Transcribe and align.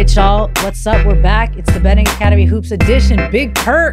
right, 0.00 0.16
y'all. 0.16 0.50
What's 0.62 0.86
up? 0.86 1.04
We're 1.04 1.20
back. 1.20 1.58
It's 1.58 1.70
the 1.74 1.78
Betting 1.78 2.08
Academy 2.08 2.46
Hoops 2.46 2.70
Edition. 2.70 3.30
Big 3.30 3.54
Perk, 3.54 3.92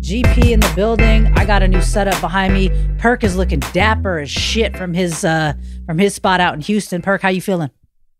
GP 0.00 0.50
in 0.52 0.60
the 0.60 0.70
building. 0.76 1.28
I 1.28 1.46
got 1.46 1.62
a 1.62 1.68
new 1.68 1.80
setup 1.80 2.20
behind 2.20 2.52
me. 2.52 2.70
Perk 2.98 3.24
is 3.24 3.38
looking 3.38 3.60
dapper 3.72 4.18
as 4.18 4.30
shit 4.30 4.76
from 4.76 4.92
his 4.92 5.24
uh 5.24 5.54
from 5.86 5.98
his 5.98 6.14
spot 6.14 6.40
out 6.40 6.52
in 6.52 6.60
Houston. 6.60 7.00
Perk, 7.00 7.22
how 7.22 7.30
you 7.30 7.40
feeling? 7.40 7.70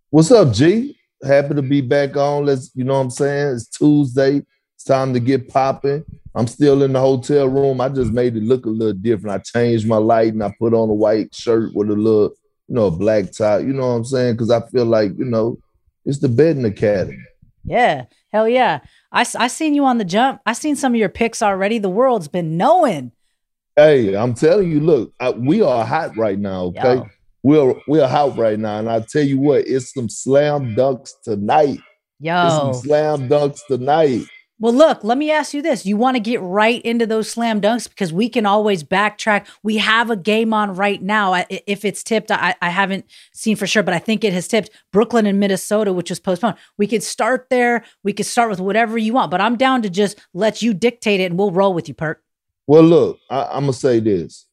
What's 0.09 0.31
up, 0.31 0.55
G? 0.55 0.99
Happy 1.23 1.53
to 1.53 1.61
be 1.61 1.83
back 1.83 2.17
on. 2.17 2.47
Let's, 2.47 2.71
you 2.75 2.85
know 2.85 2.95
what 2.95 3.01
I'm 3.01 3.11
saying? 3.11 3.57
It's 3.57 3.69
Tuesday. 3.69 4.41
It's 4.75 4.85
time 4.85 5.13
to 5.13 5.21
get 5.21 5.51
popping. 5.51 6.07
I'm 6.35 6.47
still 6.47 6.85
in 6.85 6.95
the 6.95 7.01
hotel 7.01 7.49
room. 7.49 7.83
I 7.83 7.91
just 7.91 8.13
made 8.13 8.35
it 8.35 8.45
look 8.45 8.65
a 8.65 8.71
little 8.71 8.95
different. 8.95 9.39
I 9.39 9.43
changed 9.43 9.87
my 9.87 9.99
lighting. 9.99 10.41
I 10.41 10.55
put 10.59 10.73
on 10.73 10.89
a 10.89 10.95
white 10.95 11.35
shirt 11.35 11.75
with 11.75 11.91
a 11.91 11.95
little, 11.95 12.31
you 12.67 12.77
know, 12.77 12.87
a 12.87 12.91
black 12.91 13.31
tie. 13.33 13.59
You 13.59 13.75
know 13.75 13.89
what 13.89 13.95
I'm 13.95 14.05
saying? 14.07 14.35
Because 14.37 14.51
I 14.51 14.67
feel 14.69 14.87
like, 14.87 15.13
you 15.19 15.27
know, 15.27 15.59
it's 16.07 16.21
the 16.21 16.29
betting 16.29 16.65
academy. 16.65 17.19
Yeah, 17.65 18.05
hell 18.33 18.49
yeah. 18.49 18.81
I, 19.13 19.27
I 19.37 19.49
seen 19.49 19.75
you 19.75 19.85
on 19.85 19.99
the 19.99 20.05
jump. 20.05 20.41
I 20.47 20.53
seen 20.53 20.77
some 20.77 20.95
of 20.95 20.99
your 20.99 21.09
picks 21.09 21.43
already. 21.43 21.79
The 21.79 21.91
world's 21.91 22.29
been 22.29 22.57
knowing. 22.57 23.13
Hey, 23.75 24.15
I'm 24.15 24.33
telling 24.33 24.71
you, 24.71 24.81
look, 24.81 25.13
I, 25.21 25.31
we 25.31 25.61
are 25.61 25.85
hot 25.85 26.17
right 26.17 26.39
now. 26.39 26.67
Okay, 26.67 26.95
Yo. 26.95 27.09
we're 27.43 27.75
we're 27.87 28.07
hot 28.07 28.39
right 28.39 28.59
now, 28.59 28.79
and 28.79 28.89
I 28.89 29.01
tell 29.01 29.23
you 29.23 29.39
what, 29.39 29.67
it's 29.67 29.93
some 29.93 30.09
slam 30.09 30.75
dunks 30.77 31.11
tonight. 31.25 31.81
Yo, 32.21 32.47
it's 32.47 32.55
some 32.55 32.75
slam 32.75 33.29
dunks 33.29 33.61
tonight. 33.69 34.23
Well, 34.59 34.73
look, 34.73 35.05
let 35.05 35.19
me 35.19 35.31
ask 35.31 35.53
you 35.53 35.61
this. 35.61 35.85
You 35.85 35.99
want 35.99 36.17
to 36.17 36.21
get 36.21 36.41
right 36.41 36.81
into 36.81 37.07
those 37.07 37.31
slam 37.31 37.61
dunks 37.61 37.87
because 37.89 38.11
we 38.11 38.31
can 38.31 38.47
always 38.47 38.83
backtrack. 38.83 39.47
We 39.63 39.77
have 39.77 40.09
a 40.09 40.17
game 40.17 40.55
on 40.55 40.75
right 40.75 41.03
now. 41.03 41.45
If 41.51 41.85
it's 41.85 42.03
tipped, 42.03 42.31
I, 42.31 42.55
I 42.63 42.71
haven't 42.71 43.05
seen 43.35 43.57
for 43.57 43.67
sure, 43.67 43.83
but 43.83 43.93
I 43.93 43.99
think 43.99 44.25
it 44.25 44.33
has 44.33 44.49
tipped 44.49 44.71
Brooklyn 44.93 45.27
and 45.27 45.39
Minnesota, 45.39 45.93
which 45.93 46.09
was 46.09 46.21
postponed. 46.21 46.57
We 46.79 46.87
could 46.87 47.03
start 47.03 47.49
there. 47.51 47.85
We 48.03 48.15
could 48.15 48.25
start 48.25 48.49
with 48.49 48.61
whatever 48.61 48.97
you 48.97 49.13
want, 49.13 49.31
but 49.31 49.43
I'm 49.43 49.57
down 49.57 49.83
to 49.83 49.91
just 49.91 50.19
let 50.33 50.63
you 50.63 50.73
dictate 50.73 51.21
it 51.21 51.25
and 51.25 51.39
we'll 51.39 51.53
roll 51.53 51.75
with 51.75 51.87
you, 51.87 51.95
Perk. 51.95 52.23
Well, 52.67 52.83
look, 52.83 53.19
I, 53.29 53.43
I'm 53.45 53.65
going 53.65 53.73
to 53.75 53.79
say 53.79 54.01
this. 54.01 54.47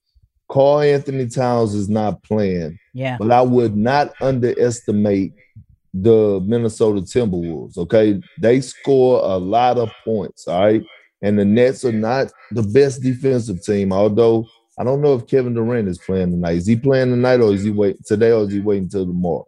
Karl-Anthony 0.49 1.27
Towns 1.29 1.73
is 1.73 1.87
not 1.87 2.21
playing. 2.23 2.77
Yeah. 2.93 3.15
But 3.17 3.31
I 3.31 3.41
would 3.41 3.77
not 3.77 4.13
underestimate 4.21 5.33
the 5.93 6.41
Minnesota 6.45 7.01
Timberwolves. 7.01 7.77
Okay, 7.77 8.21
they 8.39 8.61
score 8.61 9.21
a 9.23 9.37
lot 9.37 9.77
of 9.77 9.91
points. 10.03 10.47
All 10.47 10.59
right, 10.59 10.83
and 11.21 11.37
the 11.37 11.45
Nets 11.45 11.85
are 11.85 11.91
not 11.91 12.31
the 12.51 12.63
best 12.63 13.01
defensive 13.01 13.63
team. 13.63 13.93
Although 13.93 14.47
I 14.77 14.83
don't 14.83 15.01
know 15.01 15.13
if 15.15 15.27
Kevin 15.27 15.53
Durant 15.53 15.87
is 15.87 15.99
playing 15.99 16.31
tonight. 16.31 16.57
Is 16.57 16.67
he 16.67 16.75
playing 16.75 17.09
tonight, 17.09 17.41
or 17.41 17.53
is 17.53 17.63
he 17.63 17.69
wait 17.69 18.03
today, 18.05 18.31
or 18.31 18.43
is 18.43 18.51
he 18.51 18.59
waiting 18.59 18.85
until 18.85 19.05
tomorrow 19.05 19.47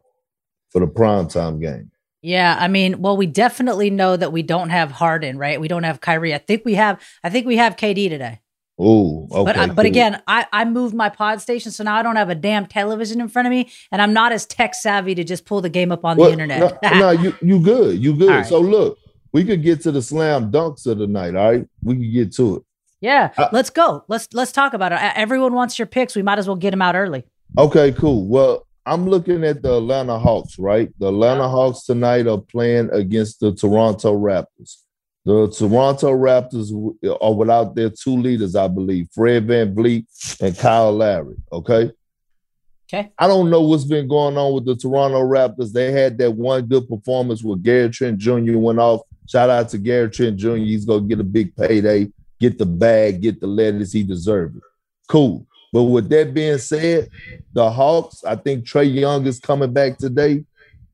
for 0.70 0.82
the 0.82 0.88
prime 0.88 1.28
time 1.28 1.60
game? 1.60 1.92
Yeah, 2.22 2.58
I 2.60 2.68
mean, 2.68 3.02
well, 3.02 3.18
we 3.18 3.28
definitely 3.28 3.92
know 3.92 4.18
that 4.18 4.32
we 4.32 4.42
don't 4.42 4.70
have 4.70 4.92
Harden, 4.92 5.38
right? 5.38 5.62
We 5.62 5.68
don't 5.68 5.84
have 5.84 6.02
Kyrie. 6.02 6.34
I 6.34 6.40
think 6.40 6.66
we 6.66 6.74
have. 6.76 7.02
I 7.24 7.30
think 7.30 7.46
we 7.46 7.58
have 7.58 7.76
KD 7.76 8.10
today. 8.10 8.40
Oh, 8.78 9.28
okay. 9.32 9.54
But, 9.54 9.56
cool. 9.56 9.76
but 9.76 9.86
again, 9.86 10.22
I, 10.28 10.48
I 10.52 10.66
moved 10.66 10.94
my 10.94 11.08
pod 11.08 11.40
station, 11.40 11.72
so 11.72 11.84
now 11.84 11.96
I 11.96 12.04
don't 12.04 12.18
have 12.18 12.30
a 12.30 12.36
damn 12.36 12.66
television 12.66 13.22
in 13.22 13.30
front 13.30 13.48
of 13.48 13.52
me, 13.52 13.72
and 13.92 14.02
I'm 14.02 14.12
not 14.12 14.34
as 14.34 14.46
tech 14.46 14.76
savvy 14.76 15.16
to 15.16 15.24
just 15.24 15.46
pull 15.46 15.62
the 15.62 15.70
game 15.70 15.92
up 15.92 16.04
on 16.04 16.18
well, 16.18 16.28
the 16.28 16.34
internet. 16.34 16.82
no, 16.84 17.00
no, 17.00 17.12
you 17.22 17.34
you 17.42 17.60
good, 17.60 18.04
you 18.04 18.16
good. 18.16 18.30
Right. 18.30 18.46
So 18.46 18.60
look, 18.60 18.98
we 19.32 19.46
could 19.46 19.64
get 19.64 19.82
to 19.82 19.92
the 19.92 20.02
slam 20.02 20.52
dunks 20.52 20.86
of 20.88 20.98
the 20.98 21.08
night. 21.08 21.36
All 21.36 21.52
right, 21.52 21.68
we 21.84 21.96
can 21.96 22.12
get 22.12 22.34
to 22.34 22.58
it. 22.58 22.64
Yeah, 23.00 23.32
I, 23.38 23.50
let's 23.54 23.70
go. 23.70 24.04
Let's 24.10 24.28
let's 24.34 24.52
talk 24.52 24.74
about 24.74 24.92
it. 24.92 25.00
Everyone 25.02 25.54
wants 25.54 25.80
your 25.80 25.86
picks. 25.86 26.16
We 26.16 26.22
might 26.22 26.40
as 26.40 26.48
well 26.48 26.58
get 26.58 26.72
them 26.72 26.82
out 26.82 26.96
early. 26.96 27.24
Okay, 27.58 27.94
cool. 27.94 28.28
Well, 28.28 28.68
I'm 28.86 29.08
looking 29.08 29.46
at 29.46 29.62
the 29.62 29.78
Atlanta 29.78 30.20
Hawks. 30.20 30.60
Right, 30.60 30.92
the 31.00 31.08
Atlanta 31.08 31.48
Hawks 31.48 31.86
tonight 31.86 32.28
are 32.28 32.42
playing 32.42 32.90
against 32.92 33.40
the 33.40 33.54
Toronto 33.56 34.18
Raptors. 34.18 34.85
The 35.26 35.50
Toronto 35.50 36.12
Raptors 36.12 36.72
are 37.20 37.34
without 37.34 37.74
their 37.74 37.90
two 37.90 38.16
leaders, 38.16 38.56
I 38.56 38.68
believe, 38.68 39.08
Fred 39.12 39.48
VanVleet 39.48 40.06
and 40.40 40.56
Kyle 40.56 40.92
Lowry. 40.92 41.36
Okay. 41.52 41.92
Okay. 42.88 43.10
I 43.18 43.28
don't 43.28 43.50
know 43.50 43.62
what's 43.62 43.86
been 43.86 44.08
going 44.08 44.38
on 44.38 44.54
with 44.54 44.66
the 44.66 44.76
Toronto 44.76 45.22
Raptors. 45.22 45.72
They 45.72 45.92
had 45.92 46.20
that 46.20 46.32
one 46.32 46.68
good 46.68 46.88
performance 46.88 47.44
where 47.44 47.58
Gary 47.58 47.90
Trent 47.90 48.20
Jr. 48.20 48.60
went 48.60 48.78
off. 48.78 49.02
Shout 49.28 49.50
out 49.50 49.70
to 49.70 49.80
Gary 49.80 50.12
Trent 50.12 50.38
Jr. 50.38 50.58
He's 50.58 50.86
gonna 50.86 51.02
get 51.02 51.20
a 51.20 51.24
big 51.24 51.56
payday, 51.56 52.12
get 52.40 52.60
the 52.60 52.66
bag, 52.68 53.22
get 53.22 53.42
the 53.42 53.48
letters. 53.48 53.92
He 53.92 54.04
deserves 54.04 54.56
it. 54.56 54.64
Cool. 55.08 55.48
But 55.74 55.84
with 55.84 56.08
that 56.10 56.36
being 56.36 56.60
said, 56.60 57.10
the 57.52 57.72
Hawks, 57.72 58.24
I 58.24 58.36
think 58.36 58.66
Trae 58.66 58.94
Young 58.94 59.26
is 59.26 59.40
coming 59.40 59.74
back 59.74 59.98
today. 59.98 60.46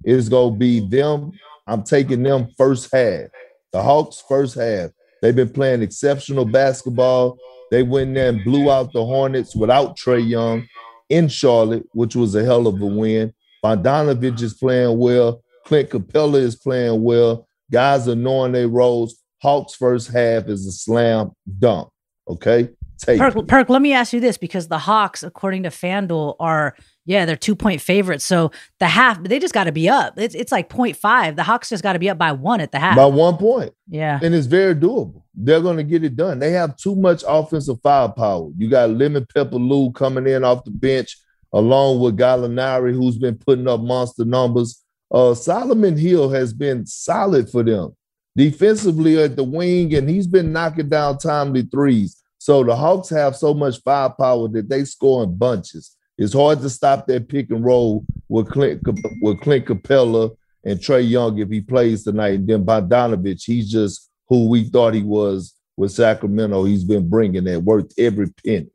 It's 0.06 0.30
gonna 0.30 0.56
be 0.56 0.80
them. 0.80 1.34
I'm 1.68 1.84
taking 1.84 2.24
them 2.24 2.48
first 2.58 2.90
half. 2.94 3.26
The 3.72 3.82
Hawks 3.82 4.24
first 4.28 4.56
half, 4.56 4.92
they've 5.22 5.36
been 5.36 5.50
playing 5.50 5.82
exceptional 5.82 6.46
basketball. 6.46 7.38
They 7.72 7.84
went 7.84 8.14
there 8.14 8.30
and 8.30 8.44
blew 8.44 8.70
out 8.70 8.92
the 8.92 9.06
Hornets 9.06 9.56
without 9.56 9.98
Trae 9.98 10.28
Young 10.28 10.68
in 11.10 11.28
Charlotte, 11.28 11.88
which 11.94 12.16
was 12.16 12.36
a 12.36 12.44
hell 12.44 12.68
of 12.68 12.82
a 12.82 12.86
win. 12.86 13.34
Bogdanovich 13.64 14.42
is 14.42 14.54
playing 14.54 14.98
well. 14.98 15.42
Clint 15.66 15.90
Capela 15.90 16.36
is 16.36 16.56
playing 16.56 17.02
well. 17.04 17.48
Guys 17.72 18.08
are 18.08 18.16
knowing 18.16 18.52
their 18.52 18.68
roles. 18.68 19.22
Hawks 19.42 19.74
first 19.74 20.12
half 20.12 20.48
is 20.48 20.68
a 20.68 20.72
slam 20.72 21.32
dunk. 21.60 21.90
Okay. 22.28 22.70
Take 22.98 23.20
Perk, 23.20 23.48
Perk, 23.48 23.70
let 23.70 23.82
me 23.82 23.94
ask 23.94 24.14
you 24.14 24.20
this 24.20 24.38
because 24.38 24.68
the 24.68 24.78
Hawks, 24.78 25.24
according 25.24 25.64
to 25.64 25.70
FanDuel, 25.70 26.36
are 26.40 26.76
yeah, 27.06 27.26
they're 27.26 27.36
two 27.36 27.56
point 27.56 27.82
favorites. 27.82 28.26
So 28.26 28.52
the 28.80 28.88
half, 28.88 29.24
they 29.24 29.40
just 29.40 29.54
got 29.54 29.66
to 29.66 29.72
be 29.72 29.90
up. 29.90 30.14
It's, 30.18 30.36
it's 30.36 30.52
like 30.52 30.70
0.5. 30.70 31.36
The 31.36 31.44
Hawks 31.44 31.70
just 31.70 31.84
got 31.84 31.94
to 31.94 32.00
be 32.00 32.10
up 32.10 32.18
by 32.18 32.32
one 32.32 32.62
at 32.62 32.72
the 32.72 32.80
half. 32.80 32.96
By 32.96 33.06
one 33.06 33.38
point. 33.38 33.74
Yeah. 33.88 34.20
And 34.22 34.36
it's 34.36 34.48
very 34.48 34.76
doable. 34.76 35.24
They're 35.34 35.62
going 35.62 35.78
to 35.78 35.84
get 35.84 36.04
it 36.04 36.16
done. 36.16 36.40
They 36.40 36.52
have 36.52 36.78
too 36.78 36.96
much 36.96 37.24
offensive 37.28 37.82
firepower. 37.82 38.52
You 38.58 38.70
got 38.70 38.92
Lemon 38.92 39.26
Pepper 39.34 39.56
Lou 39.56 39.92
coming 39.92 40.28
in 40.28 40.44
off 40.44 40.64
the 40.64 40.72
bench, 40.72 41.18
along 41.54 42.00
with 42.00 42.18
Gallinari, 42.18 42.94
who's 42.94 43.18
been 43.18 43.38
putting 43.38 43.68
up 43.68 43.82
monster 43.82 44.26
numbers. 44.26 44.84
Uh, 45.10 45.34
Solomon 45.34 45.98
Hill 45.98 46.30
has 46.30 46.54
been 46.54 46.86
solid 46.86 47.50
for 47.50 47.64
them 47.64 47.96
defensively 48.36 49.22
at 49.22 49.36
the 49.36 49.44
wing, 49.44 49.94
and 49.96 50.10
he's 50.10 50.28
been 50.28 50.54
knocking 50.54 50.90
down 50.90 51.18
timely 51.18 51.64
threes. 51.64 52.22
So 52.38 52.64
the 52.64 52.76
Hawks 52.76 53.10
have 53.10 53.36
so 53.36 53.54
much 53.54 53.82
firepower 53.84 54.48
that 54.50 54.70
they 54.70 54.86
score 54.86 55.24
in 55.24 55.36
bunches. 55.36 55.96
It's 56.18 56.34
hard 56.34 56.62
to 56.62 56.70
stop 56.70 57.08
that 57.08 57.28
pick 57.28 57.50
and 57.50 57.64
roll 57.64 58.06
with 58.30 58.50
Clint 58.50 58.82
with 59.22 59.42
Clint 59.42 59.66
Capela 59.66 60.36
and 60.64 60.80
Trae 60.80 61.08
Young 61.08 61.40
if 61.40 61.50
he 61.50 61.62
plays 61.62 62.04
tonight. 62.04 62.36
And 62.36 62.48
then 62.48 62.66
Bogdanovich, 62.66 63.44
he's 63.46 63.72
just 63.72 64.10
who 64.28 64.48
we 64.48 64.66
thought 64.66 64.94
he 64.94 65.04
was 65.04 65.54
with 65.78 65.92
Sacramento. 65.92 66.64
He's 66.64 66.84
been 66.84 67.10
bringing 67.10 67.46
that 67.46 67.64
worth 67.64 67.92
every 67.98 68.30
penny. 68.46 68.68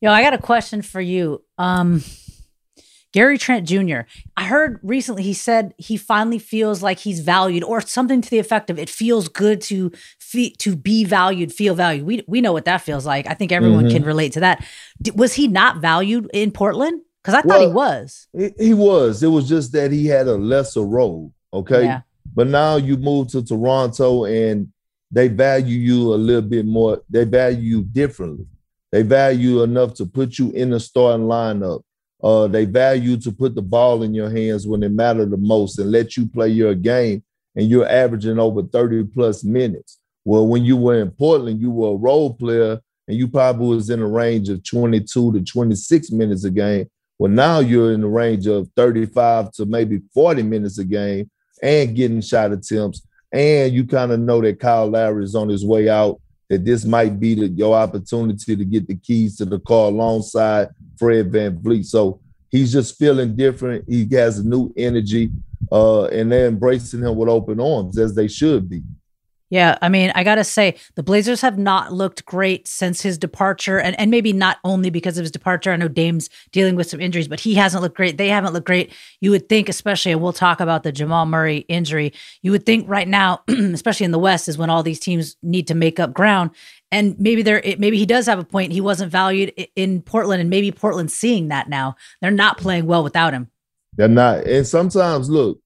Yo, 0.00 0.12
I 0.12 0.22
got 0.22 0.34
a 0.34 0.38
question 0.38 0.82
for 0.82 1.00
you. 1.00 1.42
Um, 1.56 2.04
Gary 3.18 3.36
Trent 3.36 3.66
Jr. 3.66 4.02
I 4.36 4.44
heard 4.44 4.78
recently 4.80 5.24
he 5.24 5.34
said 5.34 5.74
he 5.76 5.96
finally 5.96 6.38
feels 6.38 6.84
like 6.84 7.00
he's 7.00 7.18
valued, 7.18 7.64
or 7.64 7.80
something 7.80 8.20
to 8.20 8.30
the 8.30 8.38
effect 8.38 8.70
of 8.70 8.78
it 8.78 8.88
feels 8.88 9.26
good 9.26 9.60
to 9.62 9.90
fe- 10.20 10.54
to 10.60 10.76
be 10.76 11.02
valued, 11.02 11.52
feel 11.52 11.74
valued. 11.74 12.06
We 12.06 12.22
we 12.28 12.40
know 12.40 12.52
what 12.52 12.64
that 12.66 12.82
feels 12.82 13.04
like. 13.04 13.26
I 13.26 13.34
think 13.34 13.50
everyone 13.50 13.86
mm-hmm. 13.86 13.96
can 13.96 14.04
relate 14.04 14.34
to 14.34 14.40
that. 14.40 14.64
D- 15.02 15.10
was 15.10 15.34
he 15.34 15.48
not 15.48 15.78
valued 15.78 16.30
in 16.32 16.52
Portland? 16.52 17.02
Because 17.20 17.34
I 17.34 17.40
well, 17.44 17.58
thought 17.58 17.66
he 17.66 17.72
was. 17.72 18.28
He 18.56 18.72
was. 18.72 19.20
It 19.24 19.26
was 19.26 19.48
just 19.48 19.72
that 19.72 19.90
he 19.90 20.06
had 20.06 20.28
a 20.28 20.36
lesser 20.36 20.82
role. 20.82 21.32
Okay. 21.52 21.86
Yeah. 21.86 22.02
But 22.36 22.46
now 22.46 22.76
you 22.76 22.96
move 22.96 23.32
to 23.32 23.44
Toronto 23.44 24.26
and 24.26 24.68
they 25.10 25.26
value 25.26 25.76
you 25.76 26.14
a 26.14 26.18
little 26.28 26.48
bit 26.48 26.66
more. 26.66 27.02
They 27.10 27.24
value 27.24 27.78
you 27.78 27.82
differently. 27.82 28.46
They 28.92 29.02
value 29.02 29.50
you 29.50 29.62
enough 29.64 29.94
to 29.94 30.06
put 30.06 30.38
you 30.38 30.52
in 30.52 30.70
the 30.70 30.78
starting 30.78 31.26
lineup 31.26 31.82
uh, 32.22 32.48
they 32.48 32.64
value 32.64 33.16
to 33.18 33.32
put 33.32 33.54
the 33.54 33.62
ball 33.62 34.02
in 34.02 34.14
your 34.14 34.30
hands 34.30 34.66
when 34.66 34.82
it 34.82 34.90
mattered 34.90 35.30
the 35.30 35.36
most 35.36 35.78
and 35.78 35.90
let 35.90 36.16
you 36.16 36.26
play 36.26 36.48
your 36.48 36.74
game. 36.74 37.22
And 37.54 37.68
you're 37.68 37.88
averaging 37.88 38.38
over 38.38 38.62
30 38.62 39.04
plus 39.04 39.42
minutes. 39.42 39.98
Well, 40.24 40.46
when 40.46 40.64
you 40.64 40.76
were 40.76 41.00
in 41.00 41.10
Portland, 41.10 41.60
you 41.60 41.70
were 41.70 41.94
a 41.94 41.96
role 41.96 42.34
player 42.34 42.80
and 43.08 43.16
you 43.16 43.26
probably 43.26 43.76
was 43.76 43.90
in 43.90 44.00
a 44.00 44.06
range 44.06 44.48
of 44.48 44.62
22 44.62 45.32
to 45.32 45.40
26 45.40 46.10
minutes 46.12 46.44
a 46.44 46.50
game. 46.50 46.88
Well, 47.18 47.32
now 47.32 47.60
you're 47.60 47.92
in 47.92 48.02
the 48.02 48.08
range 48.08 48.46
of 48.46 48.68
35 48.76 49.52
to 49.52 49.66
maybe 49.66 50.02
40 50.14 50.42
minutes 50.42 50.78
a 50.78 50.84
game 50.84 51.30
and 51.62 51.96
getting 51.96 52.20
shot 52.20 52.52
attempts. 52.52 53.02
And 53.32 53.72
you 53.72 53.86
kind 53.86 54.12
of 54.12 54.20
know 54.20 54.40
that 54.40 54.60
Kyle 54.60 54.88
Lowry 54.88 55.24
is 55.24 55.34
on 55.34 55.48
his 55.48 55.64
way 55.64 55.88
out, 55.88 56.20
that 56.48 56.64
this 56.64 56.84
might 56.84 57.20
be 57.20 57.34
the, 57.34 57.48
your 57.48 57.74
opportunity 57.76 58.56
to 58.56 58.64
get 58.64 58.88
the 58.88 58.96
keys 58.96 59.36
to 59.36 59.44
the 59.44 59.60
car 59.60 59.88
alongside 59.88 60.68
Fred 60.98 61.30
VanVleet. 61.30 61.84
So 61.84 62.20
he's 62.50 62.72
just 62.72 62.98
feeling 62.98 63.36
different. 63.36 63.84
He 63.88 64.08
has 64.12 64.38
a 64.38 64.48
new 64.48 64.72
energy, 64.76 65.30
uh, 65.70 66.04
and 66.06 66.32
they're 66.32 66.48
embracing 66.48 67.00
him 67.00 67.16
with 67.16 67.28
open 67.28 67.60
arms 67.60 67.98
as 67.98 68.14
they 68.14 68.28
should 68.28 68.68
be. 68.68 68.82
Yeah, 69.50 69.78
I 69.80 69.88
mean, 69.88 70.12
I 70.14 70.24
gotta 70.24 70.44
say, 70.44 70.76
the 70.94 71.02
Blazers 71.02 71.40
have 71.40 71.56
not 71.56 71.90
looked 71.90 72.26
great 72.26 72.68
since 72.68 73.00
his 73.00 73.16
departure, 73.16 73.78
and 73.78 73.98
and 73.98 74.10
maybe 74.10 74.32
not 74.32 74.58
only 74.62 74.90
because 74.90 75.16
of 75.16 75.22
his 75.22 75.30
departure. 75.30 75.72
I 75.72 75.76
know 75.76 75.88
Dame's 75.88 76.28
dealing 76.52 76.76
with 76.76 76.90
some 76.90 77.00
injuries, 77.00 77.28
but 77.28 77.40
he 77.40 77.54
hasn't 77.54 77.82
looked 77.82 77.96
great. 77.96 78.18
They 78.18 78.28
haven't 78.28 78.52
looked 78.52 78.66
great. 78.66 78.92
You 79.20 79.30
would 79.30 79.48
think, 79.48 79.70
especially, 79.70 80.12
and 80.12 80.20
we'll 80.20 80.34
talk 80.34 80.60
about 80.60 80.82
the 80.82 80.92
Jamal 80.92 81.24
Murray 81.24 81.58
injury. 81.68 82.12
You 82.42 82.50
would 82.50 82.66
think 82.66 82.86
right 82.88 83.08
now, 83.08 83.42
especially 83.48 84.04
in 84.04 84.12
the 84.12 84.18
West, 84.18 84.48
is 84.48 84.58
when 84.58 84.68
all 84.68 84.82
these 84.82 85.00
teams 85.00 85.36
need 85.42 85.66
to 85.68 85.74
make 85.74 85.98
up 85.98 86.12
ground. 86.12 86.50
And 86.92 87.18
maybe 87.18 87.42
there, 87.42 87.62
maybe 87.78 87.96
he 87.96 88.06
does 88.06 88.26
have 88.26 88.38
a 88.38 88.44
point. 88.44 88.72
He 88.72 88.80
wasn't 88.82 89.10
valued 89.10 89.52
in 89.76 90.02
Portland, 90.02 90.42
and 90.42 90.50
maybe 90.50 90.70
Portland's 90.72 91.14
seeing 91.14 91.48
that 91.48 91.70
now. 91.70 91.96
They're 92.20 92.30
not 92.30 92.58
playing 92.58 92.84
well 92.84 93.02
without 93.02 93.32
him. 93.32 93.50
They're 93.96 94.08
not. 94.08 94.46
And 94.46 94.66
sometimes, 94.66 95.30
look, 95.30 95.58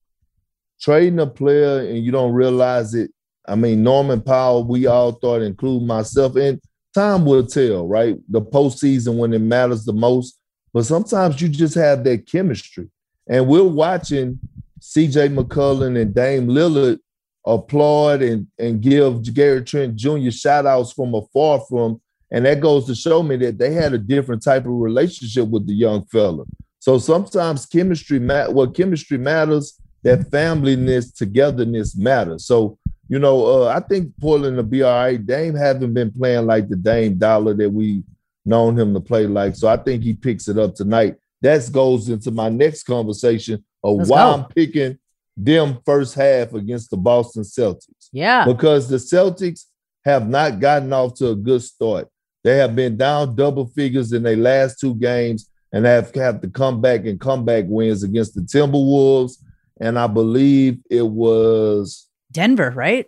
trading 0.80 1.18
a 1.18 1.26
player 1.26 1.80
and 1.80 2.04
you 2.04 2.12
don't 2.12 2.32
realize 2.32 2.94
it 2.94 3.10
I 3.46 3.54
mean, 3.54 3.82
Norman 3.82 4.20
Powell, 4.20 4.64
we 4.64 4.86
all 4.86 5.12
thought, 5.12 5.42
including 5.42 5.86
myself, 5.86 6.36
and 6.36 6.60
time 6.94 7.24
will 7.24 7.46
tell, 7.46 7.86
right? 7.88 8.16
The 8.28 8.40
postseason 8.40 9.16
when 9.16 9.32
it 9.32 9.40
matters 9.40 9.84
the 9.84 9.92
most. 9.92 10.38
But 10.72 10.86
sometimes 10.86 11.40
you 11.40 11.48
just 11.48 11.74
have 11.74 12.04
that 12.04 12.26
chemistry. 12.26 12.88
And 13.28 13.46
we're 13.46 13.64
watching 13.64 14.38
CJ 14.80 15.34
McCollum 15.34 16.00
and 16.00 16.14
Dame 16.14 16.48
Lillard 16.48 16.98
applaud 17.46 18.22
and, 18.22 18.46
and 18.58 18.80
give 18.80 19.22
Gary 19.34 19.62
Trent 19.64 19.96
Jr. 19.96 20.30
shout 20.30 20.66
outs 20.66 20.92
from 20.92 21.14
afar 21.14 21.60
from. 21.68 22.00
And 22.30 22.46
that 22.46 22.60
goes 22.60 22.86
to 22.86 22.94
show 22.94 23.22
me 23.22 23.36
that 23.36 23.58
they 23.58 23.74
had 23.74 23.92
a 23.92 23.98
different 23.98 24.42
type 24.42 24.64
of 24.64 24.72
relationship 24.72 25.48
with 25.48 25.66
the 25.66 25.74
young 25.74 26.04
fella. 26.06 26.44
So 26.78 26.98
sometimes 26.98 27.66
chemistry, 27.66 28.18
ma- 28.18 28.50
well, 28.50 28.70
chemistry 28.70 29.18
matters, 29.18 29.78
that 30.02 30.30
familyness, 30.30 31.14
togetherness 31.14 31.96
matters. 31.96 32.46
So 32.46 32.78
you 33.12 33.18
know, 33.18 33.64
uh, 33.64 33.66
I 33.66 33.80
think 33.80 34.18
Portland 34.18 34.56
will 34.56 34.62
be 34.62 34.82
all 34.82 34.90
right. 34.90 35.26
Dame 35.26 35.54
haven't 35.54 35.92
been 35.92 36.10
playing 36.10 36.46
like 36.46 36.70
the 36.70 36.76
Dame 36.76 37.18
Dollar 37.18 37.52
that 37.52 37.68
we 37.68 38.04
known 38.46 38.78
him 38.78 38.94
to 38.94 39.00
play 39.00 39.26
like. 39.26 39.54
So 39.54 39.68
I 39.68 39.76
think 39.76 40.02
he 40.02 40.14
picks 40.14 40.48
it 40.48 40.56
up 40.56 40.74
tonight. 40.74 41.16
That 41.42 41.68
goes 41.70 42.08
into 42.08 42.30
my 42.30 42.48
next 42.48 42.84
conversation 42.84 43.62
of 43.84 43.98
Let's 43.98 44.08
why 44.08 44.16
go. 44.16 44.32
I'm 44.32 44.44
picking 44.46 44.98
them 45.36 45.80
first 45.84 46.14
half 46.14 46.54
against 46.54 46.88
the 46.88 46.96
Boston 46.96 47.42
Celtics. 47.42 48.08
Yeah. 48.12 48.46
Because 48.46 48.88
the 48.88 48.96
Celtics 48.96 49.66
have 50.06 50.26
not 50.26 50.58
gotten 50.58 50.90
off 50.94 51.12
to 51.16 51.32
a 51.32 51.36
good 51.36 51.62
start. 51.62 52.08
They 52.42 52.56
have 52.56 52.74
been 52.74 52.96
down 52.96 53.36
double 53.36 53.66
figures 53.66 54.14
in 54.14 54.22
their 54.22 54.38
last 54.38 54.80
two 54.80 54.94
games 54.94 55.50
and 55.70 55.84
have 55.84 56.14
have 56.14 56.40
to 56.40 56.48
come 56.48 56.80
back 56.80 57.04
and 57.04 57.20
comeback 57.20 57.66
wins 57.68 58.04
against 58.04 58.34
the 58.34 58.40
Timberwolves. 58.40 59.34
And 59.78 59.98
I 59.98 60.06
believe 60.06 60.78
it 60.88 61.06
was 61.06 62.08
Denver, 62.32 62.70
right? 62.70 63.06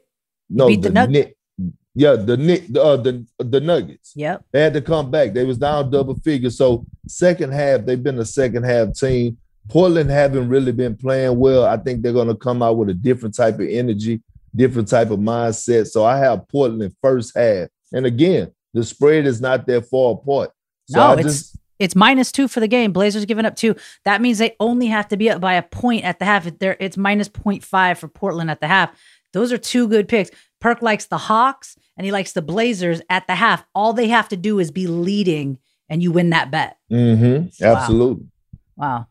No, 0.51 0.69
beat 0.69 0.83
the, 0.83 0.91
the 0.91 0.95
Nug- 0.95 1.35
yeah, 1.97 2.17
the 2.17 2.37
the 2.37 2.83
uh, 2.83 2.97
the 2.97 3.25
the 3.39 3.61
Nuggets. 3.61 4.13
Yep. 4.17 4.45
They 4.53 4.61
had 4.61 4.75
to 4.75 4.81
come 4.81 5.11
back. 5.11 5.33
They 5.33 5.45
was 5.45 5.59
down 5.59 5.91
double 5.91 6.17
figures. 6.17 6.59
So 6.59 6.85
second 7.07 7.53
half, 7.53 7.85
they've 7.85 8.03
been 8.03 8.19
a 8.19 8.25
second 8.25 8.65
half 8.65 8.95
team. 8.95 9.39
Portland 9.69 10.11
haven't 10.11 10.49
really 10.49 10.73
been 10.73 10.97
playing 10.97 11.39
well. 11.39 11.65
I 11.65 11.77
think 11.77 12.03
they're 12.03 12.13
going 12.13 12.29
to 12.29 12.35
come 12.35 12.63
out 12.63 12.77
with 12.77 12.91
a 12.91 12.95
different 12.95 13.35
type 13.35 13.55
of 13.55 13.69
energy, 13.69 14.21
different 14.55 14.89
type 14.89 15.11
of 15.11 15.21
mindset. 15.21 15.87
So 15.87 16.05
I 16.05 16.19
have 16.19 16.49
Portland 16.49 16.95
first 17.01 17.37
half. 17.37 17.69
And 17.93 18.07
again, 18.07 18.53
the 18.75 18.85
spread 18.85 19.25
is 19.25 19.41
not 19.41 19.67
that 19.67 19.87
far 19.87 20.15
apart. 20.15 20.51
So 20.87 20.99
no, 20.99 21.07
I 21.07 21.15
it's 21.15 21.23
just, 21.23 21.59
it's 21.79 21.97
minus 21.97 22.33
two 22.33 22.49
for 22.49 22.61
the 22.61 22.69
game. 22.69 22.93
Blazers 22.93 23.25
giving 23.25 23.45
up 23.45 23.57
two. 23.57 23.75
That 24.05 24.21
means 24.21 24.39
they 24.39 24.57
only 24.61 24.87
have 24.87 25.09
to 25.09 25.17
be 25.17 25.31
up 25.31 25.41
by 25.41 25.55
a 25.55 25.63
point 25.63 26.05
at 26.05 26.19
the 26.19 26.25
half. 26.25 26.47
There, 26.59 26.77
it's 26.81 26.97
minus 26.97 27.29
0.5 27.29 27.99
for 27.99 28.09
Portland 28.09 28.51
at 28.51 28.61
the 28.61 28.69
half. 28.69 28.91
Those 29.33 29.53
are 29.53 29.59
two 29.59 29.89
good 29.89 30.09
picks. 30.09 30.31
Perk 30.61 30.81
likes 30.83 31.07
the 31.07 31.19
Hawks 31.19 31.77
and 31.97 32.05
he 32.05 32.13
likes 32.13 32.33
the 32.33 32.43
Blazers 32.43 33.03
at 33.11 33.27
the 33.27 33.35
half. 33.35 33.65
All 33.75 33.93
they 33.93 34.09
have 34.09 34.29
to 34.29 34.37
do 34.37 34.59
is 34.59 34.71
be 34.71 34.87
leading 34.87 35.59
and 35.89 36.03
you 36.03 36.13
win 36.13 36.31
that 36.31 36.51
bet. 36.51 36.79
Mm-hmm. 36.91 37.65
Absolutely. 37.65 38.27
Wow. 38.77 38.87
wow. 38.89 39.07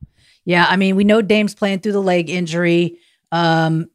Yeah, 0.46 0.66
I 0.68 0.76
mean, 0.76 0.96
we 0.96 1.04
know 1.04 1.22
Dame's 1.22 1.56
playing 1.56 1.80
through 1.80 1.94
the 1.94 2.02
leg 2.02 2.30
injury. 2.30 2.98
Um, 3.34 3.90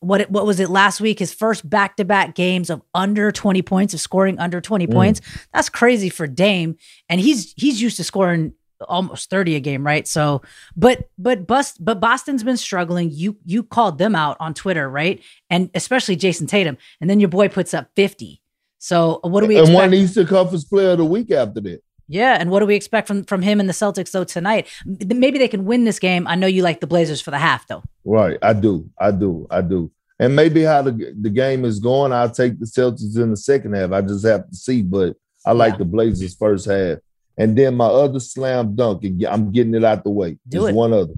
what 0.00 0.28
what 0.32 0.44
was 0.44 0.58
it 0.58 0.68
last 0.68 1.00
week? 1.00 1.20
His 1.20 1.32
first 1.32 1.68
back 1.68 1.96
to 1.96 2.04
back 2.04 2.34
games 2.34 2.70
of 2.70 2.82
under 2.92 3.30
twenty 3.30 3.62
points, 3.62 3.94
of 3.94 4.00
scoring 4.00 4.36
under 4.40 4.60
twenty 4.60 4.88
mm. 4.88 4.92
points. 4.92 5.20
That's 5.54 5.68
crazy 5.68 6.08
for 6.08 6.26
Dame, 6.26 6.76
and 7.08 7.20
he's 7.20 7.54
he's 7.56 7.80
used 7.80 7.96
to 7.98 8.04
scoring 8.04 8.52
almost 8.88 9.30
30 9.30 9.56
a 9.56 9.60
game, 9.60 9.84
right? 9.84 10.08
So, 10.08 10.42
but 10.74 11.08
but 11.18 11.46
bust 11.46 11.84
but 11.84 12.00
Boston's 12.00 12.42
been 12.42 12.56
struggling. 12.56 13.10
You 13.12 13.36
you 13.44 13.62
called 13.62 13.98
them 13.98 14.16
out 14.16 14.36
on 14.40 14.54
Twitter, 14.54 14.90
right? 14.90 15.22
And 15.48 15.70
especially 15.74 16.16
Jayson 16.16 16.48
Tatum. 16.48 16.76
And 17.00 17.08
then 17.08 17.20
your 17.20 17.28
boy 17.28 17.48
puts 17.48 17.74
up 17.74 17.90
50. 17.94 18.42
So 18.78 19.20
what 19.22 19.42
do 19.42 19.46
we 19.46 19.56
And 19.56 19.68
expect? 19.68 19.76
one 19.76 19.94
Eastern 19.94 20.26
Conference 20.26 20.64
player 20.64 20.90
of 20.90 20.98
the 20.98 21.04
week 21.04 21.30
after 21.30 21.60
that. 21.60 21.82
Yeah, 22.10 22.36
and 22.40 22.50
what 22.50 22.58
do 22.58 22.66
we 22.66 22.74
expect 22.74 23.06
from 23.06 23.22
from 23.22 23.40
him 23.40 23.60
and 23.60 23.68
the 23.68 23.72
Celtics 23.72 24.10
though 24.10 24.24
tonight? 24.24 24.66
Maybe 24.84 25.38
they 25.38 25.46
can 25.46 25.64
win 25.64 25.84
this 25.84 26.00
game. 26.00 26.26
I 26.26 26.34
know 26.34 26.48
you 26.48 26.64
like 26.64 26.80
the 26.80 26.88
Blazers 26.88 27.20
for 27.20 27.30
the 27.30 27.38
half 27.38 27.68
though. 27.68 27.84
Right, 28.04 28.36
I 28.42 28.52
do, 28.52 28.90
I 28.98 29.12
do, 29.12 29.46
I 29.48 29.62
do. 29.62 29.92
And 30.18 30.34
maybe 30.34 30.64
how 30.64 30.82
the 30.82 31.14
the 31.20 31.30
game 31.30 31.64
is 31.64 31.78
going, 31.78 32.12
I'll 32.12 32.28
take 32.28 32.58
the 32.58 32.66
Celtics 32.66 33.16
in 33.16 33.30
the 33.30 33.36
second 33.36 33.74
half. 33.74 33.92
I 33.92 34.00
just 34.00 34.26
have 34.26 34.50
to 34.50 34.56
see, 34.56 34.82
but 34.82 35.16
I 35.46 35.52
like 35.52 35.74
yeah. 35.74 35.78
the 35.78 35.84
Blazers 35.84 36.34
first 36.34 36.66
half. 36.66 36.98
And 37.38 37.56
then 37.56 37.76
my 37.76 37.86
other 37.86 38.18
slam 38.18 38.74
dunk, 38.74 39.04
I'm 39.28 39.52
getting 39.52 39.74
it 39.74 39.84
out 39.84 40.02
the 40.02 40.10
way. 40.10 40.32
Do 40.48 40.62
There's 40.62 40.70
it. 40.70 40.74
one 40.74 40.92
other. 40.92 41.14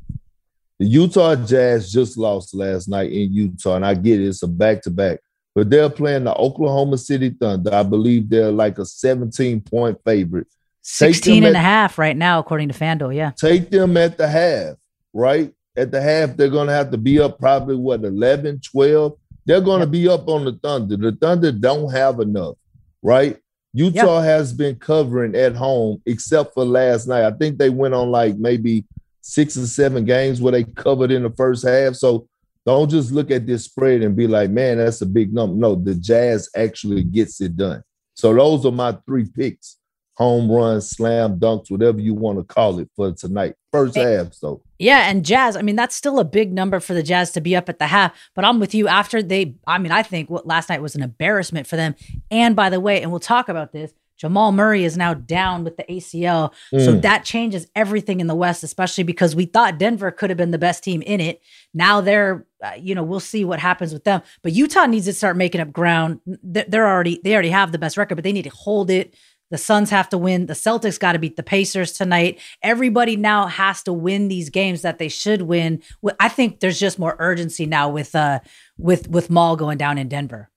The 0.79 0.87
Utah 0.87 1.37
Jazz 1.37 1.91
just 1.91 2.19
lost 2.19 2.55
last 2.55 2.87
night 2.87 3.11
in 3.11 3.33
Utah, 3.33 3.77
and 3.77 3.87
I 3.87 3.95
get 3.95 4.21
it, 4.21 4.27
it's 4.27 4.43
a 4.43 4.47
back 4.47 4.83
to 4.83 4.91
back. 4.91 5.21
But 5.55 5.71
they're 5.71 5.89
playing 5.89 6.25
the 6.25 6.35
Oklahoma 6.35 6.99
City 6.99 7.31
Thunder. 7.31 7.75
I 7.75 7.83
believe 7.83 8.29
they're 8.29 8.53
like 8.53 8.79
a 8.79 8.85
17 8.85 9.63
point 9.63 9.99
favorite. 10.05 10.49
16 10.83 11.45
and 11.45 11.57
at, 11.57 11.61
a 11.61 11.63
half 11.63 11.99
right 11.99 12.17
now, 12.17 12.39
according 12.39 12.69
to 12.69 12.75
FanDuel. 12.75 13.15
Yeah. 13.15 13.31
Take 13.37 13.71
them 13.71 13.97
at 13.97 14.19
the 14.19 14.29
half, 14.29 14.77
right? 15.13 15.53
At 15.77 15.91
the 15.91 16.03
half, 16.03 16.37
they're 16.37 16.51
going 16.51 16.67
to 16.67 16.73
have 16.73 16.91
to 16.91 16.99
be 16.99 17.19
up 17.21 17.39
probably 17.39 17.77
what, 17.77 18.05
11, 18.05 18.61
12? 18.61 19.13
They're 19.47 19.61
going 19.61 19.81
to 19.81 19.87
yep. 19.87 19.93
be 19.93 20.09
up 20.09 20.29
on 20.29 20.45
the 20.45 20.53
Thunder. 20.53 20.97
The 20.97 21.13
Thunder 21.13 21.53
don't 21.53 21.91
have 21.93 22.21
enough, 22.21 22.57
right? 23.01 23.39
Utah 23.73 24.19
yep. 24.19 24.25
has 24.25 24.53
been 24.53 24.77
covering 24.77 25.35
at 25.35 25.55
home, 25.55 26.03
except 26.05 26.53
for 26.53 26.65
last 26.65 27.07
night. 27.07 27.25
I 27.25 27.31
think 27.31 27.59
they 27.59 27.71
went 27.71 27.95
on 27.95 28.11
like 28.11 28.37
maybe 28.37 28.85
six 29.23 29.57
or 29.57 29.67
seven 29.67 30.05
games 30.05 30.43
where 30.43 30.53
they 30.53 30.65
covered 30.65 31.11
in 31.11 31.23
the 31.23 31.31
first 31.31 31.67
half. 31.67 31.95
So 31.95 32.29
don't 32.67 32.91
just 32.91 33.13
look 33.13 33.31
at 33.31 33.47
this 33.47 33.65
spread 33.65 34.03
and 34.03 34.15
be 34.15 34.27
like, 34.27 34.51
man, 34.51 34.79
that's 34.79 35.01
a 35.01 35.07
big 35.07 35.33
number. 35.33 35.57
No, 35.57 35.75
the 35.75 35.95
Jazz 35.95 36.51
actually 36.55 37.03
gets 37.03 37.41
it 37.41 37.57
done. 37.57 37.83
So 38.15 38.35
those 38.35 38.67
are 38.67 38.73
my 38.73 38.93
three 39.07 39.27
picks 39.27 39.79
home 40.15 40.51
runs, 40.51 40.91
slam 40.91 41.39
dunks, 41.39 41.71
whatever 41.71 42.01
you 42.01 42.15
want 42.15 42.39
to 42.39 42.45
call 42.45 42.79
it 42.79 42.89
for 42.97 43.13
tonight. 43.13 43.55
First 43.73 43.97
half, 43.97 44.35
so. 44.35 44.63
Yeah, 44.79 45.09
and 45.09 45.25
Jazz, 45.25 45.57
I 45.57 45.63
mean, 45.63 45.77
that's 45.77 45.95
still 45.95 46.19
a 46.19 46.25
big 46.25 46.53
number 46.53 46.81
for 46.81 46.93
the 46.93 47.03
Jazz 47.03 47.31
to 47.33 47.41
be 47.41 47.57
up 47.57 47.69
at 47.69 47.79
the 47.79 47.87
half. 47.87 48.13
But 48.35 48.45
I'm 48.45 48.61
with 48.61 48.75
you 48.75 48.89
after 48.89 49.23
they, 49.23 49.55
I 49.67 49.79
mean, 49.79 49.93
I 49.93 50.03
think 50.03 50.29
what 50.29 50.47
last 50.47 50.69
night 50.69 50.83
was 50.83 50.95
an 50.95 51.03
embarrassment 51.03 51.67
for 51.67 51.77
them. 51.77 51.95
And 52.31 52.55
by 52.55 52.69
the 52.69 52.81
way, 52.81 53.01
and 53.01 53.11
we'll 53.11 53.21
talk 53.21 53.49
about 53.49 53.73
this, 53.73 53.95
Jamal 54.23 54.53
Murray 54.53 54.85
is 54.85 54.97
now 54.97 55.15
down 55.15 55.65
with 55.65 55.77
the 55.77 55.83
ACL. 55.85 56.53
Mm. 56.73 56.85
So 56.85 56.93
that 57.01 57.25
changes 57.25 57.67
everything 57.75 58.21
in 58.21 58.29
the 58.29 58.37
West, 58.37 58.63
especially 58.63 59.03
because 59.03 59.35
we 59.35 59.47
thought 59.47 59.79
Denver 59.79 60.13
could 60.13 60.31
have 60.31 60.37
been 60.37 60.53
the 60.53 60.59
best 60.59 60.85
team 60.85 61.03
in 61.03 61.21
it. 61.21 61.41
Now 61.75 62.01
they're, 62.01 62.47
uh, 62.63 62.75
you 62.79 62.95
know, 62.95 63.03
we'll 63.03 63.19
see 63.19 63.45
what 63.45 63.59
happens 63.59 63.93
with 63.93 64.05
them. 64.05 64.23
But 64.43 64.53
Utah 64.53 64.87
needs 64.87 65.07
to 65.07 65.13
start 65.13 65.37
making 65.37 65.61
up 65.61 65.73
ground. 65.73 66.21
They're 66.25 66.87
already, 66.87 67.21
they 67.25 67.33
already 67.33 67.51
have 67.51 67.73
the 67.73 67.79
best 67.79 67.97
record, 67.97 68.15
but 68.15 68.23
they 68.23 68.33
need 68.33 68.45
to 68.45 68.51
hold 68.51 68.91
it 68.91 69.17
the 69.53 69.59
Suns 69.59 69.91
have 69.91 70.09
to 70.09 70.19
win. 70.19 70.47
The 70.47 70.55
Celtics 70.55 70.99
got 70.99 71.13
to 71.13 71.19
beat 71.19 71.37
the 71.37 71.43
Pacers 71.43 71.93
tonight. 71.93 72.41
Everybody 72.63 73.17
now 73.17 73.47
has 73.49 73.83
to 73.83 73.93
win 73.93 74.29
these 74.29 74.49
games 74.49 74.81
that 74.81 74.99
they 74.99 75.11
should 75.11 75.43
win. 75.43 75.83
I 76.19 76.31
think 76.31 76.61
there's 76.61 76.81
just 76.81 76.99
more 76.99 77.17
urgency 77.19 77.67
now 77.67 77.91
with 77.91 78.15
uh 78.15 78.41
with 78.79 79.09
with 79.09 79.29
Maul 79.29 79.57
going 79.57 79.77
down 79.77 79.99
in 79.99 80.09
Denver. 80.09 80.49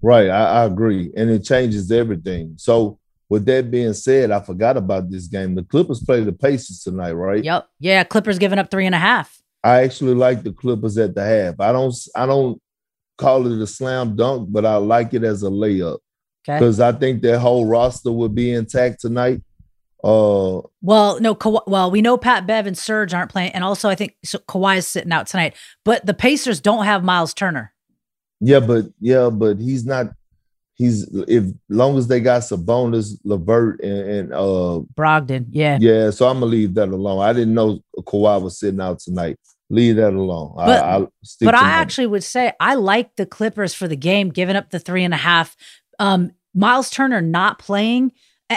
Right, 0.00 0.30
I, 0.30 0.62
I 0.62 0.64
agree, 0.64 1.10
and 1.16 1.28
it 1.28 1.42
changes 1.42 1.90
everything. 1.90 2.54
So 2.56 3.00
with 3.28 3.46
that 3.46 3.68
being 3.72 3.94
said, 3.94 4.30
I 4.30 4.38
forgot 4.38 4.76
about 4.76 5.10
this 5.10 5.26
game. 5.26 5.56
The 5.56 5.64
Clippers 5.64 6.00
play 6.00 6.22
the 6.22 6.32
Pacers 6.32 6.84
tonight, 6.84 7.12
right? 7.12 7.42
Yep. 7.42 7.68
Yeah, 7.80 8.04
Clippers 8.04 8.38
giving 8.38 8.60
up 8.60 8.70
three 8.70 8.86
and 8.86 8.94
a 8.94 8.98
half. 8.98 9.42
I 9.64 9.82
actually 9.82 10.14
like 10.14 10.44
the 10.44 10.52
Clippers 10.52 10.96
at 10.98 11.16
the 11.16 11.24
half. 11.24 11.58
I 11.58 11.72
don't 11.72 11.92
I 12.14 12.26
don't 12.26 12.62
call 13.18 13.52
it 13.52 13.60
a 13.60 13.66
slam 13.66 14.14
dunk, 14.14 14.52
but 14.52 14.64
I 14.64 14.76
like 14.76 15.14
it 15.14 15.24
as 15.24 15.42
a 15.42 15.50
layup. 15.50 15.98
Because 16.46 16.80
I 16.80 16.92
think 16.92 17.22
their 17.22 17.38
whole 17.38 17.66
roster 17.66 18.12
would 18.12 18.34
be 18.34 18.52
intact 18.52 19.00
tonight. 19.00 19.42
Uh, 20.04 20.60
well, 20.82 21.18
no, 21.20 21.34
Ka- 21.34 21.62
well, 21.66 21.90
we 21.90 22.00
know 22.00 22.16
Pat 22.16 22.46
Bev 22.46 22.66
and 22.66 22.78
Serge 22.78 23.12
aren't 23.12 23.30
playing, 23.30 23.52
and 23.52 23.64
also 23.64 23.88
I 23.88 23.94
think 23.94 24.14
so 24.24 24.38
Kawhi 24.38 24.78
is 24.78 24.86
sitting 24.86 25.10
out 25.10 25.26
tonight. 25.26 25.54
But 25.84 26.06
the 26.06 26.14
Pacers 26.14 26.60
don't 26.60 26.84
have 26.84 27.02
Myles 27.02 27.34
Turner. 27.34 27.72
Yeah, 28.40 28.60
but 28.60 28.86
yeah, 29.00 29.30
but 29.30 29.58
he's 29.58 29.84
not. 29.84 30.12
He's 30.74 31.08
if 31.26 31.44
long 31.70 31.96
as 31.96 32.06
they 32.06 32.20
got 32.20 32.42
Sabonis, 32.42 33.18
Levert, 33.24 33.80
and, 33.80 34.10
and 34.10 34.32
uh 34.34 34.80
Brogdon. 34.94 35.46
Yeah, 35.50 35.78
yeah. 35.80 36.10
So 36.10 36.28
I'm 36.28 36.40
gonna 36.40 36.46
leave 36.46 36.74
that 36.74 36.90
alone. 36.90 37.22
I 37.22 37.32
didn't 37.32 37.54
know 37.54 37.80
Kawhi 37.98 38.40
was 38.42 38.60
sitting 38.60 38.80
out 38.80 39.00
tonight. 39.00 39.38
leave 39.70 39.96
that 39.96 40.12
alone. 40.12 40.52
But 40.54 40.84
I, 40.84 41.06
but 41.40 41.54
I 41.54 41.70
actually 41.70 42.06
would 42.06 42.22
say 42.22 42.52
I 42.60 42.74
like 42.74 43.16
the 43.16 43.26
Clippers 43.26 43.74
for 43.74 43.88
the 43.88 43.96
game, 43.96 44.28
giving 44.28 44.54
up 44.54 44.70
the 44.70 44.78
three 44.78 45.02
and 45.02 45.14
a 45.14 45.16
half. 45.18 45.56
Um, 45.98 46.32
Myles 46.54 46.90
Turner 46.90 47.20
not 47.20 47.58
playing 47.58 48.12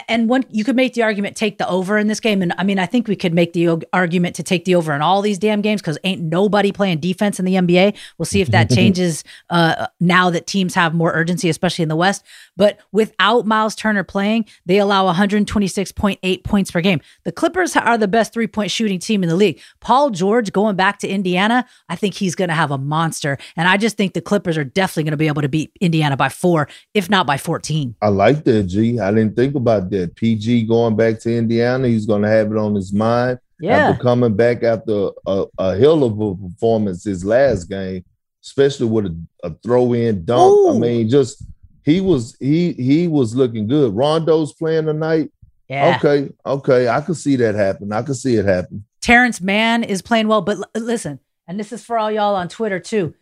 and 0.08 0.30
one 0.30 0.44
you 0.50 0.64
could 0.64 0.76
make 0.76 0.94
the 0.94 1.02
argument 1.02 1.36
take 1.36 1.58
the 1.58 1.68
over 1.68 1.98
in 1.98 2.08
this 2.08 2.20
game 2.20 2.42
and 2.42 2.54
i 2.58 2.64
mean 2.64 2.78
i 2.78 2.86
think 2.86 3.08
we 3.08 3.16
could 3.16 3.34
make 3.34 3.54
the 3.54 3.68
argument 3.92 4.36
to 4.36 4.44
take 4.44 4.66
the 4.66 4.76
over 4.76 4.94
in 4.94 5.02
all 5.02 5.22
these 5.22 5.40
damn 5.40 5.62
games 5.62 5.82
because 5.82 5.98
ain't 6.04 6.22
nobody 6.22 6.72
playing 6.72 7.00
defense 7.00 7.40
in 7.40 7.46
the 7.46 7.56
nba 7.56 7.96
we'll 8.18 8.26
see 8.26 8.42
if 8.42 8.50
that 8.50 8.70
changes 8.76 9.24
uh, 9.50 9.88
now 10.00 10.30
that 10.30 10.46
teams 10.46 10.76
have 10.76 10.94
more 10.94 11.12
urgency 11.14 11.50
especially 11.50 11.84
in 11.84 11.90
the 11.90 11.96
west. 11.96 12.24
But 12.56 12.80
without 12.92 13.46
myles 13.46 13.76
turner 13.76 14.04
playing 14.04 14.46
they 14.66 14.78
allow 14.78 15.12
126.8 15.12 16.44
points 16.44 16.72
per 16.72 16.82
game. 16.82 17.02
The 17.24 17.32
clippers 17.32 17.76
are 17.76 17.98
the 17.98 18.08
best 18.08 18.34
three-point 18.34 18.72
shooting 18.72 19.00
team 19.00 19.24
in 19.24 19.30
the 19.30 19.36
league. 19.36 19.60
Paul 19.80 20.12
george 20.12 20.52
going 20.52 20.76
back 20.76 21.00
to 21.00 21.08
indiana 21.08 21.66
i 21.88 21.96
think 21.96 22.14
he's 22.14 22.36
going 22.36 22.50
to 22.50 22.56
have 22.56 22.72
a 22.72 22.78
monster 22.78 23.38
and 23.56 23.68
i 23.68 23.78
just 23.78 23.98
think 23.98 24.14
the 24.14 24.22
clippers 24.22 24.58
are 24.58 24.64
definitely 24.64 25.04
going 25.04 25.12
to 25.12 25.18
be 25.18 25.28
able 25.28 25.42
to 25.42 25.50
beat 25.50 25.72
indiana 25.82 26.16
by 26.16 26.30
four 26.30 26.68
if 26.94 27.10
not 27.10 27.26
by 27.26 27.38
14 27.38 27.96
i 28.02 28.08
like 28.10 28.44
that 28.44 28.64
g. 28.64 29.00
I 29.00 29.12
didn't 29.12 29.36
think 29.36 29.56
about 29.56 29.79
about 29.80 29.92
that. 29.92 30.16
PG 30.16 30.64
going 30.68 30.96
back 30.96 31.20
to 31.22 31.36
Indiana, 31.36 31.88
he's 31.88 32.06
going 32.06 32.22
to 32.22 32.30
have 32.30 32.52
it 32.52 32.58
on 32.58 32.76
his 32.76 32.94
mind. 32.94 33.40
Yeah. 33.60 33.90
After 33.90 34.02
coming 34.02 34.36
back 34.36 34.64
after 34.64 35.10
a, 35.26 35.46
a 35.58 35.78
hell 35.78 36.04
of 36.04 36.20
a 36.20 36.36
performance 36.36 37.04
his 37.04 37.26
last 37.26 37.66
game, 37.66 38.06
especially 38.44 38.88
with 38.88 39.08
a, 39.08 39.18
a 39.44 39.54
throw 39.64 39.92
in 39.94 40.24
dunk. 40.24 40.54
Ooh. 40.54 40.76
I 40.76 40.80
mean, 40.80 41.10
just 41.10 41.44
he 41.84 42.00
was 42.00 42.38
he 42.40 42.72
he 42.74 43.08
was 43.08 43.36
looking 43.36 43.68
good. 43.68 43.94
Rondo's 43.94 44.54
playing 44.54 44.86
tonight. 44.86 45.32
Yeah. 45.68 45.98
Okay. 45.98 46.32
Okay. 46.46 46.88
I 46.88 47.02
could 47.02 47.18
see 47.18 47.36
that 47.38 47.56
happen. 47.56 47.92
I 47.92 48.02
could 48.02 48.16
see 48.16 48.36
it 48.36 48.46
happen. 48.46 48.86
Terance 49.02 49.42
Mann 49.42 49.84
is 49.84 50.02
playing 50.02 50.28
well, 50.28 50.42
but 50.42 50.58
l- 50.58 50.84
listen, 50.84 51.20
and 51.48 51.60
this 51.60 51.72
is 51.72 51.84
for 51.84 51.98
all 51.98 52.12
y'all 52.12 52.36
on 52.36 52.48
Twitter 52.48 52.80
too. 52.80 53.14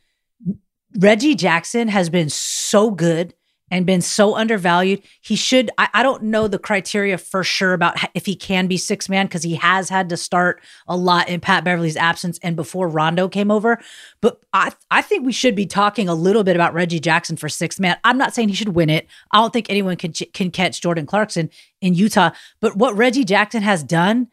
Reggie 0.97 1.35
Jackson 1.35 1.87
has 1.87 2.09
been 2.09 2.29
so 2.29 2.91
good 2.91 3.33
and 3.69 3.85
been 3.85 4.01
so 4.01 4.35
undervalued. 4.35 5.01
He 5.21 5.35
should, 5.35 5.69
I, 5.77 5.89
I, 5.93 6.03
don't 6.03 6.23
know 6.23 6.47
the 6.47 6.59
criteria 6.59 7.17
for 7.17 7.43
sure 7.43 7.73
about 7.73 7.97
if 8.13 8.25
he 8.25 8.35
can 8.35 8.67
be 8.67 8.77
six 8.77 9.09
man 9.09 9.25
because 9.25 9.43
he 9.43 9.55
has 9.55 9.89
had 9.89 10.09
to 10.09 10.17
start 10.17 10.61
a 10.87 10.95
lot 10.95 11.27
in 11.27 11.39
Pat 11.39 11.63
Beverley's 11.63 11.97
absence 11.97 12.39
and 12.41 12.55
before 12.55 12.87
Rondo 12.87 13.27
came 13.27 13.51
over. 13.51 13.79
But 14.21 14.39
I, 14.53 14.71
I 14.89 15.01
think 15.01 15.25
we 15.25 15.33
should 15.33 15.55
be 15.55 15.65
talking 15.65 16.07
a 16.07 16.15
little 16.15 16.43
bit 16.43 16.55
about 16.55 16.73
Reggie 16.73 16.99
Jackson 16.99 17.35
for 17.35 17.49
six 17.49 17.79
man. 17.79 17.97
I'm 18.03 18.17
not 18.17 18.33
saying 18.33 18.49
he 18.49 18.55
should 18.55 18.69
win 18.69 18.89
it. 18.89 19.07
I 19.31 19.41
don't 19.41 19.51
think 19.51 19.69
anyone 19.69 19.97
can, 19.97 20.13
can 20.13 20.51
catch 20.51 20.81
Jordan 20.81 21.05
Clarkson 21.05 21.49
in 21.81 21.93
Utah. 21.93 22.31
But 22.59 22.75
what 22.75 22.95
Reggie 22.95 23.25
Jackson 23.25 23.63
has 23.63 23.83
done, 23.83 24.27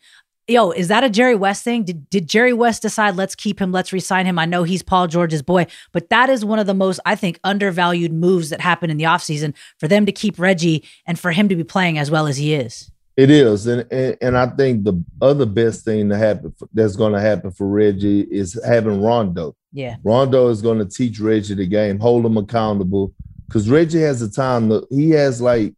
yo, 0.48 0.70
is 0.70 0.88
that 0.88 1.04
a 1.04 1.10
Jerry 1.10 1.34
West 1.34 1.64
thing? 1.64 1.84
Did, 1.84 2.08
did 2.10 2.28
Jerry 2.28 2.52
West 2.52 2.82
decide, 2.82 3.16
let's 3.16 3.34
keep 3.34 3.60
him, 3.60 3.72
let's 3.72 3.92
resign 3.92 4.26
him? 4.26 4.38
I 4.38 4.44
know 4.44 4.62
he's 4.62 4.82
Paul 4.82 5.06
George's 5.06 5.42
boy, 5.42 5.66
but 5.92 6.10
that 6.10 6.28
is 6.28 6.44
one 6.44 6.58
of 6.58 6.66
the 6.66 6.74
most, 6.74 7.00
I 7.06 7.14
think, 7.14 7.40
undervalued 7.44 8.12
moves 8.12 8.50
that 8.50 8.60
happened 8.60 8.92
in 8.92 8.98
the 8.98 9.04
offseason 9.04 9.54
for 9.78 9.88
them 9.88 10.06
to 10.06 10.12
keep 10.12 10.38
Reggie 10.38 10.84
and 11.06 11.18
for 11.18 11.32
him 11.32 11.48
to 11.48 11.56
be 11.56 11.64
playing 11.64 11.98
as 11.98 12.10
well 12.10 12.26
as 12.26 12.36
he 12.36 12.54
is. 12.54 12.90
It 13.16 13.30
is. 13.30 13.66
And, 13.66 13.86
and, 13.92 14.16
and 14.20 14.36
I 14.36 14.46
think 14.48 14.84
the 14.84 15.02
other 15.22 15.46
best 15.46 15.84
thing 15.84 16.08
to 16.08 16.16
happen 16.16 16.52
for, 16.58 16.68
that's 16.74 16.96
going 16.96 17.12
to 17.12 17.20
happen 17.20 17.52
for 17.52 17.68
Reggie 17.68 18.22
is 18.22 18.60
having 18.66 19.00
Rondo. 19.02 19.54
Yeah. 19.72 19.96
Rondo 20.02 20.48
is 20.48 20.62
going 20.62 20.78
to 20.78 20.84
teach 20.84 21.20
Reggie 21.20 21.54
the 21.54 21.66
game, 21.66 21.98
hold 22.00 22.26
him 22.26 22.36
accountable. 22.36 23.12
Because 23.46 23.70
Reggie 23.70 24.00
has 24.00 24.20
a 24.20 24.30
time, 24.30 24.68
to, 24.70 24.86
he 24.90 25.10
has 25.10 25.40
like 25.40 25.74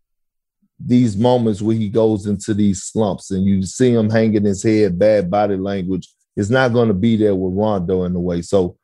these 0.78 1.16
moments 1.16 1.62
where 1.62 1.76
he 1.76 1.88
goes 1.88 2.26
into 2.26 2.52
these 2.54 2.82
slumps 2.82 3.30
and 3.30 3.44
you 3.44 3.62
see 3.62 3.92
him 3.92 4.10
hanging 4.10 4.44
his 4.44 4.62
head, 4.62 4.98
bad 4.98 5.30
body 5.30 5.56
language. 5.56 6.08
It's 6.36 6.50
not 6.50 6.72
going 6.72 6.88
to 6.88 6.94
be 6.94 7.16
there 7.16 7.34
with 7.34 7.54
Rondo 7.54 8.04
in 8.04 8.12
the 8.12 8.20
way. 8.20 8.42
So 8.42 8.76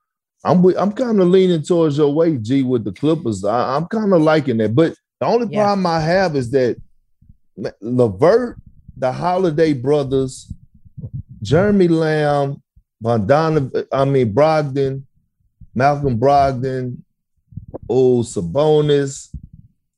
I'm 0.45 0.65
I'm 0.77 0.93
kind 0.93 1.21
of 1.21 1.29
leaning 1.29 1.63
towards 1.63 1.99
your 1.99 2.13
way, 2.13 2.37
G, 2.37 2.63
with 2.63 2.85
the 2.85 2.93
Clippers. 2.93 3.45
I, 3.45 3.77
am 3.77 3.87
kind 3.87 4.13
of 4.13 4.23
liking 4.23 4.57
that. 4.59 4.75
But 4.75 4.95
the 5.21 5.27
only 5.27 5.49
yeah. 5.53 5.65
problem 5.65 5.87
I 5.87 6.01
have 6.01 6.35
is 6.35 6.51
that 6.51 6.81
LeVert, 7.81 8.57
the 8.97 9.13
Holiday 9.13 9.73
brothers, 9.73 10.53
Jeremy 11.43 11.89
Lamb, 11.89 12.63
Von 13.01 13.27
Donovan, 13.27 13.87
I 13.93 14.05
mean 14.05 14.33
Brogdon, 14.33 15.03
Malcolm 15.75 16.19
Brogdon, 16.19 16.97
oh 17.89 18.23
Sabonis, 18.23 19.29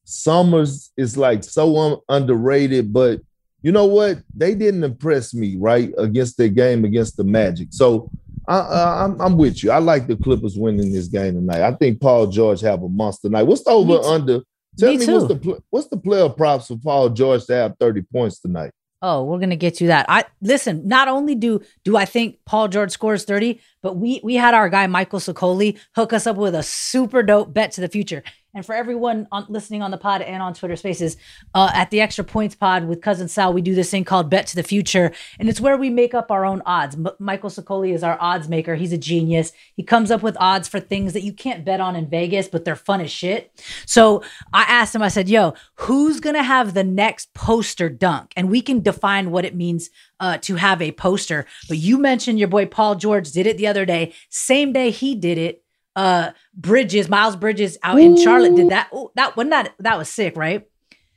Summers 0.04 0.92
is 0.96 1.16
like 1.16 1.44
so 1.44 1.76
un- 1.76 2.00
underrated, 2.08 2.92
but 2.92 3.20
you 3.62 3.72
know 3.72 3.86
what? 3.86 4.18
They 4.34 4.54
didn't 4.54 4.84
impress 4.84 5.32
me 5.32 5.56
right 5.58 5.90
against 5.96 6.36
their 6.36 6.48
game 6.48 6.84
against 6.84 7.16
the 7.16 7.24
Magic. 7.24 7.68
So 7.70 8.10
I, 8.46 8.58
I, 8.58 9.04
I'm, 9.04 9.20
I'm 9.20 9.36
with 9.38 9.62
you. 9.62 9.70
I 9.70 9.78
like 9.78 10.06
the 10.06 10.16
Clippers 10.16 10.58
winning 10.58 10.92
this 10.92 11.08
game 11.08 11.34
tonight. 11.34 11.62
I 11.62 11.72
think 11.72 12.00
Paul 12.00 12.26
George 12.26 12.60
have 12.60 12.82
a 12.82 12.88
monster 12.88 13.30
night. 13.30 13.44
What's 13.44 13.64
the 13.64 13.70
over 13.70 14.04
under? 14.06 14.40
Tell 14.76 14.90
me, 14.90 14.98
me 14.98 15.12
what's 15.12 15.28
the 15.28 15.62
what's 15.70 15.86
the 15.88 15.96
player 15.96 16.28
props 16.28 16.68
for 16.68 16.76
Paul 16.76 17.08
George 17.10 17.46
to 17.46 17.54
have 17.54 17.74
30 17.78 18.02
points 18.02 18.40
tonight? 18.40 18.72
Oh, 19.06 19.22
we're 19.22 19.38
gonna 19.38 19.54
get 19.54 19.82
you 19.82 19.88
that. 19.88 20.06
I 20.08 20.24
listen. 20.40 20.88
Not 20.88 21.08
only 21.08 21.34
do 21.34 21.60
do 21.84 21.94
I 21.94 22.06
think 22.06 22.38
Paul 22.46 22.68
George 22.68 22.90
scores 22.90 23.24
thirty, 23.24 23.60
but 23.84 23.96
we 23.98 24.18
we 24.24 24.34
had 24.34 24.54
our 24.54 24.70
guy 24.70 24.86
Michael 24.86 25.20
Sicoli 25.20 25.78
hook 25.94 26.14
us 26.14 26.26
up 26.26 26.36
with 26.36 26.54
a 26.54 26.62
super 26.62 27.22
dope 27.22 27.52
bet 27.52 27.70
to 27.72 27.82
the 27.82 27.88
future. 27.88 28.24
And 28.54 28.64
for 28.64 28.74
everyone 28.74 29.26
on, 29.32 29.46
listening 29.48 29.82
on 29.82 29.90
the 29.90 29.98
pod 29.98 30.22
and 30.22 30.40
on 30.40 30.54
Twitter 30.54 30.76
Spaces, 30.76 31.16
uh, 31.54 31.72
at 31.74 31.90
the 31.90 32.00
Extra 32.00 32.22
Points 32.22 32.54
Pod 32.54 32.86
with 32.86 33.02
cousin 33.02 33.26
Sal, 33.26 33.52
we 33.52 33.60
do 33.60 33.74
this 33.74 33.90
thing 33.90 34.04
called 34.04 34.30
Bet 34.30 34.46
to 34.46 34.56
the 34.56 34.62
Future, 34.62 35.10
and 35.40 35.48
it's 35.48 35.60
where 35.60 35.76
we 35.76 35.90
make 35.90 36.14
up 36.14 36.30
our 36.30 36.46
own 36.46 36.62
odds. 36.64 36.94
M- 36.94 37.08
Michael 37.18 37.50
Sicoli 37.50 37.92
is 37.92 38.04
our 38.04 38.16
odds 38.20 38.48
maker. 38.48 38.76
He's 38.76 38.92
a 38.92 38.98
genius. 38.98 39.52
He 39.74 39.82
comes 39.82 40.12
up 40.12 40.22
with 40.22 40.36
odds 40.38 40.68
for 40.68 40.78
things 40.78 41.14
that 41.14 41.24
you 41.24 41.32
can't 41.32 41.64
bet 41.64 41.80
on 41.80 41.96
in 41.96 42.08
Vegas, 42.08 42.46
but 42.46 42.64
they're 42.64 42.76
fun 42.76 43.00
as 43.00 43.10
shit. 43.10 43.50
So 43.86 44.22
I 44.52 44.62
asked 44.62 44.94
him. 44.94 45.02
I 45.02 45.08
said, 45.08 45.28
"Yo, 45.28 45.54
who's 45.74 46.20
gonna 46.20 46.44
have 46.44 46.74
the 46.74 46.84
next 46.84 47.34
poster 47.34 47.88
dunk?" 47.88 48.32
And 48.36 48.50
we 48.50 48.62
can 48.62 48.80
define 48.80 49.32
what 49.32 49.44
it 49.44 49.56
means 49.56 49.90
uh, 50.20 50.38
to 50.38 50.56
have 50.56 50.80
a 50.80 50.92
poster. 50.92 51.46
But 51.68 51.78
you 51.78 51.98
mentioned 51.98 52.38
your 52.38 52.48
boy 52.48 52.66
Paul 52.66 52.94
George 52.94 53.30
did 53.32 53.46
it 53.46 53.56
the 53.56 53.66
other 53.66 53.84
day. 53.84 54.14
Same 54.30 54.72
day 54.72 54.90
he 54.90 55.14
did 55.14 55.38
it 55.38 55.60
uh 55.96 56.30
Bridges, 56.54 57.08
Miles 57.08 57.36
Bridges 57.36 57.78
out 57.82 57.98
in 57.98 58.16
Charlotte 58.16 58.56
did 58.56 58.70
that. 58.70 58.88
Ooh, 58.94 59.10
that 59.14 59.36
wasn't 59.36 59.50
that 59.50 59.74
that 59.78 59.98
was 59.98 60.08
sick, 60.08 60.36
right? 60.36 60.66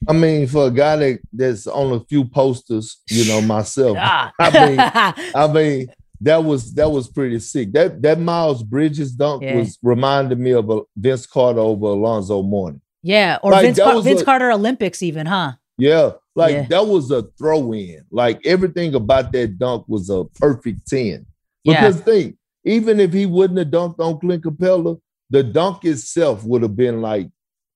I 0.08 0.14
mean, 0.14 0.48
for 0.48 0.68
a 0.68 0.72
guy 0.72 0.96
that, 0.98 1.20
that's 1.34 1.66
on 1.68 1.94
a 1.94 2.00
few 2.06 2.26
posters, 2.26 3.02
you 3.10 3.28
know, 3.28 3.42
myself. 3.42 3.98
ah. 4.00 4.32
I 4.40 4.68
mean, 4.68 4.80
I 5.36 5.48
mean, 5.52 5.88
that 6.22 6.44
was 6.44 6.74
that 6.76 6.90
was 6.90 7.08
pretty 7.08 7.40
sick. 7.40 7.72
That 7.74 8.02
that 8.02 8.20
Miles 8.20 8.64
Bridges 8.64 9.12
dunk 9.12 9.44
yeah. 9.44 9.56
was 9.56 9.78
reminded 9.82 10.40
me 10.40 10.52
of 10.52 10.70
a 10.70 10.82
Vince 10.96 11.26
Carter 11.26 11.60
over 11.60 11.88
Alonzo 11.88 12.42
Mourning. 12.42 12.82
Yeah, 13.04 13.38
or 13.42 13.52
like, 13.52 13.64
Vince, 13.64 13.80
Car- 13.80 14.02
Vince 14.02 14.22
a, 14.22 14.26
Carter 14.26 14.52
Olympics, 14.52 15.02
even, 15.02 15.28
huh? 15.28 15.54
Yeah, 15.78 16.14
like 16.38 16.54
yeah. 16.54 16.68
that 16.68 16.86
was 16.86 17.10
a 17.10 17.24
throw 17.38 17.74
in. 17.74 18.06
Like 18.12 18.46
everything 18.46 18.94
about 18.94 19.32
that 19.32 19.58
dunk 19.58 19.86
was 19.88 20.12
a 20.12 20.26
perfect 20.40 20.88
10. 20.88 21.26
Because 21.66 21.98
yeah. 21.98 22.04
think, 22.04 22.38
even 22.64 23.00
if 23.00 23.12
he 23.12 23.26
wouldn't 23.26 23.58
have 23.58 23.70
dunked 23.70 24.00
on 24.00 24.20
Clint 24.20 24.44
Capela, 24.44 25.00
the 25.32 25.42
dunk 25.42 25.84
itself 25.84 26.44
would 26.44 26.62
have 26.62 26.76
been 26.76 27.02
like, 27.02 27.30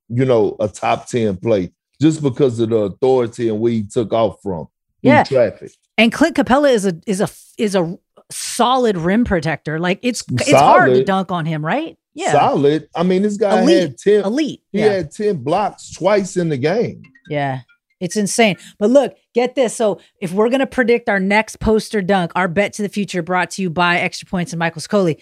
you 0.09 0.25
know, 0.25 0.55
a 0.59 0.67
top 0.67 1.07
10 1.07 1.37
play 1.37 1.71
just 1.99 2.21
because 2.21 2.59
of 2.59 2.69
the 2.69 2.77
authority 2.77 3.49
and 3.49 3.59
where 3.59 3.71
he 3.71 3.83
took 3.83 4.13
off 4.13 4.39
from. 4.43 4.67
Yeah. 5.01 5.23
Traffic. 5.23 5.71
And 5.97 6.13
Clint 6.13 6.35
Capela 6.35 6.71
is 6.71 6.85
a 6.85 7.01
is 7.07 7.19
a 7.19 7.29
is 7.57 7.73
a 7.73 7.97
solid 8.29 8.95
rim 8.95 9.25
protector. 9.25 9.79
Like 9.79 9.99
it's 10.03 10.23
solid. 10.23 10.41
it's 10.41 10.51
hard 10.51 10.93
to 10.93 11.03
dunk 11.03 11.31
on 11.31 11.47
him, 11.47 11.65
right? 11.65 11.97
Yeah. 12.13 12.33
Solid. 12.33 12.89
I 12.95 13.01
mean, 13.01 13.23
this 13.23 13.37
guy 13.37 13.63
elite. 13.63 13.81
had 13.81 13.97
10 13.97 14.23
elite. 14.25 14.61
He 14.71 14.79
yeah. 14.79 14.89
had 14.89 15.11
10 15.11 15.37
blocks 15.37 15.91
twice 15.93 16.37
in 16.37 16.49
the 16.49 16.57
game. 16.57 17.01
Yeah. 17.27 17.61
It's 18.01 18.17
insane. 18.17 18.57
But 18.77 18.89
look, 18.89 19.15
get 19.33 19.55
this. 19.55 19.73
So 19.73 20.01
if 20.19 20.33
we're 20.33 20.49
gonna 20.49 20.67
predict 20.67 21.07
our 21.07 21.19
next 21.19 21.61
poster 21.61 22.01
dunk, 22.01 22.33
our 22.35 22.49
bet 22.49 22.73
to 22.73 22.81
the 22.81 22.89
future 22.89 23.21
brought 23.21 23.51
to 23.51 23.61
you 23.61 23.69
by 23.69 23.99
Extra 23.99 24.27
Points 24.27 24.51
and 24.51 24.59
Michael 24.59 24.81
Sicoli. 24.81 25.21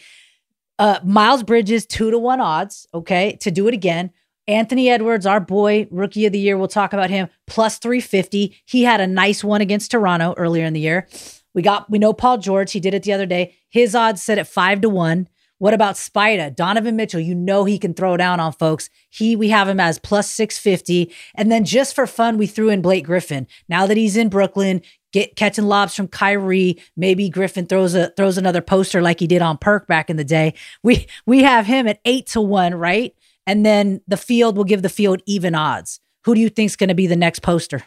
Uh, 0.79 0.99
Miles 1.03 1.43
Bridges, 1.43 1.85
two 1.85 2.09
to 2.09 2.17
one 2.17 2.39
odds, 2.39 2.87
okay, 2.93 3.37
to 3.41 3.51
do 3.51 3.67
it 3.67 3.73
again. 3.73 4.11
Anthony 4.47 4.89
Edwards, 4.89 5.27
our 5.27 5.39
boy, 5.39 5.87
rookie 5.91 6.25
of 6.25 6.31
the 6.31 6.39
year, 6.39 6.57
we'll 6.57 6.67
talk 6.67 6.91
about 6.91 7.11
him, 7.11 7.27
plus 7.45 7.77
350. 7.77 8.55
He 8.65 8.83
had 8.83 8.99
a 8.99 9.05
nice 9.05 9.43
one 9.43 9.61
against 9.61 9.91
Toronto 9.91 10.33
earlier 10.37 10.65
in 10.65 10.73
the 10.73 10.79
year. 10.79 11.07
We 11.53 11.61
got, 11.61 11.87
we 11.91 11.99
know 11.99 12.13
Paul 12.13 12.39
George, 12.39 12.71
he 12.71 12.79
did 12.79 12.95
it 12.95 13.03
the 13.03 13.13
other 13.13 13.27
day. 13.27 13.55
His 13.69 13.93
odds 13.93 14.23
set 14.23 14.39
at 14.39 14.47
five 14.47 14.81
to 14.81 14.89
one. 14.89 15.27
What 15.59 15.73
about 15.73 15.95
Spida? 15.95 16.55
Donovan 16.55 16.95
Mitchell, 16.95 17.19
you 17.19 17.35
know 17.35 17.65
he 17.65 17.77
can 17.77 17.93
throw 17.93 18.15
down 18.15 18.39
on 18.39 18.53
folks. 18.53 18.89
He 19.09 19.35
we 19.35 19.49
have 19.49 19.67
him 19.67 19.79
as 19.79 19.99
plus 19.99 20.31
650. 20.31 21.13
And 21.35 21.51
then 21.51 21.65
just 21.65 21.93
for 21.93 22.07
fun, 22.07 22.37
we 22.37 22.47
threw 22.47 22.69
in 22.69 22.81
Blake 22.81 23.05
Griffin. 23.05 23.45
Now 23.67 23.85
that 23.85 23.97
he's 23.97 24.15
in 24.15 24.29
Brooklyn, 24.29 24.81
get 25.11 25.35
catching 25.35 25.65
lobs 25.65 25.95
from 25.95 26.07
Kyrie, 26.07 26.81
maybe 26.95 27.29
Griffin 27.29 27.65
throws 27.65 27.93
a 27.93 28.09
throws 28.15 28.37
another 28.37 28.61
poster 28.61 29.01
like 29.01 29.19
he 29.19 29.27
did 29.27 29.41
on 29.41 29.57
Perk 29.57 29.85
back 29.85 30.09
in 30.09 30.15
the 30.15 30.23
day. 30.23 30.53
We 30.81 31.07
we 31.25 31.43
have 31.43 31.65
him 31.65 31.87
at 31.87 31.99
eight 32.05 32.27
to 32.27 32.41
one, 32.41 32.73
right? 32.73 33.13
And 33.45 33.65
then 33.65 33.99
the 34.07 34.17
field 34.17 34.55
will 34.55 34.63
give 34.63 34.81
the 34.81 34.89
field 34.89 35.21
even 35.25 35.55
odds. 35.55 35.99
Who 36.23 36.35
do 36.35 36.41
you 36.41 36.49
think's 36.49 36.77
gonna 36.77 36.95
be 36.95 37.07
the 37.07 37.17
next 37.17 37.41
poster? 37.41 37.83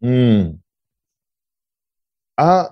Hmm. 0.00 0.54
I 2.36 2.66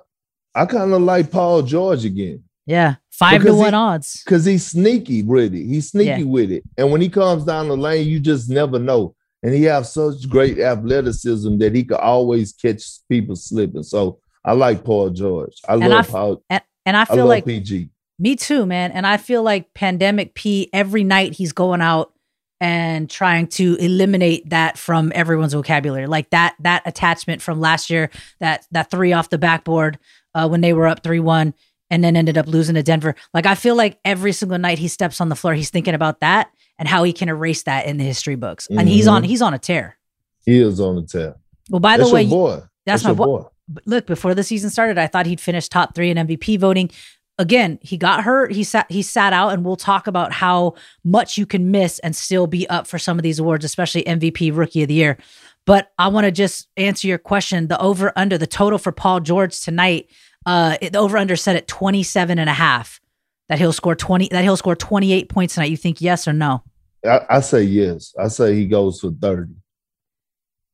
I 0.57 0.67
kind 0.67 0.93
of 0.93 1.03
like 1.03 1.31
Paul 1.31 1.63
George 1.63 2.05
again. 2.05 2.43
Yeah, 2.71 2.95
five 3.11 3.41
because 3.41 3.57
to 3.57 3.59
one 3.59 3.73
he, 3.73 3.77
odds. 3.77 4.23
Because 4.25 4.45
he's 4.45 4.65
sneaky 4.65 5.25
with 5.25 5.55
it. 5.55 5.67
He's 5.67 5.91
sneaky 5.91 6.23
yeah. 6.23 6.25
with 6.25 6.53
it. 6.53 6.63
And 6.79 6.93
when 6.93 7.01
he 7.01 7.09
comes 7.09 7.45
down 7.45 7.67
the 7.67 7.77
lane, 7.77 8.07
you 8.07 8.21
just 8.21 8.49
never 8.49 8.79
know. 8.79 9.17
And 9.43 9.53
he 9.53 9.65
has 9.65 9.93
such 9.93 10.29
great 10.29 10.61
athleticism 10.61 11.59
that 11.59 11.75
he 11.75 11.83
could 11.83 11.99
always 11.99 12.53
catch 12.53 12.85
people 13.09 13.35
slipping. 13.35 13.83
So 13.83 14.21
I 14.45 14.53
like 14.53 14.85
Paul 14.85 15.11
George. 15.11 15.61
I 15.69 15.75
and 15.75 15.89
love 15.89 16.15
I, 16.15 16.19
how 16.19 16.43
and, 16.49 16.63
and 16.87 16.97
I 16.97 17.05
feel 17.07 17.25
I 17.25 17.29
like 17.29 17.45
PG. 17.45 17.91
Me 18.21 18.37
too, 18.37 18.67
man. 18.67 18.93
And 18.93 19.05
I 19.05 19.17
feel 19.17 19.43
like 19.43 19.75
pandemic 19.75 20.35
P 20.35 20.71
every 20.73 21.03
night 21.03 21.33
he's 21.33 21.53
going 21.53 21.81
out 21.81 22.13
and 22.61 23.11
trying 23.11 23.49
to 23.49 23.77
eliminate 23.77 24.49
that 24.51 24.79
from 24.79 25.11
everyone's 25.15 25.55
vocabulary. 25.55 26.07
Like 26.07 26.31
that 26.31 26.55
that 26.61 26.83
attachment 26.87 27.43
from 27.43 27.59
last 27.59 27.91
year, 27.91 28.11
that 28.39 28.65
that 28.71 28.93
three 28.93 29.13
off 29.13 29.29
the 29.29 29.39
backboard 29.39 29.99
uh, 30.35 30.47
when 30.47 30.61
they 30.61 30.73
were 30.73 30.87
up 30.87 31.03
three 31.03 31.19
one 31.19 31.53
and 31.91 32.05
then 32.05 32.17
ended 32.17 32.39
up 32.39 32.47
losing 32.47 32.77
to 32.77 32.83
Denver. 32.83 33.15
Like 33.35 33.47
I 33.47 33.55
feel 33.55 33.75
like 33.75 33.99
every 34.05 34.33
single 34.33 34.59
night 34.59 34.79
he 34.79 34.89
steps 34.89 35.21
on 35.21 35.29
the 35.29 35.37
floor, 35.37 35.55
he's 35.55 35.71
thinking 35.71 35.95
about 35.95 36.21
that 36.21 36.51
and 36.79 36.89
how 36.89 37.05
he 37.05 37.13
can 37.13 37.29
erase 37.29 37.65
that 37.65 37.87
in 37.87 37.99
the 37.99 38.05
history 38.05 38.37
books. 38.37 38.67
Mm-hmm. 38.67 38.79
And 38.81 38.89
he's 38.89 39.07
on 39.07 39.23
he's 39.23 39.43
on 39.43 39.55
a 39.55 39.59
tear. 39.59 39.99
He 40.47 40.61
is 40.61 40.81
on 40.81 40.99
a 40.99 41.03
tear. 41.03 41.37
Well, 41.69 41.81
by 41.81 41.97
that's 41.97 42.09
the 42.09 42.15
way, 42.15 42.27
boy. 42.27 42.63
That's, 42.87 43.03
that's 43.03 43.05
my 43.05 43.13
boy. 43.13 43.25
boy. 43.25 43.47
Look, 43.87 44.07
before 44.07 44.35
the 44.35 44.43
season 44.43 44.71
started, 44.71 44.99
I 44.99 45.07
thought 45.07 45.27
he'd 45.27 45.41
finish 45.41 45.69
top 45.69 45.95
three 45.95 46.11
in 46.11 46.17
MVP 46.17 46.59
voting. 46.59 46.91
Again, 47.39 47.79
he 47.81 47.97
got 47.97 48.25
hurt. 48.25 48.53
He 48.53 48.65
sat 48.65 48.91
he 48.91 49.03
sat 49.03 49.33
out, 49.33 49.53
and 49.53 49.65
we'll 49.65 49.77
talk 49.77 50.07
about 50.07 50.33
how 50.33 50.75
much 51.05 51.39
you 51.39 51.47
can 51.47 51.71
miss 51.71 51.99
and 52.01 52.17
still 52.17 52.47
be 52.47 52.69
up 52.69 52.87
for 52.87 52.99
some 52.99 53.19
of 53.19 53.23
these 53.23 53.39
awards, 53.39 53.65
especially 53.65 54.03
MVP 54.05 54.57
Rookie 54.57 54.83
of 54.83 54.89
the 54.89 54.95
Year. 54.95 55.19
But 55.67 55.93
I 55.99 56.09
want 56.09 56.25
to 56.25 56.33
just 56.33 56.69
answer 56.77 57.07
your 57.07 57.19
question. 57.19 57.69
The 57.69 57.81
over 57.81 58.13
under 58.17 58.37
the 58.39 58.47
total 58.47 58.79
for 58.79 58.93
Paul 58.93 59.21
George 59.21 59.61
tonight 59.61 60.09
uh, 60.47 60.77
the 60.81 60.99
over 60.99 61.19
under 61.19 61.37
set 61.37 61.57
at 61.57 61.69
27 61.69 62.39
and 62.39 62.51
a 62.51 62.55
half 62.55 63.01
that 63.49 63.59
he'll 63.59 63.73
score 63.73 63.95
20 63.95 64.29
that 64.29 64.43
he'll 64.43 64.57
score 64.57 64.77
28 64.77 65.29
points 65.29 65.55
tonight. 65.55 65.71
You 65.71 65.77
think 65.77 66.01
yes 66.01 66.27
or 66.27 66.33
no? 66.33 66.63
I, 67.05 67.21
I 67.29 67.41
say 67.41 67.63
yes. 67.63 68.15
I 68.19 68.29
say 68.29 68.55
he 68.55 68.67
goes 68.67 69.01
for 69.01 69.11
30. 69.11 69.53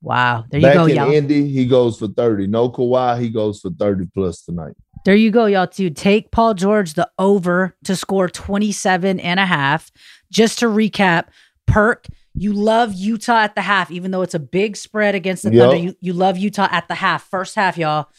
Wow. 0.01 0.45
There 0.49 0.59
you 0.59 0.65
Back 0.65 0.75
go, 0.75 0.85
in 0.85 0.95
y'all. 0.95 1.11
Indy, 1.11 1.49
he 1.49 1.65
goes 1.65 1.97
for 1.97 2.07
30. 2.07 2.47
No 2.47 2.69
Kawhi, 2.69 3.19
he 3.19 3.29
goes 3.29 3.59
for 3.59 3.71
30 3.71 4.07
plus 4.13 4.43
tonight. 4.43 4.75
There 5.05 5.15
you 5.15 5.31
go, 5.31 5.45
y'all. 5.45 5.67
To 5.67 5.89
take 5.89 6.31
Paul 6.31 6.53
George 6.53 6.93
the 6.93 7.09
over 7.17 7.75
to 7.85 7.95
score 7.95 8.29
27 8.29 9.19
and 9.19 9.39
a 9.39 9.45
half. 9.45 9.91
Just 10.29 10.59
to 10.59 10.65
recap, 10.65 11.27
Perk, 11.65 12.07
you 12.35 12.53
love 12.53 12.93
Utah 12.93 13.39
at 13.39 13.55
the 13.55 13.61
half, 13.61 13.89
even 13.89 14.11
though 14.11 14.21
it's 14.21 14.33
a 14.33 14.39
big 14.39 14.77
spread 14.77 15.15
against 15.15 15.43
the 15.43 15.53
yep. 15.53 15.69
Thunder. 15.69 15.77
You, 15.77 15.95
you 16.01 16.13
love 16.13 16.37
Utah 16.37 16.67
at 16.69 16.87
the 16.87 16.95
half, 16.95 17.27
first 17.29 17.55
half, 17.55 17.77
y'all. 17.77 18.09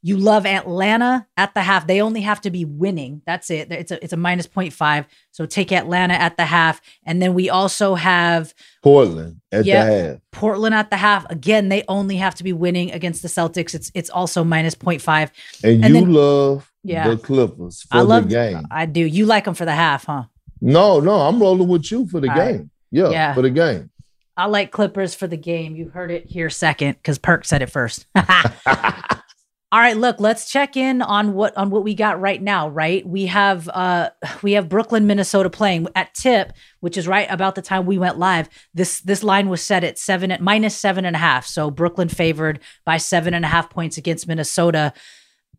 You 0.00 0.16
love 0.16 0.46
Atlanta 0.46 1.26
at 1.36 1.54
the 1.54 1.62
half. 1.62 1.88
They 1.88 2.00
only 2.00 2.20
have 2.20 2.40
to 2.42 2.50
be 2.50 2.64
winning. 2.64 3.22
That's 3.26 3.50
it. 3.50 3.72
It's 3.72 3.90
a 3.90 4.02
it's 4.02 4.12
a 4.12 4.16
minus 4.16 4.46
0.5. 4.46 5.06
So 5.32 5.44
take 5.44 5.72
Atlanta 5.72 6.14
at 6.14 6.36
the 6.36 6.44
half. 6.44 6.80
And 7.04 7.20
then 7.20 7.34
we 7.34 7.50
also 7.50 7.96
have 7.96 8.54
Portland 8.82 9.40
at 9.50 9.64
yeah, 9.64 9.84
the 9.84 9.90
half. 9.92 10.18
Portland 10.30 10.74
at 10.74 10.90
the 10.90 10.96
half. 10.96 11.28
Again, 11.30 11.68
they 11.68 11.84
only 11.88 12.16
have 12.16 12.36
to 12.36 12.44
be 12.44 12.52
winning 12.52 12.92
against 12.92 13.22
the 13.22 13.28
Celtics. 13.28 13.74
It's 13.74 13.90
it's 13.92 14.10
also 14.10 14.44
minus 14.44 14.76
0.5. 14.76 15.30
And, 15.64 15.84
and 15.84 15.94
you 15.94 16.00
then, 16.00 16.12
love 16.12 16.72
yeah, 16.84 17.08
the 17.08 17.16
Clippers 17.16 17.82
for 17.82 17.96
I 17.96 18.00
love, 18.02 18.24
the 18.24 18.34
game. 18.34 18.66
I 18.70 18.86
do. 18.86 19.00
You 19.00 19.26
like 19.26 19.46
them 19.46 19.54
for 19.54 19.64
the 19.64 19.74
half, 19.74 20.04
huh? 20.04 20.24
No, 20.60 21.00
no, 21.00 21.22
I'm 21.22 21.40
rolling 21.40 21.68
with 21.68 21.90
you 21.90 22.06
for 22.06 22.20
the 22.20 22.28
All 22.28 22.36
game. 22.36 22.56
Right. 22.56 22.66
Yeah, 22.90 23.10
yeah, 23.10 23.34
for 23.34 23.42
the 23.42 23.50
game. 23.50 23.90
I 24.36 24.46
like 24.46 24.70
Clippers 24.70 25.16
for 25.16 25.26
the 25.26 25.36
game. 25.36 25.74
You 25.74 25.88
heard 25.88 26.12
it 26.12 26.26
here 26.26 26.50
second 26.50 26.94
because 26.94 27.18
Perk 27.18 27.44
said 27.44 27.62
it 27.62 27.70
first. 27.70 28.06
All 29.70 29.80
right, 29.80 29.98
look, 29.98 30.18
let's 30.18 30.50
check 30.50 30.78
in 30.78 31.02
on 31.02 31.34
what 31.34 31.54
on 31.54 31.68
what 31.68 31.84
we 31.84 31.94
got 31.94 32.18
right 32.18 32.40
now, 32.40 32.70
right? 32.70 33.06
We 33.06 33.26
have 33.26 33.68
uh 33.68 34.10
we 34.42 34.52
have 34.52 34.68
Brooklyn, 34.68 35.06
Minnesota 35.06 35.50
playing 35.50 35.88
at 35.94 36.14
tip, 36.14 36.52
which 36.80 36.96
is 36.96 37.06
right 37.06 37.30
about 37.30 37.54
the 37.54 37.60
time 37.60 37.84
we 37.84 37.98
went 37.98 38.18
live. 38.18 38.48
This 38.72 39.00
this 39.02 39.22
line 39.22 39.50
was 39.50 39.60
set 39.60 39.84
at 39.84 39.98
seven 39.98 40.30
at 40.30 40.40
minus 40.40 40.74
seven 40.74 41.04
and 41.04 41.14
a 41.14 41.18
half. 41.18 41.46
So 41.46 41.70
Brooklyn 41.70 42.08
favored 42.08 42.60
by 42.86 42.96
seven 42.96 43.34
and 43.34 43.44
a 43.44 43.48
half 43.48 43.68
points 43.68 43.98
against 43.98 44.26
Minnesota. 44.26 44.94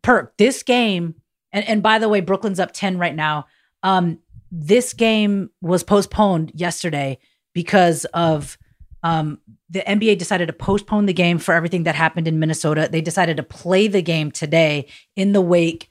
Perk, 0.02 0.36
this 0.38 0.62
game, 0.64 1.14
and, 1.52 1.68
and 1.68 1.82
by 1.82 1.98
the 1.98 2.08
way, 2.08 2.20
Brooklyn's 2.20 2.60
up 2.60 2.72
10 2.72 2.98
right 2.98 3.14
now. 3.14 3.46
Um, 3.82 4.18
this 4.50 4.92
game 4.92 5.50
was 5.60 5.84
postponed 5.84 6.52
yesterday 6.54 7.18
because 7.54 8.06
of 8.06 8.58
um 9.02 9.38
the 9.68 9.80
NBA 9.80 10.18
decided 10.18 10.46
to 10.46 10.52
postpone 10.52 11.06
the 11.06 11.12
game 11.12 11.38
for 11.38 11.54
everything 11.54 11.84
that 11.84 11.94
happened 11.94 12.26
in 12.26 12.40
Minnesota. 12.40 12.88
They 12.90 13.00
decided 13.00 13.36
to 13.36 13.44
play 13.44 13.86
the 13.86 14.02
game 14.02 14.32
today 14.32 14.86
in 15.14 15.32
the 15.32 15.40
wake 15.40 15.88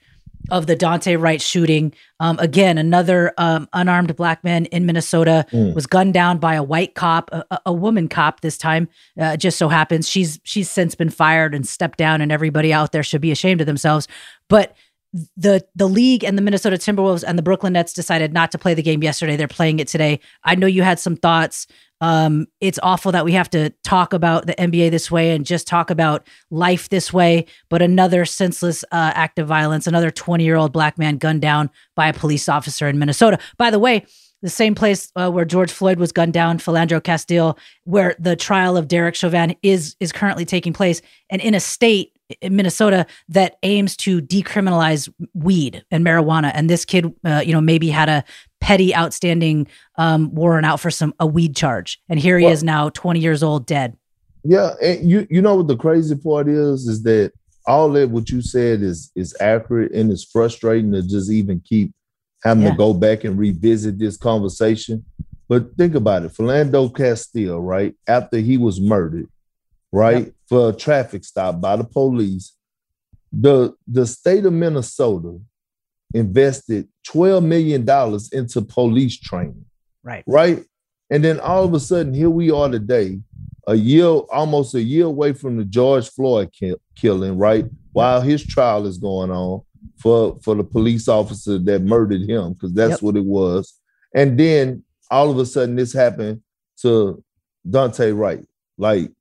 of 0.52 0.68
the 0.68 0.76
Daunte 0.76 1.20
Wright 1.20 1.42
shooting. 1.42 1.94
Um, 2.20 2.38
again, 2.40 2.78
another 2.78 3.34
um, 3.38 3.68
unarmed 3.74 4.16
black 4.16 4.44
man 4.44 4.66
in 4.66 4.86
Minnesota 4.86 5.46
mm. 5.52 5.74
was 5.74 5.86
gunned 5.86 6.14
down 6.14 6.40
by 6.40 6.56
a 6.56 6.64
white 6.64 6.96
cop, 6.96 7.30
a, 7.32 7.60
a 7.68 7.74
woman 7.74 8.08
cop 8.08 8.42
this 8.42 8.58
time. 8.58 8.90
Uh, 9.20 9.38
just 9.38 9.58
so 9.58 9.70
happens 9.70 10.10
she's 10.10 10.40
she's 10.44 10.70
since 10.70 10.96
been 10.96 11.10
fired 11.10 11.54
and 11.54 11.68
stepped 11.68 11.98
down, 11.98 12.22
and 12.22 12.32
everybody 12.32 12.74
out 12.74 12.92
there 12.92 13.04
should 13.04 13.22
be 13.22 13.32
ashamed 13.32 13.62
of 13.62 13.68
themselves. 13.68 14.08
But 14.48 14.76
the 15.38 15.66
the 15.76 15.88
league 15.88 16.24
and 16.24 16.38
the 16.38 16.42
Minnesota 16.42 16.78
Timberwolves 16.78 17.24
and 17.26 17.38
the 17.38 17.44
Brooklyn 17.44 17.74
Nets 17.74 17.94
decided 17.94 18.34
not 18.34 18.52
to 18.52 18.58
play 18.58 18.74
the 18.74 18.84
game 18.84 19.04
yesterday. 19.04 19.36
They're 19.36 19.48
playing 19.48 19.80
it 19.80 19.88
today. 19.88 20.20
I 20.44 20.56
know 20.56 20.68
you 20.68 20.84
had 20.84 21.00
some 21.00 21.16
thoughts. 21.16 21.68
Um, 22.02 22.48
it's 22.62 22.80
awful 22.82 23.12
that 23.12 23.26
we 23.26 23.34
have 23.34 23.50
to 23.52 23.72
talk 23.84 24.14
about 24.14 24.46
the 24.46 24.56
NBA 24.56 24.92
this 24.92 25.12
way 25.12 25.32
and 25.32 25.46
just 25.46 25.68
talk 25.68 25.90
about 25.90 26.28
life 26.50 26.90
this 26.90 27.12
way. 27.12 27.46
But 27.70 27.82
another 27.82 28.26
senseless 28.26 28.84
uh, 28.92 29.12
act 29.16 29.40
of 29.40 29.48
violence, 29.48 29.88
another 29.88 30.12
20 30.12 30.44
year 30.44 30.56
old 30.56 30.72
black 30.72 30.98
man 30.98 31.18
gunned 31.18 31.42
down 31.42 31.70
by 31.96 32.08
a 32.08 32.14
police 32.14 32.48
officer 32.48 32.88
in 32.88 33.00
Minnesota. 33.00 33.38
By 33.58 33.72
the 33.72 33.80
way, 33.80 34.06
the 34.42 34.50
same 34.50 34.74
place 34.74 35.12
uh, 35.16 35.30
where 35.30 35.46
George 35.46 35.72
Floyd 35.72 36.00
was 36.00 36.12
gunned 36.12 36.34
down, 36.34 36.60
Philando 36.60 37.04
Castile, 37.04 37.58
where 37.84 38.16
the 38.20 38.36
trial 38.36 38.78
of 38.78 38.88
Derek 38.88 39.16
Chauvin 39.16 39.56
is 39.64 39.96
is 40.00 40.12
currently 40.12 40.46
taking 40.46 40.72
place, 40.72 41.02
and 41.30 41.42
in 41.42 41.54
a 41.54 41.60
state 41.60 42.14
Minnesota 42.44 43.06
that 43.30 43.58
aims 43.64 43.98
to 43.98 44.22
decriminalize 44.22 45.12
weed 45.34 45.84
and 45.92 46.06
marijuana. 46.06 46.52
And 46.54 46.70
this 46.70 46.86
kid, 46.86 47.14
uh, 47.26 47.42
you 47.46 47.54
know, 47.54 47.62
maybe 47.62 47.90
had 47.90 48.10
a 48.10 48.24
petty, 48.60 48.96
outstanding 48.96 49.68
um, 49.96 50.34
warrant 50.34 50.66
out 50.66 50.80
for 50.80 50.92
some 50.92 51.14
a 51.20 51.26
weed 51.26 51.56
charge, 51.56 52.02
and 52.10 52.20
here 52.20 52.38
he 52.38 52.46
well, 52.46 52.54
is 52.54 52.64
now, 52.64 52.90
twenty 52.90 53.20
years 53.20 53.44
old, 53.44 53.66
dead. 53.66 53.98
Yeah, 54.44 54.74
and 54.82 55.10
you 55.10 55.28
you 55.30 55.42
know 55.42 55.56
what 55.56 55.68
the 55.68 55.78
crazy 55.78 56.16
part 56.16 56.48
is 56.48 56.88
is 56.88 57.04
that 57.04 57.34
all 57.66 57.92
that 57.92 58.10
what 58.10 58.30
you 58.30 58.42
said 58.42 58.82
is 58.82 59.12
is 59.16 59.36
accurate 59.40 59.92
and 59.92 60.12
it's 60.12 60.24
frustrating 60.24 60.92
to 60.92 61.02
just 61.02 61.30
even 61.30 61.62
keep 61.62 61.94
having 62.44 62.64
yeah. 62.64 62.72
to 62.72 62.78
go 62.78 62.94
back 62.94 63.24
and 63.24 63.38
revisit 63.38 64.00
this 64.00 64.18
conversation. 64.18 65.06
But 65.48 65.76
think 65.78 65.96
about 65.96 66.24
it, 66.24 66.34
Philando 66.34 66.96
Castile, 66.96 67.60
right 67.60 67.96
after 68.08 68.38
he 68.38 68.58
was 68.58 68.80
murdered, 68.80 69.28
right 69.92 70.26
yep. 70.26 70.34
for 70.48 70.70
a 70.70 70.74
traffic 70.74 71.24
stop 71.24 71.60
by 71.62 71.76
the 71.76 71.84
police, 71.84 72.56
the 73.32 73.74
the 73.88 74.06
state 74.06 74.46
of 74.46 74.54
Minnesota 74.54 75.40
invested 76.14 76.88
$12 77.08 77.46
million 77.46 77.82
into 78.32 78.62
police 78.62 79.20
training. 79.20 79.66
Right. 80.04 80.24
Right. 80.28 80.64
And 81.10 81.24
then 81.24 81.40
all 81.40 81.64
of 81.64 81.74
a 81.74 81.80
sudden, 81.80 82.14
here 82.14 82.30
we 82.30 82.52
are 82.52 82.70
today, 82.70 83.20
a 83.68 83.76
year, 83.76 84.06
almost 84.06 84.76
a 84.76 84.82
year 84.82 85.06
away 85.06 85.34
from 85.34 85.58
the 85.58 85.66
George 85.66 86.10
Floyd 86.10 86.52
ki- 86.52 86.76
killing, 86.96 87.38
right? 87.38 87.66
While 87.92 88.22
his 88.22 88.46
trial 88.46 88.86
is 88.86 88.98
going 88.98 89.32
on 89.32 89.62
for, 89.98 90.40
for 90.44 90.56
the 90.56 90.64
police 90.64 91.08
officer 91.08 91.58
that 91.58 91.82
murdered 91.82 92.22
him, 92.22 92.54
because 92.54 92.74
that's 92.74 92.92
yep. 92.92 93.02
what 93.02 93.16
it 93.16 93.26
was. 93.26 93.74
And 94.16 94.40
then 94.40 94.84
all 95.12 95.30
of 95.30 95.38
a 95.38 95.46
sudden, 95.46 95.76
this 95.76 95.94
happened 95.94 96.42
to 96.82 97.24
Daunte 97.68 98.18
Wright. 98.18 98.46
Like, 98.78 99.12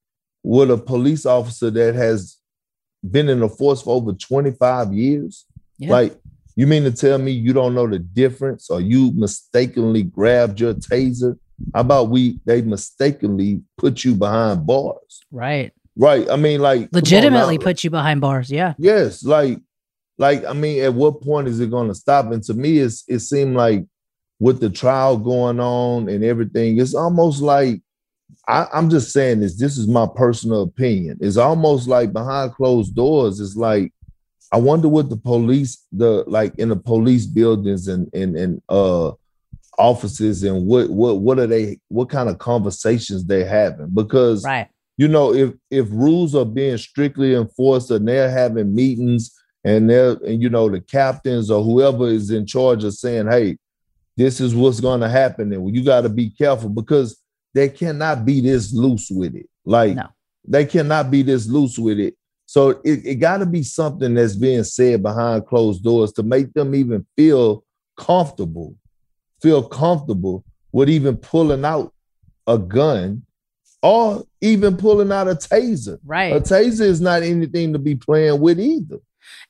with 0.43 0.71
a 0.71 0.79
police 0.79 1.27
officer 1.27 1.71
that 1.71 1.95
has 1.95 2.37
been 3.09 3.29
in 3.29 3.41
the 3.41 3.49
force 3.49 3.83
for 3.83 3.95
over 3.95 4.13
25 4.13 4.93
years, 4.93 5.47
yeah. 5.79 5.91
like 5.91 6.19
you 6.57 6.67
mean 6.67 6.85
to 6.85 6.93
tell 6.93 7.19
me 7.19 7.31
you 7.31 7.53
don't 7.53 7.75
know 7.75 7.87
the 7.87 7.99
difference 7.99 8.69
or 8.71 8.81
you 8.81 9.13
mistakenly 9.13 10.03
grabbed 10.03 10.61
your 10.61 10.75
taser? 10.75 11.39
How 11.75 11.81
about 11.81 12.11
we 12.11 12.41
they 12.45 12.63
mistakenly 12.63 13.63
put 13.77 14.05
you 14.05 14.15
behind 14.15 14.67
bars? 14.67 15.21
Right. 15.31 15.73
Right. 15.97 16.29
I 16.31 16.37
mean, 16.37 16.61
like 16.61 16.89
legitimately 16.93 17.59
put 17.59 17.83
you 17.85 17.91
behind 17.91 18.21
bars. 18.21 18.51
Yeah. 18.51 18.75
Yes. 18.79 19.25
Like, 19.25 19.59
like, 20.17 20.45
I 20.45 20.53
mean, 20.53 20.83
at 20.83 20.95
what 20.95 21.23
point 21.23 21.49
is 21.49 21.61
it 21.61 21.71
gonna 21.71 21.95
stop? 21.95 22.33
And 22.33 22.43
to 22.45 22.55
me, 22.55 22.79
it's 22.79 23.05
it 23.09 23.21
seemed 23.21 23.57
like 23.57 23.85
with 24.41 24.61
the 24.61 24.71
trial 24.71 25.17
going 25.17 25.61
on 25.61 26.09
and 26.09 26.25
everything, 26.25 26.81
it's 26.81 26.95
almost 26.95 27.43
like 27.43 27.81
I, 28.47 28.67
am 28.73 28.91
just 28.91 29.13
saying 29.13 29.41
this. 29.41 29.59
This 29.59 29.77
is 29.77 29.89
my 29.89 30.07
personal 30.15 30.63
opinion. 30.63 31.19
It's 31.21 31.37
almost 31.37 31.89
like 31.89 32.13
behind 32.13 32.55
closed 32.55 32.95
doors. 32.95 33.41
It's 33.41 33.57
like 33.57 33.93
I 34.51 34.57
wonder 34.57 34.89
what 34.89 35.11
the 35.11 35.17
police, 35.17 35.85
the 35.93 36.25
like 36.27 36.55
in 36.59 36.71
the 36.71 36.77
police 36.77 37.27
buildings 37.27 37.89
and 37.89 38.09
and 38.15 38.37
and 38.37 38.63
uh 38.69 39.13
offices 39.79 40.43
and 40.43 40.67
what 40.67 40.91
what 40.91 41.21
what 41.21 41.39
are 41.39 41.47
they 41.47 41.79
what 41.89 42.11
kind 42.11 42.29
of 42.29 42.39
conversations 42.39 43.25
they're 43.25 43.47
having 43.47 43.89
because 43.95 44.45
right 44.45 44.67
you 44.97 45.07
know 45.07 45.33
if 45.33 45.53
if 45.71 45.87
rules 45.93 46.35
are 46.35 46.45
being 46.45 46.77
strictly 46.77 47.37
enforced 47.37 47.89
and 47.93 48.09
they're 48.09 48.29
having 48.29 48.75
meetings 48.75 49.39
and 49.65 49.89
they're 49.89 50.13
and 50.25 50.43
you 50.43 50.49
know 50.49 50.69
the 50.69 50.81
captains 50.81 51.51
or 51.51 51.63
whoever 51.63 52.09
is 52.09 52.31
in 52.31 52.47
charge 52.47 52.85
of 52.85 52.95
saying, 52.95 53.27
"Hey, 53.27 53.59
this 54.17 54.41
is 54.41 54.55
what's 54.55 54.81
going 54.81 55.01
to 55.01 55.09
happen," 55.09 55.53
and 55.53 55.75
you 55.75 55.85
got 55.85 56.03
to 56.03 56.09
be 56.09 56.31
careful 56.31 56.69
because 56.69 57.21
they 57.59 57.69
cannot 57.69 58.25
be 58.25 58.41
this 58.41 58.73
loose 58.73 59.11
with 59.11 59.35
it. 59.35 59.49
Like 59.65 59.97
no. 59.97 60.07
they 60.47 60.65
cannot 60.65 61.11
be 61.11 61.23
this 61.23 61.49
loose 61.49 61.77
with 61.77 61.99
it. 61.99 62.15
So 62.47 62.71
it, 62.85 63.05
it 63.05 63.15
got 63.17 63.39
to 63.39 63.47
be 63.47 63.65
something 63.65 64.15
that's 64.15 64.37
being 64.37 64.63
said 64.63 65.03
behind 65.03 65.45
closed 65.47 65.83
doors 65.83 66.13
to 66.13 66.23
make 66.23 66.53
them 66.55 66.73
even 66.77 67.05
feel 67.17 67.65
comfortable, 67.97 68.77
feel 69.43 69.65
comfortable 69.65 70.45
with 70.71 70.89
even 70.89 71.17
pulling 71.17 71.65
out 71.65 71.93
a 72.47 72.59
gun 72.59 73.23
or 73.83 74.25
even 74.41 74.77
pulling 74.77 75.11
out 75.11 75.27
a 75.27 75.35
taser. 75.35 75.99
Right. 76.05 76.37
A 76.37 76.41
taser 76.41 76.83
is 76.83 77.01
not 77.01 77.25
anything 77.25 77.73
to 77.73 77.81
be 77.81 77.97
playing 77.97 78.41
with 78.41 78.61
either. 78.61 78.99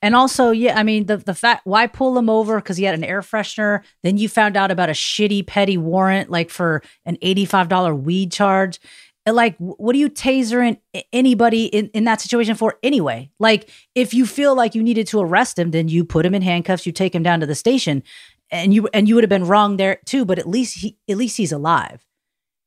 And 0.02 0.14
also, 0.14 0.50
yeah, 0.50 0.78
I 0.78 0.82
mean, 0.82 1.06
the 1.06 1.18
the 1.18 1.34
fact 1.34 1.66
why 1.66 1.86
pull 1.86 2.16
him 2.16 2.28
over 2.30 2.56
because 2.56 2.76
he 2.76 2.84
had 2.84 2.94
an 2.94 3.04
air 3.04 3.22
freshener. 3.22 3.82
Then 4.02 4.18
you 4.18 4.28
found 4.28 4.56
out 4.56 4.70
about 4.70 4.88
a 4.88 4.92
shitty 4.92 5.46
petty 5.46 5.76
warrant, 5.76 6.30
like 6.30 6.50
for 6.50 6.82
an 7.04 7.18
eighty 7.22 7.44
five 7.44 7.68
dollar 7.68 7.94
weed 7.94 8.32
charge. 8.32 8.80
Like, 9.26 9.56
what 9.58 9.94
are 9.94 9.98
you 9.98 10.08
tasering 10.08 10.78
anybody 11.12 11.66
in, 11.66 11.88
in 11.88 12.04
that 12.04 12.20
situation 12.20 12.54
for 12.54 12.78
anyway? 12.82 13.30
Like, 13.38 13.68
if 13.94 14.14
you 14.14 14.24
feel 14.24 14.54
like 14.54 14.74
you 14.74 14.82
needed 14.82 15.06
to 15.08 15.20
arrest 15.20 15.58
him, 15.58 15.70
then 15.70 15.88
you 15.88 16.04
put 16.04 16.24
him 16.24 16.34
in 16.34 16.40
handcuffs, 16.40 16.86
you 16.86 16.92
take 16.92 17.14
him 17.14 17.22
down 17.22 17.40
to 17.40 17.46
the 17.46 17.54
station, 17.54 18.02
and 18.50 18.72
you 18.72 18.88
and 18.94 19.06
you 19.06 19.14
would 19.14 19.24
have 19.24 19.28
been 19.28 19.44
wrong 19.44 19.76
there 19.76 19.98
too. 20.06 20.24
But 20.24 20.38
at 20.38 20.48
least 20.48 20.78
he 20.78 20.96
at 21.08 21.18
least 21.18 21.36
he's 21.36 21.52
alive. 21.52 22.04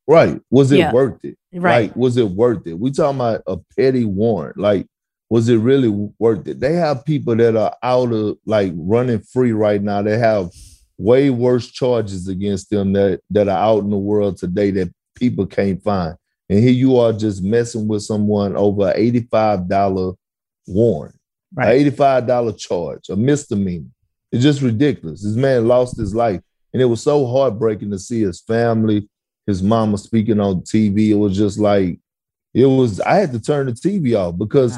Right. 0.07 0.41
Was 0.49 0.71
it 0.71 0.79
yeah. 0.79 0.91
worth 0.91 1.23
it? 1.23 1.37
Right. 1.53 1.83
Like, 1.83 1.95
was 1.95 2.17
it 2.17 2.29
worth 2.29 2.67
it? 2.67 2.79
We 2.79 2.91
talking 2.91 3.17
about 3.17 3.43
a 3.47 3.57
petty 3.77 4.03
warrant. 4.05 4.57
Like, 4.57 4.87
was 5.31 5.47
it 5.47 5.59
really 5.59 5.87
worth 6.19 6.45
it? 6.45 6.59
They 6.59 6.73
have 6.73 7.05
people 7.05 7.37
that 7.37 7.55
are 7.55 7.73
out 7.81 8.11
of 8.11 8.37
like 8.45 8.73
running 8.75 9.21
free 9.21 9.53
right 9.53 9.81
now. 9.81 10.01
They 10.01 10.17
have 10.17 10.49
way 10.97 11.29
worse 11.29 11.71
charges 11.71 12.27
against 12.27 12.69
them 12.69 12.91
that 12.93 13.21
that 13.29 13.47
are 13.47 13.57
out 13.57 13.85
in 13.85 13.91
the 13.91 13.97
world 13.97 14.35
today 14.35 14.71
that 14.71 14.93
people 15.15 15.45
can't 15.47 15.81
find. 15.81 16.17
And 16.49 16.59
here 16.59 16.73
you 16.73 16.97
are 16.97 17.13
just 17.13 17.41
messing 17.41 17.87
with 17.87 18.03
someone 18.03 18.57
over 18.57 18.91
$85 18.91 20.17
warrant, 20.67 21.15
right. 21.55 21.85
$85 21.85 22.57
charge, 22.57 23.07
a 23.07 23.15
misdemeanor. 23.15 23.87
It's 24.33 24.43
just 24.43 24.61
ridiculous. 24.61 25.23
This 25.23 25.37
man 25.37 25.65
lost 25.65 25.97
his 25.97 26.13
life. 26.13 26.41
And 26.73 26.81
it 26.81 26.85
was 26.85 27.01
so 27.01 27.25
heartbreaking 27.25 27.91
to 27.91 27.99
see 27.99 28.19
his 28.19 28.41
family, 28.41 29.07
his 29.47 29.63
mama 29.63 29.97
speaking 29.97 30.41
on 30.41 30.63
TV. 30.63 31.11
It 31.11 31.15
was 31.15 31.37
just 31.37 31.57
like, 31.57 32.01
it 32.53 32.65
was, 32.65 32.99
I 32.99 33.13
had 33.13 33.31
to 33.31 33.39
turn 33.39 33.67
the 33.67 33.71
TV 33.71 34.13
off 34.13 34.37
because 34.37 34.77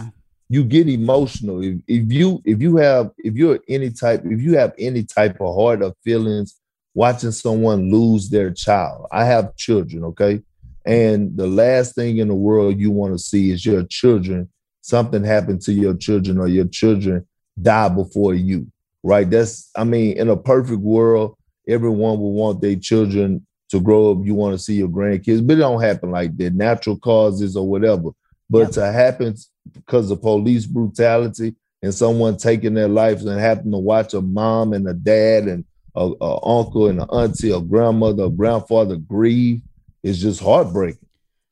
you 0.54 0.64
get 0.64 0.88
emotional. 0.88 1.64
If, 1.64 1.80
if 1.88 2.12
you 2.14 2.40
if 2.46 2.62
you 2.62 2.78
have 2.78 3.10
if 3.18 3.34
you're 3.34 3.60
any 3.68 3.90
type 3.90 4.22
if 4.24 4.40
you 4.40 4.56
have 4.56 4.74
any 4.78 5.04
type 5.04 5.42
of 5.42 5.56
heart 5.56 5.82
of 5.82 5.96
feelings 6.04 6.60
watching 6.94 7.32
someone 7.32 7.92
lose 7.92 8.30
their 8.30 8.52
child. 8.52 9.08
I 9.12 9.26
have 9.26 9.56
children, 9.56 10.04
okay? 10.04 10.42
And 10.86 11.36
the 11.36 11.48
last 11.48 11.96
thing 11.96 12.18
in 12.18 12.28
the 12.28 12.36
world 12.36 12.80
you 12.80 12.92
want 12.92 13.14
to 13.14 13.18
see 13.18 13.50
is 13.50 13.66
your 13.66 13.82
children, 13.84 14.48
something 14.82 15.24
happen 15.24 15.58
to 15.62 15.74
your 15.74 15.96
children 15.96 16.38
or 16.38 16.48
your 16.48 16.68
children 16.68 17.26
die 17.60 17.90
before 17.90 18.36
you, 18.36 18.72
right? 19.02 19.28
That's, 19.28 19.72
I 19.76 19.86
mean, 19.86 20.18
in 20.18 20.30
a 20.30 20.38
perfect 20.38 20.82
world, 20.82 21.36
everyone 21.68 22.20
will 22.20 22.34
want 22.34 22.62
their 22.62 22.76
children 22.76 23.44
to 23.70 23.80
grow 23.80 24.12
up. 24.12 24.24
You 24.24 24.36
want 24.36 24.54
to 24.54 24.64
see 24.64 24.76
your 24.76 24.90
grandkids, 24.90 25.46
but 25.46 25.54
it 25.54 25.62
don't 25.62 25.82
happen 25.82 26.12
like 26.12 26.38
that. 26.38 26.54
Natural 26.54 27.00
causes 27.00 27.56
or 27.58 27.68
whatever. 27.68 28.10
But 28.54 28.60
yep. 28.60 28.72
to 28.72 28.92
happen 28.92 29.36
because 29.74 30.12
of 30.12 30.22
police 30.22 30.68
brutality 30.68 31.56
and 31.82 31.92
someone 31.92 32.38
taking 32.38 32.76
their 32.76 32.88
lives 32.88 33.26
and 33.26 33.40
having 33.40 33.72
to 33.72 33.80
watch 33.80 34.14
a 34.14 34.22
mom 34.22 34.74
and 34.74 34.88
a 34.88 34.94
dad 34.94 35.46
and 35.46 35.66
a, 35.96 36.12
a 36.22 36.48
uncle 36.48 36.88
and 36.88 37.02
an 37.02 37.10
auntie, 37.10 37.50
a 37.50 37.60
grandmother, 37.60 38.26
a 38.26 38.30
grandfather 38.30 38.98
grieve 38.98 39.62
is 40.04 40.22
just 40.22 40.40
heartbreaking 40.40 41.00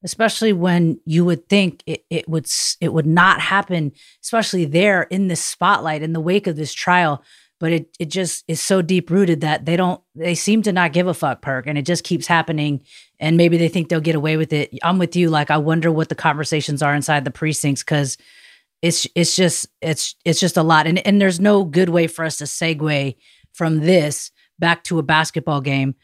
especially 0.04 0.54
when 0.54 1.00
you 1.06 1.24
would 1.26 1.48
think 1.48 1.84
it, 1.86 2.04
it 2.10 2.28
would 2.28 2.48
it 2.80 2.94
would 2.94 3.06
not 3.06 3.40
happen 3.40 3.92
especially 4.22 4.66
there 4.66 5.04
in 5.04 5.28
this 5.28 5.44
spotlight 5.44 6.02
in 6.02 6.14
the 6.14 6.20
wake 6.20 6.48
of 6.48 6.56
this 6.56 6.74
trial 6.74 7.24
but 7.62 7.72
it 7.72 7.96
it 8.00 8.10
just 8.10 8.44
is 8.48 8.60
so 8.60 8.82
deep 8.82 9.10
rooted 9.10 9.42
that 9.42 9.66
they 9.66 9.78
don't 9.78 10.02
they 10.16 10.36
seem 10.36 10.62
to 10.64 10.74
not 10.74 10.92
give 10.92 11.08
a 11.08 11.14
fuck 11.14 11.42
perk 11.42 11.68
and 11.68 11.78
it 11.78 11.86
just 11.86 12.04
keeps 12.04 12.28
happening 12.28 12.82
and 13.20 13.38
maybe 13.38 13.58
they 13.58 13.70
think 13.70 13.88
they'll 13.88 14.02
get 14.02 14.16
away 14.16 14.36
with 14.36 14.52
it 14.52 14.78
i'm 14.84 14.98
with 14.98 15.16
you 15.16 15.30
like 15.30 15.50
i 15.50 15.58
wonder 15.58 15.92
what 15.92 16.10
the 16.10 16.16
conversations 16.16 16.82
are 16.82 16.96
inside 16.96 17.24
the 17.24 17.32
precincts 17.32 17.84
because 17.84 18.18
it's 18.82 19.08
it's 19.16 19.36
just 19.36 19.68
it's 19.80 20.16
it's 20.26 20.40
just 20.40 20.58
a 20.58 20.64
lot 20.64 20.88
and 20.88 21.06
and 21.08 21.22
there's 21.22 21.40
no 21.40 21.64
good 21.64 21.90
way 21.90 22.08
for 22.08 22.26
us 22.26 22.38
to 22.38 22.44
segue 22.46 23.16
from 23.54 23.80
this 23.80 24.32
back 24.60 24.84
to 24.84 25.00
a 25.00 25.04
basketball 25.04 25.62
game 25.62 25.96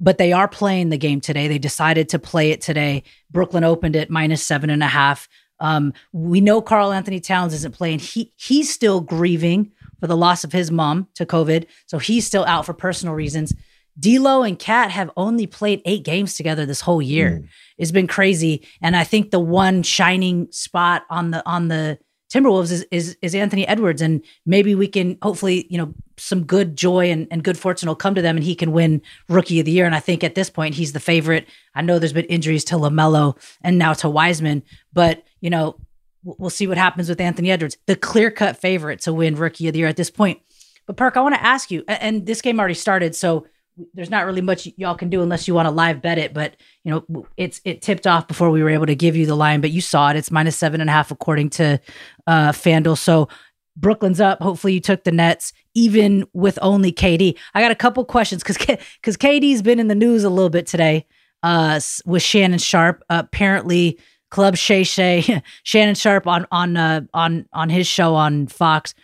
but 0.00 0.18
they 0.18 0.32
are 0.32 0.48
playing 0.48 0.88
the 0.88 0.98
game 0.98 1.20
today. 1.20 1.46
They 1.46 1.60
decided 1.60 2.08
to 2.08 2.18
play 2.18 2.50
it 2.50 2.60
today. 2.60 3.04
Brooklyn 3.30 3.62
opened 3.62 3.94
it 3.94 4.10
minus 4.10 4.42
seven 4.42 4.68
and 4.68 4.82
a 4.82 4.88
half. 4.88 5.28
Um, 5.60 5.92
we 6.12 6.40
know 6.40 6.60
Karl-Anthony 6.60 7.20
Towns 7.20 7.54
isn't 7.54 7.76
playing. 7.76 8.00
He 8.00 8.32
he's 8.36 8.68
still 8.68 9.00
grieving 9.00 9.70
for 10.02 10.08
the 10.08 10.16
loss 10.16 10.42
of 10.42 10.50
his 10.50 10.72
mom 10.72 11.06
to 11.14 11.24
COVID, 11.24 11.66
so 11.86 12.00
he's 12.00 12.26
still 12.26 12.44
out 12.46 12.66
for 12.66 12.74
personal 12.74 13.14
reasons. 13.14 13.54
D'Lo 13.96 14.42
and 14.42 14.58
Cat 14.58 14.90
have 14.90 15.12
only 15.16 15.46
played 15.46 15.80
eight 15.84 16.02
games 16.02 16.34
together 16.34 16.66
this 16.66 16.80
whole 16.80 17.00
year. 17.00 17.30
Mm. 17.30 17.48
It's 17.78 17.92
been 17.92 18.08
crazy, 18.08 18.66
and 18.80 18.96
I 18.96 19.04
think 19.04 19.30
the 19.30 19.38
one 19.38 19.84
shining 19.84 20.50
spot 20.50 21.04
on 21.08 21.30
the 21.30 21.48
on 21.48 21.68
the 21.68 22.00
Timberwolves 22.34 22.72
is, 22.72 22.84
is 22.90 23.16
is 23.22 23.32
Anthony 23.36 23.64
Edwards, 23.68 24.02
and 24.02 24.24
maybe 24.44 24.74
we 24.74 24.88
can 24.88 25.18
hopefully 25.22 25.68
you 25.70 25.78
know 25.78 25.94
some 26.16 26.42
good 26.42 26.76
joy 26.76 27.12
and, 27.12 27.28
and 27.30 27.44
good 27.44 27.56
fortune 27.56 27.86
will 27.86 27.94
come 27.94 28.16
to 28.16 28.22
them, 28.22 28.36
and 28.36 28.44
he 28.44 28.56
can 28.56 28.72
win 28.72 29.02
Rookie 29.28 29.60
of 29.60 29.66
the 29.66 29.72
Year. 29.72 29.86
And 29.86 29.94
I 29.94 30.00
think 30.00 30.24
at 30.24 30.34
this 30.34 30.50
point 30.50 30.74
he's 30.74 30.94
the 30.94 30.98
favorite. 30.98 31.46
I 31.76 31.82
know 31.82 32.00
there's 32.00 32.12
been 32.12 32.24
injuries 32.24 32.64
to 32.64 32.74
LaMelo 32.74 33.36
and 33.62 33.78
now 33.78 33.92
to 33.92 34.08
Wiseman, 34.08 34.64
but 34.92 35.22
you 35.40 35.50
know 35.50 35.76
we'll 36.24 36.50
see 36.50 36.66
what 36.66 36.78
happens 36.78 37.08
with 37.08 37.20
Anthony 37.20 37.50
Edwards, 37.50 37.76
the 37.86 37.96
clear 37.96 38.30
cut 38.30 38.56
favorite 38.56 39.00
to 39.02 39.12
win 39.12 39.36
Rookie 39.36 39.68
of 39.68 39.72
the 39.72 39.80
Year 39.80 39.88
at 39.88 39.96
this 39.96 40.10
point. 40.10 40.40
But 40.86 40.96
Perk, 40.96 41.16
I 41.16 41.20
want 41.20 41.34
to 41.34 41.42
ask 41.42 41.70
you, 41.70 41.84
and 41.88 42.26
this 42.26 42.42
game 42.42 42.58
already 42.58 42.74
started, 42.74 43.14
so 43.14 43.46
there's 43.94 44.10
not 44.10 44.26
really 44.26 44.40
much 44.40 44.68
y'all 44.76 44.94
can 44.94 45.08
do 45.08 45.22
unless 45.22 45.48
you 45.48 45.54
want 45.54 45.66
to 45.66 45.70
live 45.70 46.02
bet 46.02 46.18
it. 46.18 46.34
But 46.34 46.56
you 46.84 46.90
know, 46.90 47.26
it's 47.36 47.60
it 47.64 47.82
tipped 47.82 48.06
off 48.06 48.28
before 48.28 48.50
we 48.50 48.62
were 48.62 48.70
able 48.70 48.86
to 48.86 48.94
give 48.94 49.16
you 49.16 49.26
the 49.26 49.34
line, 49.34 49.60
but 49.60 49.70
you 49.70 49.80
saw 49.80 50.10
it. 50.10 50.16
It's 50.16 50.30
minus 50.30 50.56
seven 50.56 50.80
and 50.80 50.90
a 50.90 50.92
half 50.92 51.10
according 51.10 51.50
to 51.50 51.80
uh 52.26 52.52
FanDuel. 52.52 52.98
So 52.98 53.28
Brooklyn's 53.76 54.20
up. 54.20 54.40
Hopefully, 54.40 54.74
you 54.74 54.80
took 54.80 55.04
the 55.04 55.12
Nets, 55.12 55.52
even 55.74 56.24
with 56.32 56.58
only 56.60 56.92
KD. 56.92 57.38
I 57.54 57.62
got 57.62 57.70
a 57.70 57.76
couple 57.76 58.04
questions 58.04 58.42
because 58.42 58.58
because 58.58 59.16
KD's 59.16 59.62
been 59.62 59.78
in 59.78 59.88
the 59.88 59.94
news 59.94 60.24
a 60.24 60.30
little 60.30 60.50
bit 60.50 60.66
today. 60.66 61.06
Uh, 61.44 61.80
with 62.06 62.22
Shannon 62.22 62.60
Sharpe. 62.60 63.02
uh, 63.10 63.20
apparently 63.24 63.98
Club 64.32 64.56
Shay 64.56 64.82
Shay, 64.82 65.42
Shannon 65.62 65.94
Sharpe 65.94 66.26
on 66.26 66.46
on 66.50 66.76
uh, 66.76 67.02
on 67.12 67.46
on 67.52 67.68
his 67.68 67.86
show 67.86 68.14
on 68.14 68.46
Fox 68.46 68.94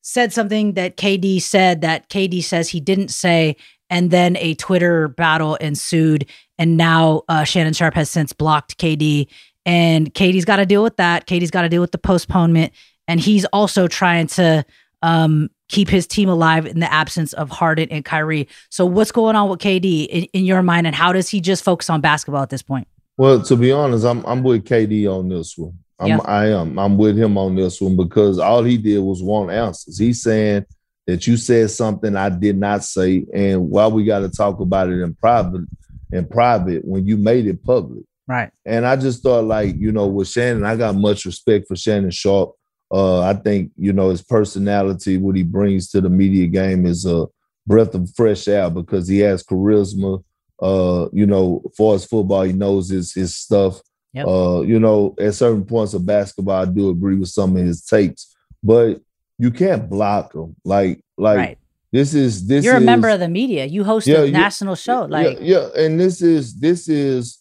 said 0.00 0.32
something 0.32 0.72
that 0.72 0.96
KD 0.96 1.40
said 1.40 1.82
that 1.82 2.08
KD 2.08 2.42
says 2.42 2.68
he 2.68 2.80
didn't 2.80 3.08
say, 3.08 3.56
and 3.90 4.10
then 4.10 4.36
a 4.38 4.54
Twitter 4.54 5.08
battle 5.08 5.56
ensued, 5.56 6.26
and 6.58 6.76
now 6.76 7.22
uh, 7.28 7.44
Shannon 7.44 7.74
Sharpe 7.74 7.94
has 7.94 8.10
since 8.10 8.32
blocked 8.32 8.78
KD, 8.78 9.28
and 9.66 10.12
KD's 10.14 10.46
got 10.46 10.56
to 10.56 10.66
deal 10.66 10.82
with 10.82 10.96
that. 10.96 11.26
KD's 11.26 11.50
got 11.50 11.62
to 11.62 11.68
deal 11.68 11.82
with 11.82 11.92
the 11.92 11.98
postponement, 11.98 12.72
and 13.06 13.20
he's 13.20 13.44
also 13.46 13.86
trying 13.86 14.28
to 14.28 14.64
um, 15.02 15.50
keep 15.68 15.90
his 15.90 16.06
team 16.06 16.30
alive 16.30 16.64
in 16.64 16.80
the 16.80 16.90
absence 16.90 17.34
of 17.34 17.50
Harden 17.50 17.88
and 17.90 18.02
Kyrie. 18.02 18.48
So, 18.70 18.86
what's 18.86 19.12
going 19.12 19.36
on 19.36 19.50
with 19.50 19.60
KD 19.60 20.06
in, 20.06 20.24
in 20.32 20.44
your 20.46 20.62
mind, 20.62 20.86
and 20.86 20.96
how 20.96 21.12
does 21.12 21.28
he 21.28 21.42
just 21.42 21.62
focus 21.64 21.90
on 21.90 22.00
basketball 22.00 22.42
at 22.42 22.48
this 22.48 22.62
point? 22.62 22.88
Well, 23.16 23.42
to 23.42 23.56
be 23.56 23.72
honest, 23.72 24.04
I'm 24.04 24.24
I'm 24.26 24.42
with 24.42 24.64
KD 24.64 25.08
on 25.10 25.28
this 25.28 25.56
one. 25.56 25.78
I'm 25.98 26.08
yeah. 26.08 26.20
I 26.24 26.46
am 26.48 26.78
I'm 26.78 26.98
with 26.98 27.16
him 27.16 27.38
on 27.38 27.54
this 27.54 27.80
one 27.80 27.96
because 27.96 28.38
all 28.38 28.64
he 28.64 28.76
did 28.76 28.98
was 28.98 29.22
want 29.22 29.50
answers. 29.50 29.98
He's 29.98 30.22
saying 30.22 30.66
that 31.06 31.26
you 31.26 31.36
said 31.36 31.70
something 31.70 32.16
I 32.16 32.30
did 32.30 32.56
not 32.56 32.82
say, 32.82 33.24
and 33.32 33.70
why 33.70 33.86
we 33.86 34.04
got 34.04 34.20
to 34.20 34.28
talk 34.28 34.60
about 34.60 34.88
it 34.88 35.00
in 35.00 35.14
private, 35.14 35.66
in 36.12 36.26
private, 36.26 36.84
when 36.84 37.06
you 37.06 37.16
made 37.16 37.46
it 37.46 37.62
public, 37.62 38.04
right? 38.26 38.50
And 38.64 38.84
I 38.86 38.96
just 38.96 39.22
thought, 39.22 39.44
like 39.44 39.76
you 39.76 39.92
know, 39.92 40.06
with 40.06 40.28
Shannon, 40.28 40.64
I 40.64 40.76
got 40.76 40.96
much 40.96 41.24
respect 41.24 41.68
for 41.68 41.76
Shannon 41.76 42.10
Sharpe. 42.10 42.54
Uh, 42.90 43.20
I 43.20 43.34
think 43.34 43.70
you 43.76 43.92
know 43.92 44.10
his 44.10 44.22
personality, 44.22 45.18
what 45.18 45.36
he 45.36 45.42
brings 45.44 45.90
to 45.90 46.00
the 46.00 46.10
media 46.10 46.46
game, 46.48 46.84
is 46.86 47.06
a 47.06 47.26
breath 47.66 47.94
of 47.94 48.10
fresh 48.14 48.48
air 48.48 48.70
because 48.70 49.06
he 49.06 49.20
has 49.20 49.44
charisma. 49.44 50.22
Uh, 50.64 51.10
you 51.12 51.26
know, 51.26 51.62
for 51.76 51.92
his 51.92 52.06
football, 52.06 52.42
he 52.42 52.54
knows 52.54 52.88
his 52.88 53.12
his 53.12 53.36
stuff. 53.36 53.82
Yep. 54.14 54.26
Uh, 54.26 54.60
you 54.62 54.80
know, 54.80 55.14
at 55.20 55.34
certain 55.34 55.66
points 55.66 55.92
of 55.92 56.06
basketball, 56.06 56.62
I 56.62 56.64
do 56.64 56.88
agree 56.88 57.16
with 57.16 57.28
some 57.28 57.54
of 57.54 57.62
his 57.62 57.84
takes, 57.84 58.34
but 58.62 59.02
you 59.38 59.50
can't 59.50 59.90
block 59.90 60.32
them. 60.32 60.56
Like 60.64 61.00
like 61.18 61.36
right. 61.36 61.58
this 61.92 62.14
is 62.14 62.46
this. 62.46 62.64
You're 62.64 62.76
is, 62.76 62.82
a 62.82 62.86
member 62.86 63.10
of 63.10 63.20
the 63.20 63.28
media. 63.28 63.66
You 63.66 63.84
host 63.84 64.06
yeah, 64.06 64.22
a 64.22 64.30
national 64.30 64.74
show. 64.76 65.04
Like 65.04 65.38
yeah, 65.38 65.68
yeah, 65.74 65.84
and 65.84 66.00
this 66.00 66.22
is 66.22 66.58
this 66.58 66.88
is 66.88 67.40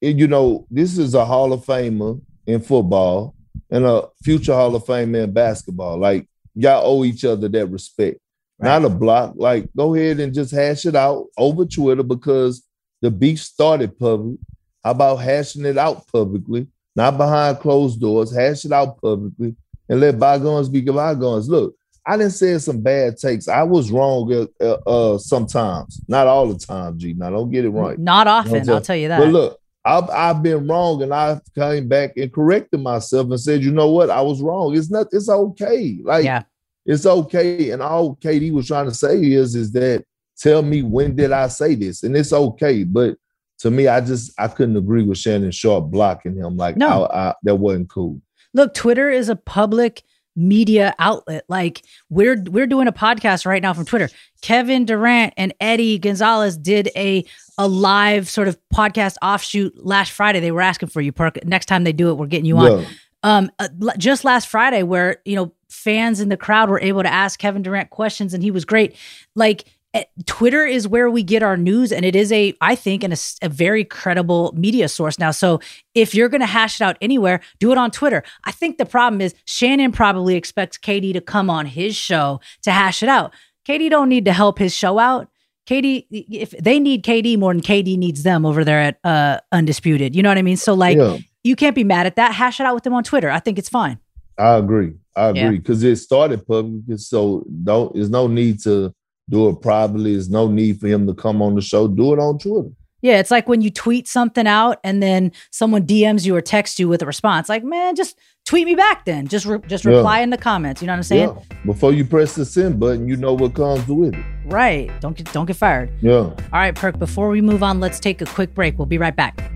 you 0.00 0.26
know 0.26 0.66
this 0.72 0.98
is 0.98 1.14
a 1.14 1.24
Hall 1.24 1.52
of 1.52 1.64
Famer 1.64 2.20
in 2.48 2.60
football 2.60 3.36
and 3.70 3.84
a 3.84 4.08
future 4.24 4.54
Hall 4.54 4.74
of 4.74 4.84
Famer 4.84 5.22
in 5.22 5.32
basketball. 5.32 5.98
Like 5.98 6.26
y'all 6.56 6.82
owe 6.84 7.04
each 7.04 7.24
other 7.24 7.48
that 7.48 7.66
respect. 7.68 8.18
Right. 8.60 8.68
Not 8.68 8.84
a 8.84 8.94
block. 8.94 9.34
Like, 9.36 9.68
go 9.76 9.94
ahead 9.94 10.20
and 10.20 10.34
just 10.34 10.52
hash 10.52 10.84
it 10.84 10.94
out 10.94 11.26
over 11.38 11.64
Twitter 11.64 12.02
because 12.02 12.62
the 13.00 13.10
beef 13.10 13.40
started 13.40 13.98
public. 13.98 14.38
How 14.84 14.92
about 14.92 15.16
hashing 15.16 15.64
it 15.64 15.78
out 15.78 16.06
publicly, 16.08 16.66
not 16.94 17.16
behind 17.16 17.58
closed 17.60 18.00
doors? 18.00 18.34
Hash 18.34 18.64
it 18.64 18.72
out 18.72 19.00
publicly 19.00 19.56
and 19.88 20.00
let 20.00 20.18
bygones 20.18 20.68
be 20.68 20.80
bygones. 20.80 21.48
Look, 21.48 21.74
I 22.06 22.16
didn't 22.16 22.32
say 22.32 22.56
some 22.58 22.80
bad 22.80 23.18
takes. 23.18 23.48
I 23.48 23.62
was 23.62 23.90
wrong 23.90 24.32
uh, 24.32 24.46
uh, 24.64 24.78
uh, 25.14 25.18
sometimes, 25.18 26.00
not 26.08 26.26
all 26.26 26.46
the 26.52 26.58
time. 26.58 26.98
G, 26.98 27.14
now 27.14 27.30
don't 27.30 27.50
get 27.50 27.64
it 27.64 27.70
right. 27.70 27.98
Not 27.98 28.26
often, 28.26 28.54
you 28.54 28.64
know 28.64 28.74
I'll 28.74 28.80
tell 28.80 28.96
you 28.96 29.08
that. 29.08 29.18
But 29.18 29.28
look, 29.28 29.60
I've, 29.84 30.08
I've 30.10 30.42
been 30.42 30.66
wrong, 30.66 31.02
and 31.02 31.12
I 31.12 31.40
came 31.54 31.88
back 31.88 32.16
and 32.16 32.32
corrected 32.32 32.80
myself 32.80 33.30
and 33.30 33.40
said, 33.40 33.62
you 33.62 33.70
know 33.70 33.90
what, 33.90 34.10
I 34.10 34.20
was 34.20 34.40
wrong. 34.40 34.76
It's 34.76 34.90
not. 34.90 35.08
It's 35.12 35.28
okay. 35.28 35.98
Like, 36.02 36.24
yeah. 36.24 36.42
It's 36.90 37.06
okay. 37.06 37.70
And 37.70 37.80
all 37.80 38.16
KD 38.16 38.52
was 38.52 38.66
trying 38.66 38.86
to 38.86 38.94
say 38.94 39.16
is, 39.16 39.54
is 39.54 39.70
that 39.72 40.04
tell 40.36 40.62
me 40.62 40.82
when 40.82 41.14
did 41.14 41.30
I 41.30 41.46
say 41.46 41.76
this, 41.76 42.02
and 42.02 42.16
it's 42.16 42.32
okay. 42.32 42.82
But 42.82 43.16
to 43.60 43.70
me, 43.70 43.86
I 43.86 44.00
just 44.00 44.32
I 44.38 44.48
couldn't 44.48 44.76
agree 44.76 45.04
with 45.04 45.18
Shannon 45.18 45.52
Sharpe 45.52 45.90
blocking 45.90 46.34
him. 46.34 46.56
Like, 46.56 46.76
no, 46.76 47.04
I, 47.04 47.28
I, 47.28 47.34
that 47.44 47.56
wasn't 47.56 47.90
cool. 47.90 48.20
Look, 48.54 48.74
Twitter 48.74 49.08
is 49.08 49.28
a 49.28 49.36
public 49.36 50.02
media 50.34 50.92
outlet. 50.98 51.44
Like 51.48 51.82
we're 52.08 52.42
we're 52.42 52.66
doing 52.66 52.88
a 52.88 52.92
podcast 52.92 53.46
right 53.46 53.62
now 53.62 53.72
from 53.72 53.84
Twitter. 53.84 54.08
Kevin 54.42 54.84
Durant 54.84 55.32
and 55.36 55.54
Eddie 55.60 55.98
Gonzalez 55.98 56.56
did 56.56 56.90
a 56.96 57.24
a 57.56 57.68
live 57.68 58.28
sort 58.28 58.48
of 58.48 58.58
podcast 58.74 59.14
offshoot 59.22 59.74
last 59.78 60.10
Friday. 60.10 60.40
They 60.40 60.50
were 60.50 60.60
asking 60.60 60.88
for 60.88 61.00
you, 61.00 61.12
Perk. 61.12 61.44
Next 61.44 61.66
time 61.66 61.84
they 61.84 61.92
do 61.92 62.10
it, 62.10 62.14
we're 62.14 62.26
getting 62.26 62.46
you 62.46 62.58
on. 62.58 62.80
Yeah. 62.80 62.88
Um, 63.22 63.50
uh, 63.58 63.68
just 63.98 64.24
last 64.24 64.48
Friday, 64.48 64.82
where 64.82 65.18
you 65.24 65.36
know 65.36 65.52
fans 65.70 66.20
in 66.20 66.28
the 66.28 66.36
crowd 66.36 66.68
were 66.68 66.80
able 66.80 67.02
to 67.02 67.12
ask 67.12 67.38
Kevin 67.38 67.62
Durant 67.62 67.90
questions, 67.90 68.34
and 68.34 68.42
he 68.42 68.50
was 68.50 68.64
great. 68.64 68.96
Like 69.34 69.64
Eh, 69.92 70.04
Twitter 70.26 70.64
is 70.64 70.86
where 70.86 71.10
we 71.10 71.22
get 71.22 71.42
our 71.42 71.56
news, 71.56 71.90
and 71.90 72.04
it 72.04 72.14
is 72.14 72.30
a, 72.30 72.54
I 72.60 72.76
think, 72.76 73.02
and 73.02 73.12
a, 73.12 73.16
a 73.42 73.48
very 73.48 73.84
credible 73.84 74.52
media 74.56 74.88
source 74.88 75.18
now. 75.18 75.32
So 75.32 75.60
if 75.94 76.14
you're 76.14 76.28
going 76.28 76.42
to 76.42 76.46
hash 76.46 76.80
it 76.80 76.84
out 76.84 76.96
anywhere, 77.00 77.40
do 77.58 77.72
it 77.72 77.78
on 77.78 77.90
Twitter. 77.90 78.22
I 78.44 78.52
think 78.52 78.78
the 78.78 78.86
problem 78.86 79.20
is 79.20 79.34
Shannon 79.46 79.90
probably 79.90 80.36
expects 80.36 80.78
KD 80.78 81.12
to 81.14 81.20
come 81.20 81.50
on 81.50 81.66
his 81.66 81.96
show 81.96 82.40
to 82.62 82.70
hash 82.70 83.02
it 83.02 83.08
out. 83.08 83.34
KD 83.66 83.90
don't 83.90 84.08
need 84.08 84.24
to 84.26 84.32
help 84.32 84.58
his 84.58 84.74
show 84.74 85.00
out. 85.00 85.28
KD, 85.68 86.06
if 86.10 86.50
they 86.52 86.78
need 86.78 87.04
KD 87.04 87.36
more 87.36 87.52
than 87.52 87.60
KD 87.60 87.98
needs 87.98 88.22
them 88.22 88.46
over 88.46 88.64
there 88.64 88.80
at 88.80 88.98
uh, 89.02 89.40
Undisputed, 89.50 90.14
you 90.14 90.22
know 90.22 90.28
what 90.28 90.38
I 90.38 90.42
mean? 90.42 90.56
So 90.56 90.72
like, 90.72 90.98
yeah. 90.98 91.18
you 91.42 91.56
can't 91.56 91.74
be 91.74 91.84
mad 91.84 92.06
at 92.06 92.14
that. 92.16 92.32
Hash 92.32 92.60
it 92.60 92.66
out 92.66 92.74
with 92.74 92.84
them 92.84 92.94
on 92.94 93.02
Twitter. 93.02 93.28
I 93.28 93.40
think 93.40 93.58
it's 93.58 93.68
fine. 93.68 93.98
I 94.40 94.56
agree. 94.56 94.94
I 95.14 95.28
agree 95.28 95.58
because 95.58 95.84
yeah. 95.84 95.90
it 95.92 95.96
started 95.96 96.46
public, 96.46 96.98
so 96.98 97.44
don't. 97.62 97.94
There's 97.94 98.10
no 98.10 98.26
need 98.26 98.60
to 98.62 98.94
do 99.28 99.48
it 99.50 99.60
privately. 99.60 100.12
There's 100.12 100.30
no 100.30 100.48
need 100.48 100.80
for 100.80 100.88
him 100.88 101.06
to 101.06 101.14
come 101.14 101.42
on 101.42 101.54
the 101.54 101.60
show. 101.60 101.86
Do 101.86 102.14
it 102.14 102.18
on 102.18 102.38
Twitter. 102.38 102.70
Yeah, 103.02 103.18
it's 103.18 103.30
like 103.30 103.48
when 103.48 103.62
you 103.62 103.70
tweet 103.70 104.06
something 104.06 104.46
out 104.46 104.78
and 104.84 105.02
then 105.02 105.32
someone 105.50 105.86
DMs 105.86 106.26
you 106.26 106.36
or 106.36 106.42
texts 106.42 106.78
you 106.78 106.88
with 106.88 107.02
a 107.02 107.06
response. 107.06 107.48
Like, 107.48 107.64
man, 107.64 107.96
just 107.96 108.18
tweet 108.44 108.66
me 108.66 108.74
back 108.74 109.06
then. 109.06 109.26
Just 109.26 109.46
re- 109.46 109.60
just 109.66 109.84
reply 109.84 110.18
yeah. 110.18 110.24
in 110.24 110.30
the 110.30 110.36
comments. 110.36 110.82
You 110.82 110.86
know 110.86 110.92
what 110.92 110.98
I'm 110.98 111.02
saying? 111.04 111.28
Yeah. 111.28 111.56
Before 111.64 111.92
you 111.92 112.04
press 112.04 112.34
the 112.34 112.44
send 112.44 112.78
button, 112.78 113.08
you 113.08 113.16
know 113.16 113.32
what 113.32 113.54
comes 113.54 113.86
with 113.88 114.14
it. 114.14 114.24
Right. 114.46 114.90
Don't 115.00 115.16
get 115.16 115.32
don't 115.32 115.46
get 115.46 115.56
fired. 115.56 115.90
Yeah. 116.02 116.18
All 116.18 116.36
right, 116.52 116.74
Perk. 116.74 116.98
Before 116.98 117.28
we 117.28 117.40
move 117.40 117.62
on, 117.62 117.80
let's 117.80 118.00
take 118.00 118.20
a 118.20 118.26
quick 118.26 118.54
break. 118.54 118.78
We'll 118.78 118.86
be 118.86 118.98
right 118.98 119.16
back. 119.16 119.50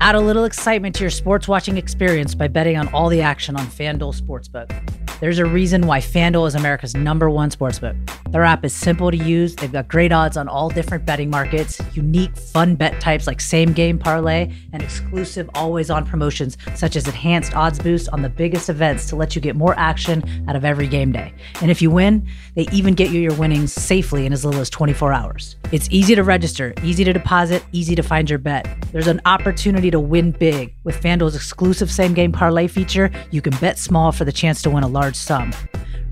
Add 0.00 0.14
a 0.14 0.20
little 0.20 0.44
excitement 0.44 0.94
to 0.96 1.04
your 1.04 1.10
sports 1.10 1.48
watching 1.48 1.78
experience 1.78 2.34
by 2.34 2.48
betting 2.48 2.76
on 2.76 2.88
all 2.88 3.08
the 3.08 3.22
action 3.22 3.56
on 3.56 3.66
FanDuel 3.66 4.20
Sportsbook. 4.20 4.70
There's 5.18 5.38
a 5.38 5.46
reason 5.46 5.86
why 5.86 6.00
FanDuel 6.00 6.46
is 6.46 6.54
America's 6.54 6.94
number 6.94 7.30
one 7.30 7.48
sportsbook. 7.48 7.96
Their 8.32 8.44
app 8.44 8.66
is 8.66 8.74
simple 8.74 9.10
to 9.10 9.16
use. 9.16 9.56
They've 9.56 9.72
got 9.72 9.88
great 9.88 10.12
odds 10.12 10.36
on 10.36 10.46
all 10.46 10.68
different 10.68 11.06
betting 11.06 11.30
markets, 11.30 11.80
unique 11.94 12.36
fun 12.36 12.74
bet 12.74 13.00
types 13.00 13.26
like 13.26 13.40
same 13.40 13.72
game 13.72 13.98
parlay, 13.98 14.52
and 14.74 14.82
exclusive 14.82 15.48
always 15.54 15.88
on 15.88 16.04
promotions 16.04 16.58
such 16.74 16.96
as 16.96 17.06
enhanced 17.06 17.56
odds 17.56 17.78
boost 17.78 18.10
on 18.10 18.20
the 18.20 18.28
biggest 18.28 18.68
events 18.68 19.08
to 19.08 19.16
let 19.16 19.34
you 19.34 19.40
get 19.40 19.56
more 19.56 19.74
action 19.78 20.22
out 20.48 20.56
of 20.56 20.66
every 20.66 20.86
game 20.86 21.12
day. 21.12 21.32
And 21.62 21.70
if 21.70 21.80
you 21.80 21.90
win, 21.90 22.28
they 22.54 22.66
even 22.70 22.92
get 22.92 23.10
you 23.10 23.18
your 23.18 23.34
winnings 23.36 23.72
safely 23.72 24.26
in 24.26 24.34
as 24.34 24.44
little 24.44 24.60
as 24.60 24.68
24 24.68 25.14
hours. 25.14 25.56
It's 25.72 25.88
easy 25.90 26.14
to 26.14 26.24
register, 26.24 26.74
easy 26.82 27.04
to 27.04 27.14
deposit, 27.14 27.64
easy 27.72 27.94
to 27.94 28.02
find 28.02 28.28
your 28.28 28.38
bet. 28.38 28.66
There's 28.96 29.08
an 29.08 29.20
opportunity 29.26 29.90
to 29.90 30.00
win 30.00 30.30
big. 30.30 30.74
With 30.82 31.02
FanDuel's 31.02 31.36
exclusive 31.36 31.90
same 31.90 32.14
game 32.14 32.32
parlay 32.32 32.66
feature, 32.66 33.10
you 33.30 33.42
can 33.42 33.54
bet 33.58 33.78
small 33.78 34.10
for 34.10 34.24
the 34.24 34.32
chance 34.32 34.62
to 34.62 34.70
win 34.70 34.84
a 34.84 34.88
large 34.88 35.16
sum. 35.16 35.52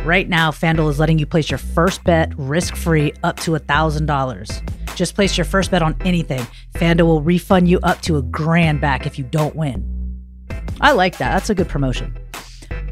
Right 0.00 0.28
now, 0.28 0.50
FanDuel 0.50 0.90
is 0.90 0.98
letting 0.98 1.18
you 1.18 1.24
place 1.24 1.50
your 1.50 1.56
first 1.56 2.04
bet 2.04 2.38
risk 2.38 2.76
free 2.76 3.14
up 3.22 3.40
to 3.40 3.52
$1,000. 3.52 4.96
Just 4.96 5.14
place 5.14 5.38
your 5.38 5.46
first 5.46 5.70
bet 5.70 5.80
on 5.80 5.96
anything. 6.04 6.46
FanDuel 6.74 7.06
will 7.06 7.22
refund 7.22 7.70
you 7.70 7.80
up 7.84 8.02
to 8.02 8.18
a 8.18 8.22
grand 8.22 8.82
back 8.82 9.06
if 9.06 9.18
you 9.18 9.24
don't 9.24 9.56
win. 9.56 9.82
I 10.82 10.92
like 10.92 11.16
that. 11.16 11.32
That's 11.32 11.48
a 11.48 11.54
good 11.54 11.70
promotion. 11.70 12.14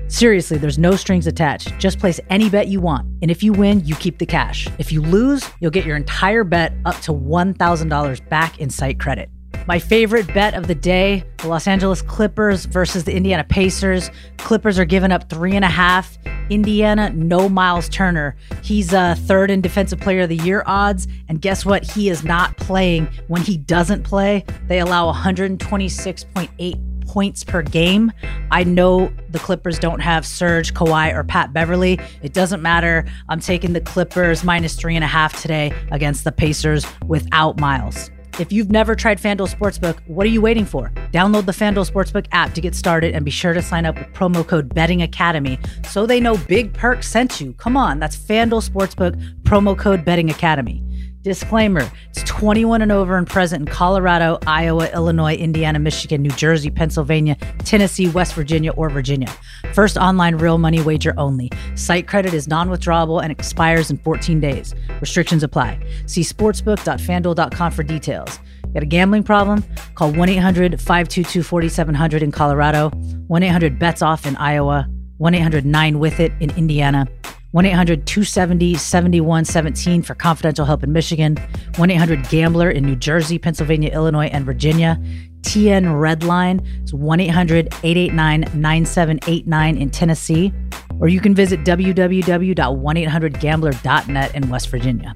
Seriously, 0.09 0.57
there's 0.57 0.78
no 0.78 0.96
strings 0.96 1.26
attached. 1.26 1.78
Just 1.78 1.98
place 1.98 2.18
any 2.31 2.48
bet 2.48 2.68
you 2.68 2.81
want. 2.81 3.07
And 3.20 3.31
if 3.31 3.42
you 3.42 3.52
win, 3.52 3.85
you 3.85 3.94
keep 3.96 4.16
the 4.16 4.24
cash. 4.24 4.68
If 4.78 4.90
you 4.90 5.02
lose, 5.02 5.46
you'll 5.61 5.70
get 5.70 5.85
your 5.85 5.96
entire 5.96 6.44
bet 6.44 6.72
up 6.87 6.98
to 7.02 7.12
$1,000 7.12 8.28
back 8.31 8.59
in 8.59 8.70
site 8.70 8.98
credit. 8.98 9.28
My 9.66 9.79
favorite 9.79 10.33
bet 10.35 10.55
of 10.55 10.66
the 10.66 10.75
day 10.75 11.25
the 11.38 11.48
Los 11.48 11.66
Angeles 11.66 12.03
Clippers 12.03 12.64
versus 12.66 13.05
the 13.05 13.14
Indiana 13.14 13.44
Pacers. 13.44 14.11
Clippers 14.38 14.79
are 14.79 14.85
giving 14.85 15.11
up 15.11 15.29
three 15.29 15.57
and 15.57 15.64
a 15.64 15.68
half. 15.68 16.18
Indiana, 16.51 17.11
no 17.11 17.48
Myles 17.48 17.88
Turner. 17.88 18.37
He's 18.62 18.92
a 18.92 18.98
uh, 18.98 19.14
third 19.14 19.51
in 19.51 19.61
Defensive 19.61 20.01
Player 20.01 20.22
of 20.22 20.29
the 20.29 20.37
Year 20.37 20.62
odds. 20.66 21.09
And 21.29 21.40
guess 21.40 21.64
what? 21.64 21.85
He 21.85 22.09
is 22.09 22.22
not 22.25 22.57
playing. 22.57 23.09
When 23.29 23.42
he 23.42 23.57
doesn't 23.57 24.05
play, 24.05 24.44
they 24.68 24.79
allow 24.79 25.12
126.8 25.12 27.07
points 27.07 27.44
per 27.44 27.62
game. 27.62 28.12
I 28.51 28.64
know 28.64 29.12
the 29.31 29.38
Clippers 29.38 29.79
don't 29.79 30.01
have 30.01 30.25
Serge, 30.25 30.75
Kawhi, 30.75 31.14
or 31.14 31.25
Pat 31.25 31.53
Beverley. 31.53 31.98
It 32.22 32.33
doesn't 32.33 32.62
matter. 32.62 33.05
I'm 33.29 33.40
taking 33.40 33.72
the 33.72 33.81
Clippers 33.81 34.44
minus 34.44 34.77
three 34.77 34.94
and 34.94 35.05
a 35.05 35.09
half 35.09 35.40
today 35.40 35.72
against 35.90 36.25
the 36.25 36.33
Pacers 36.33 36.87
without 37.07 37.61
Myles. 37.61 38.11
If 38.38 38.51
you've 38.51 38.71
never 38.71 38.95
tried 38.95 39.18
FanDuel 39.18 39.55
Sportsbook, 39.55 39.99
what 40.07 40.25
are 40.25 40.31
you 40.31 40.40
waiting 40.40 40.64
for? 40.64 40.90
Download 41.12 41.45
the 41.45 41.53
FanDuel 41.53 41.90
Sportsbook 41.90 42.27
app 42.33 42.55
to 42.55 42.62
get 42.62 42.75
started 42.75 43.14
and 43.14 43.27
be 43.27 43.31
sure 43.31 43.53
to 43.53 43.61
sign 43.61 43.85
up 43.85 43.99
with 43.99 44.07
promo 44.14 44.47
code 44.47 44.75
Betting 44.75 45.03
Academy 45.03 45.59
so 45.87 46.07
they 46.07 46.18
know 46.18 46.38
Big 46.49 46.73
Perk 46.73 47.03
sent 47.03 47.42
you. 47.42 47.53
Come 47.55 47.77
on, 47.77 47.99
that's 47.99 48.16
FanDuel 48.16 48.66
Sportsbook, 48.66 49.21
promo 49.42 49.77
code 49.77 50.05
Betting 50.05 50.31
Academy. 50.31 50.83
Disclaimer 51.22 51.88
it's 52.11 52.22
21 52.24 52.82
and 52.82 52.90
over 52.90 53.16
and 53.16 53.26
present 53.26 53.68
in 53.68 53.72
Colorado, 53.72 54.38
Iowa, 54.46 54.90
Illinois, 54.92 55.35
Indiana, 55.35 55.78
Michigan, 55.78 56.20
New 56.20 56.30
Jersey, 56.30 56.68
Pennsylvania, 56.68 57.37
Tennessee, 57.61 58.08
West 58.08 58.35
Virginia, 58.35 58.72
or 58.72 58.90
Virginia. 58.90 59.32
First 59.72 59.96
online 59.96 60.37
real 60.37 60.58
money 60.58 60.82
wager 60.82 61.14
only. 61.16 61.50
Site 61.76 62.08
credit 62.08 62.35
is 62.35 62.48
non 62.48 62.68
withdrawable 62.68 63.22
and 63.22 63.30
expires 63.30 63.90
in 63.90 63.98
14 63.98 64.40
days. 64.40 64.74
Restrictions 65.00 65.42
apply. 65.42 65.78
See 66.06 66.22
sportsbook.fanduel.com 66.22 67.72
for 67.72 67.82
details. 67.82 68.40
Got 68.74 68.82
a 68.82 68.87
gambling 68.87 69.22
problem? 69.22 69.64
Call 69.94 70.12
1 70.12 70.28
800 70.28 70.80
522 70.80 71.42
4700 71.42 72.22
in 72.22 72.32
Colorado, 72.32 72.88
1 72.88 73.42
800 73.42 73.78
bets 73.78 74.02
off 74.02 74.26
in 74.26 74.37
Iowa, 74.37 74.88
1 75.18 75.35
800 75.35 75.64
9 75.64 75.98
with 75.98 76.18
it 76.18 76.32
in 76.40 76.50
Indiana. 76.56 77.06
1 77.53 77.67
800 77.67 78.07
270 78.07 78.75
7117 78.75 80.03
for 80.03 80.15
confidential 80.15 80.65
help 80.65 80.83
in 80.83 80.93
Michigan, 80.93 81.37
1 81.77 81.91
800 81.91 82.29
Gambler 82.29 82.71
in 82.71 82.85
New 82.85 82.97
Jersey, 82.97 83.38
Pennsylvania, 83.38 83.93
Illinois, 83.93 84.27
and 84.27 84.45
Virginia. 84.45 84.99
TN 85.43 85.85
Redline 85.85 86.67
is 86.83 86.93
1 86.95 87.21
800 87.21 87.67
889 87.83 88.41
9789 88.55 89.77
in 89.77 89.91
Tennessee. 89.91 90.53
Or 90.99 91.09
you 91.09 91.21
can 91.21 91.35
visit 91.35 91.62
www.1800gambler.net 91.65 94.35
in 94.35 94.49
West 94.49 94.69
Virginia. 94.69 95.15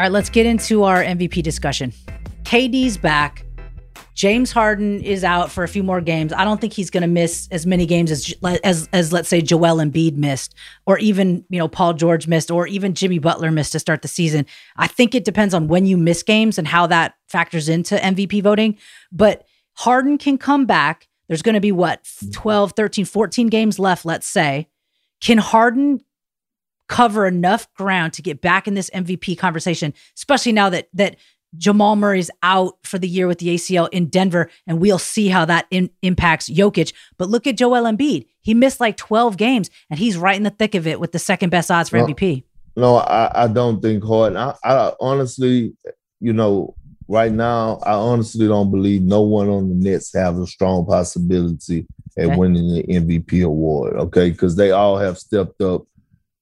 All 0.00 0.04
right, 0.04 0.12
let's 0.12 0.30
get 0.30 0.46
into 0.46 0.84
our 0.84 1.02
MVP 1.02 1.42
discussion. 1.42 1.92
KD's 2.44 2.96
back. 2.96 3.44
James 4.14 4.52
Harden 4.52 5.00
is 5.00 5.24
out 5.24 5.50
for 5.50 5.64
a 5.64 5.68
few 5.68 5.82
more 5.82 6.00
games. 6.00 6.32
I 6.32 6.44
don't 6.44 6.60
think 6.60 6.72
he's 6.72 6.90
going 6.90 7.02
to 7.02 7.08
miss 7.08 7.48
as 7.50 7.66
many 7.66 7.86
games 7.86 8.10
as 8.10 8.34
as 8.64 8.88
as 8.92 9.12
let's 9.12 9.28
say 9.28 9.40
Joel 9.40 9.76
Embiid 9.76 10.16
missed, 10.16 10.54
or 10.86 10.98
even 10.98 11.44
you 11.48 11.58
know 11.58 11.68
Paul 11.68 11.94
George 11.94 12.26
missed, 12.26 12.50
or 12.50 12.66
even 12.66 12.94
Jimmy 12.94 13.18
Butler 13.18 13.50
missed 13.50 13.72
to 13.72 13.78
start 13.78 14.02
the 14.02 14.08
season. 14.08 14.46
I 14.76 14.86
think 14.86 15.14
it 15.14 15.24
depends 15.24 15.54
on 15.54 15.68
when 15.68 15.86
you 15.86 15.96
miss 15.96 16.22
games 16.22 16.58
and 16.58 16.66
how 16.66 16.86
that 16.88 17.14
factors 17.28 17.68
into 17.68 17.96
MVP 17.96 18.42
voting. 18.42 18.76
But 19.12 19.46
Harden 19.74 20.18
can 20.18 20.38
come 20.38 20.66
back. 20.66 21.08
There's 21.28 21.42
going 21.42 21.54
to 21.54 21.60
be 21.60 21.72
what 21.72 22.08
12, 22.32 22.72
13, 22.72 23.04
14 23.04 23.46
games 23.46 23.78
left, 23.78 24.04
let's 24.04 24.26
say. 24.26 24.68
Can 25.20 25.38
Harden 25.38 26.00
cover 26.90 27.24
enough 27.24 27.72
ground 27.74 28.12
to 28.12 28.20
get 28.20 28.40
back 28.40 28.66
in 28.66 28.74
this 28.74 28.90
MVP 28.90 29.38
conversation, 29.38 29.94
especially 30.16 30.50
now 30.50 30.68
that 30.68 30.88
that 30.92 31.16
Jamal 31.56 31.96
Murray's 31.96 32.30
out 32.42 32.74
for 32.84 32.98
the 32.98 33.08
year 33.08 33.26
with 33.26 33.38
the 33.38 33.54
ACL 33.54 33.88
in 33.90 34.06
Denver, 34.06 34.50
and 34.66 34.80
we'll 34.80 34.98
see 34.98 35.28
how 35.28 35.44
that 35.44 35.66
in, 35.70 35.90
impacts 36.02 36.48
Jokic. 36.48 36.92
But 37.18 37.28
look 37.28 37.46
at 37.46 37.56
Joel 37.56 37.84
Embiid. 37.84 38.26
He 38.40 38.54
missed 38.54 38.80
like 38.80 38.96
12 38.96 39.36
games, 39.36 39.70
and 39.90 39.98
he's 39.98 40.16
right 40.16 40.36
in 40.36 40.44
the 40.44 40.50
thick 40.50 40.74
of 40.74 40.86
it 40.86 41.00
with 41.00 41.12
the 41.12 41.18
second 41.18 41.50
best 41.50 41.70
odds 41.70 41.88
for 41.88 41.98
no, 41.98 42.06
MVP. 42.06 42.44
No, 42.76 42.96
I, 42.96 43.44
I 43.44 43.48
don't 43.48 43.82
think 43.82 44.04
Harden. 44.04 44.36
I, 44.36 44.54
I 44.64 44.92
honestly, 45.00 45.74
you 46.20 46.32
know, 46.32 46.74
right 47.08 47.32
now, 47.32 47.80
I 47.84 47.92
honestly 47.92 48.46
don't 48.46 48.70
believe 48.70 49.02
no 49.02 49.22
one 49.22 49.48
on 49.48 49.68
the 49.68 49.74
Nets 49.74 50.14
have 50.14 50.38
a 50.38 50.46
strong 50.46 50.86
possibility 50.86 51.86
at 52.16 52.26
okay. 52.26 52.36
winning 52.36 52.74
the 52.74 52.82
MVP 52.84 53.44
award. 53.44 53.94
Okay, 53.94 54.30
because 54.30 54.56
they 54.56 54.70
all 54.70 54.98
have 54.98 55.18
stepped 55.18 55.60
up 55.60 55.82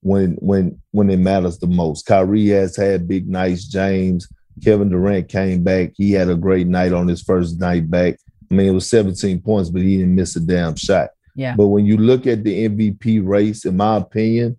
when 0.02 0.32
when 0.34 0.80
when 0.92 1.10
it 1.10 1.18
matters 1.18 1.58
the 1.58 1.66
most. 1.66 2.06
Kyrie 2.06 2.48
has 2.48 2.76
had 2.76 3.08
big 3.08 3.28
nights. 3.28 3.66
James, 3.66 4.28
Kevin 4.62 4.88
Durant 4.88 5.28
came 5.28 5.62
back. 5.62 5.92
He 5.96 6.12
had 6.12 6.28
a 6.28 6.34
great 6.34 6.66
night 6.66 6.92
on 6.92 7.08
his 7.08 7.22
first 7.22 7.58
night 7.60 7.90
back. 7.90 8.18
I 8.50 8.54
mean, 8.54 8.68
it 8.68 8.72
was 8.72 8.88
17 8.88 9.40
points, 9.40 9.70
but 9.70 9.82
he 9.82 9.98
didn't 9.98 10.14
miss 10.14 10.36
a 10.36 10.40
damn 10.40 10.76
shot. 10.76 11.10
Yeah. 11.34 11.54
But 11.54 11.68
when 11.68 11.86
you 11.86 11.96
look 11.96 12.26
at 12.26 12.42
the 12.42 12.68
MVP 12.68 13.26
race, 13.26 13.64
in 13.64 13.76
my 13.76 13.96
opinion, 13.96 14.58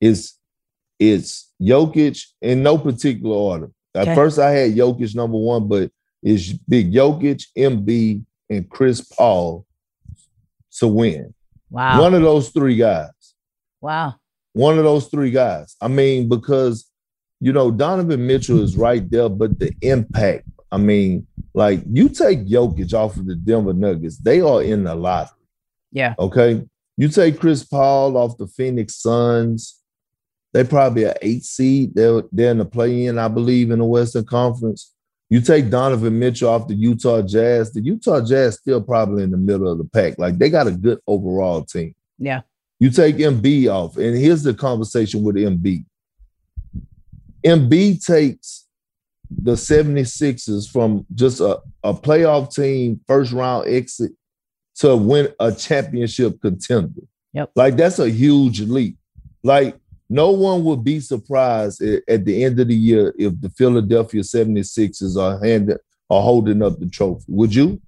it's 0.00 0.38
it's 0.98 1.52
Jokic 1.60 2.24
in 2.40 2.62
no 2.62 2.78
particular 2.78 3.36
order. 3.36 3.70
Okay. 3.94 4.10
At 4.10 4.14
first, 4.14 4.38
I 4.38 4.50
had 4.50 4.74
Jokic 4.74 5.14
number 5.14 5.36
one, 5.36 5.68
but 5.68 5.90
it's 6.22 6.52
big 6.52 6.92
Jokic, 6.92 7.44
Embiid, 7.56 8.24
and 8.48 8.68
Chris 8.68 9.00
Paul 9.00 9.66
to 10.78 10.88
win. 10.88 11.34
Wow. 11.70 12.00
One 12.00 12.14
of 12.14 12.22
those 12.22 12.50
three 12.50 12.76
guys. 12.76 13.10
Wow. 13.80 14.14
One 14.52 14.78
of 14.78 14.84
those 14.84 15.08
three 15.08 15.30
guys. 15.30 15.76
I 15.80 15.88
mean, 15.88 16.28
because 16.28 16.87
you 17.40 17.52
know, 17.52 17.70
Donovan 17.70 18.26
Mitchell 18.26 18.62
is 18.62 18.76
right 18.76 19.08
there, 19.10 19.28
but 19.28 19.58
the 19.58 19.72
impact, 19.82 20.48
I 20.72 20.78
mean, 20.78 21.26
like 21.54 21.80
you 21.90 22.08
take 22.08 22.46
Jokic 22.46 22.92
off 22.92 23.16
of 23.16 23.26
the 23.26 23.34
Denver 23.36 23.72
Nuggets, 23.72 24.18
they 24.18 24.40
are 24.40 24.62
in 24.62 24.84
the 24.84 24.94
lottery. 24.94 25.36
Yeah. 25.92 26.14
Okay. 26.18 26.64
You 26.96 27.08
take 27.08 27.38
Chris 27.38 27.64
Paul 27.64 28.16
off 28.16 28.38
the 28.38 28.48
Phoenix 28.48 28.96
Suns, 28.96 29.80
they 30.52 30.64
probably 30.64 31.04
an 31.04 31.14
eight 31.22 31.44
seed. 31.44 31.94
They're, 31.94 32.22
they're 32.32 32.50
in 32.50 32.58
the 32.58 32.64
play-in, 32.64 33.18
I 33.18 33.28
believe, 33.28 33.70
in 33.70 33.78
the 33.78 33.84
Western 33.84 34.24
Conference. 34.24 34.94
You 35.30 35.42
take 35.42 35.68
Donovan 35.68 36.18
Mitchell 36.18 36.48
off 36.48 36.68
the 36.68 36.74
Utah 36.74 37.20
Jazz, 37.20 37.72
the 37.72 37.82
Utah 37.82 38.24
Jazz 38.24 38.56
still 38.56 38.80
probably 38.80 39.22
in 39.22 39.30
the 39.30 39.36
middle 39.36 39.70
of 39.70 39.78
the 39.78 39.84
pack. 39.84 40.18
Like 40.18 40.38
they 40.38 40.48
got 40.48 40.66
a 40.66 40.72
good 40.72 41.00
overall 41.06 41.62
team. 41.62 41.94
Yeah. 42.18 42.40
You 42.80 42.90
take 42.90 43.16
Embiid 43.16 43.70
off, 43.70 43.96
and 43.96 44.16
here's 44.16 44.42
the 44.42 44.54
conversation 44.54 45.22
with 45.22 45.36
Embiid. 45.36 45.84
Embiid 47.44 48.04
takes 48.04 48.66
the 49.30 49.52
76ers 49.52 50.70
from 50.70 51.06
just 51.14 51.40
a, 51.40 51.60
a 51.82 51.92
playoff 51.92 52.54
team, 52.54 53.00
first 53.06 53.32
round 53.32 53.68
exit, 53.68 54.12
to 54.76 54.96
win 54.96 55.28
a 55.38 55.52
championship 55.52 56.40
contender. 56.40 57.02
Yep. 57.32 57.50
Like 57.54 57.76
that's 57.76 57.98
a 57.98 58.08
huge 58.08 58.60
leap. 58.60 58.96
Like 59.42 59.76
no 60.08 60.30
one 60.30 60.64
would 60.64 60.82
be 60.82 61.00
surprised 61.00 61.82
at, 61.82 62.02
at 62.08 62.24
the 62.24 62.44
end 62.44 62.58
of 62.58 62.68
the 62.68 62.74
year 62.74 63.14
if 63.18 63.38
the 63.40 63.50
Philadelphia 63.50 64.22
76ers 64.22 65.16
are 65.20 65.44
handing 65.44 65.76
are 66.10 66.22
holding 66.22 66.62
up 66.62 66.78
the 66.78 66.88
trophy. 66.88 67.24
Would 67.28 67.54
you? 67.54 67.80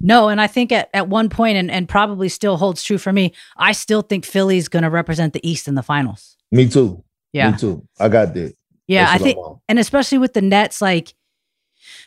No, 0.00 0.28
and 0.28 0.40
I 0.40 0.46
think 0.46 0.70
at, 0.70 0.90
at 0.92 1.08
one 1.08 1.30
point, 1.30 1.56
and, 1.56 1.70
and 1.70 1.88
probably 1.88 2.28
still 2.28 2.58
holds 2.58 2.82
true 2.82 2.98
for 2.98 3.12
me, 3.12 3.32
I 3.56 3.72
still 3.72 4.02
think 4.02 4.26
Philly's 4.26 4.68
going 4.68 4.82
to 4.82 4.90
represent 4.90 5.32
the 5.32 5.48
East 5.48 5.66
in 5.66 5.74
the 5.74 5.82
finals. 5.82 6.36
Me 6.50 6.68
too. 6.68 7.02
Yeah. 7.32 7.52
Me 7.52 7.56
too. 7.56 7.88
I 7.98 8.08
got 8.08 8.34
that. 8.34 8.54
Yeah, 8.88 9.06
I 9.08 9.18
think, 9.18 9.38
and 9.68 9.78
especially 9.78 10.18
with 10.18 10.32
the 10.32 10.42
Nets, 10.42 10.80
like 10.80 11.14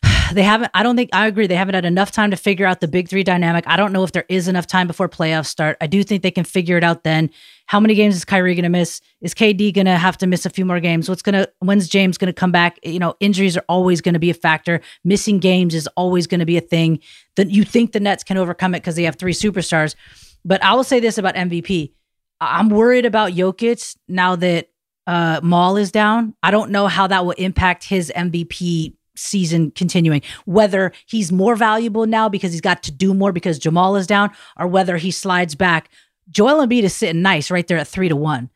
they 0.33 0.43
haven't. 0.43 0.71
I 0.73 0.83
don't 0.83 0.95
think 0.95 1.09
I 1.13 1.27
agree. 1.27 1.47
They 1.47 1.55
haven't 1.55 1.75
had 1.75 1.85
enough 1.85 2.11
time 2.11 2.31
to 2.31 2.37
figure 2.37 2.65
out 2.65 2.79
the 2.79 2.87
big 2.87 3.09
three 3.09 3.23
dynamic. 3.23 3.65
I 3.67 3.77
don't 3.77 3.91
know 3.91 4.03
if 4.03 4.11
there 4.11 4.25
is 4.29 4.47
enough 4.47 4.67
time 4.67 4.87
before 4.87 5.09
playoffs 5.09 5.47
start. 5.47 5.77
I 5.81 5.87
do 5.87 6.03
think 6.03 6.23
they 6.23 6.31
can 6.31 6.43
figure 6.43 6.77
it 6.77 6.83
out 6.83 7.03
then. 7.03 7.29
How 7.67 7.79
many 7.79 7.95
games 7.95 8.15
is 8.15 8.25
Kyrie 8.25 8.55
going 8.55 8.63
to 8.63 8.69
miss? 8.69 9.01
Is 9.21 9.33
KD 9.33 9.73
going 9.73 9.85
to 9.85 9.97
have 9.97 10.17
to 10.19 10.27
miss 10.27 10.45
a 10.45 10.49
few 10.49 10.65
more 10.65 10.79
games? 10.79 11.09
What's 11.09 11.21
going 11.21 11.33
to? 11.33 11.49
When's 11.59 11.87
James 11.87 12.17
going 12.17 12.27
to 12.27 12.33
come 12.33 12.51
back? 12.51 12.79
You 12.83 12.99
know, 12.99 13.15
injuries 13.19 13.57
are 13.57 13.65
always 13.67 14.01
going 14.01 14.13
to 14.13 14.19
be 14.19 14.29
a 14.29 14.35
factor. 14.35 14.81
Missing 15.03 15.39
games 15.39 15.73
is 15.73 15.87
always 15.95 16.27
going 16.27 16.39
to 16.39 16.45
be 16.45 16.57
a 16.57 16.61
thing. 16.61 16.99
That 17.35 17.49
you 17.51 17.63
think 17.63 17.91
the 17.91 17.99
Nets 17.99 18.23
can 18.23 18.37
overcome 18.37 18.75
it 18.75 18.79
because 18.79 18.95
they 18.95 19.03
have 19.03 19.15
three 19.15 19.33
superstars. 19.33 19.95
But 20.43 20.63
I 20.63 20.73
will 20.73 20.83
say 20.83 20.99
this 20.99 21.17
about 21.17 21.35
MVP. 21.35 21.93
I'm 22.39 22.69
worried 22.69 23.05
about 23.05 23.31
Jokic 23.31 23.95
now 24.07 24.35
that 24.35 24.69
uh, 25.07 25.39
Maul 25.43 25.77
is 25.77 25.91
down. 25.91 26.35
I 26.43 26.51
don't 26.51 26.71
know 26.71 26.87
how 26.87 27.07
that 27.07 27.25
will 27.25 27.31
impact 27.33 27.83
his 27.83 28.11
MVP 28.15 28.93
season 29.15 29.71
continuing. 29.71 30.21
Whether 30.45 30.91
he's 31.05 31.31
more 31.31 31.55
valuable 31.55 32.05
now 32.05 32.29
because 32.29 32.51
he's 32.51 32.61
got 32.61 32.83
to 32.83 32.91
do 32.91 33.13
more 33.13 33.31
because 33.31 33.59
Jamal 33.59 33.95
is 33.95 34.07
down, 34.07 34.31
or 34.57 34.67
whether 34.67 34.97
he 34.97 35.11
slides 35.11 35.55
back. 35.55 35.89
Joel 36.29 36.65
Embiid 36.65 36.83
is 36.83 36.95
sitting 36.95 37.21
nice 37.21 37.51
right 37.51 37.67
there 37.67 37.77
at 37.77 37.87
three 37.87 38.09
to 38.09 38.15
one. 38.15 38.49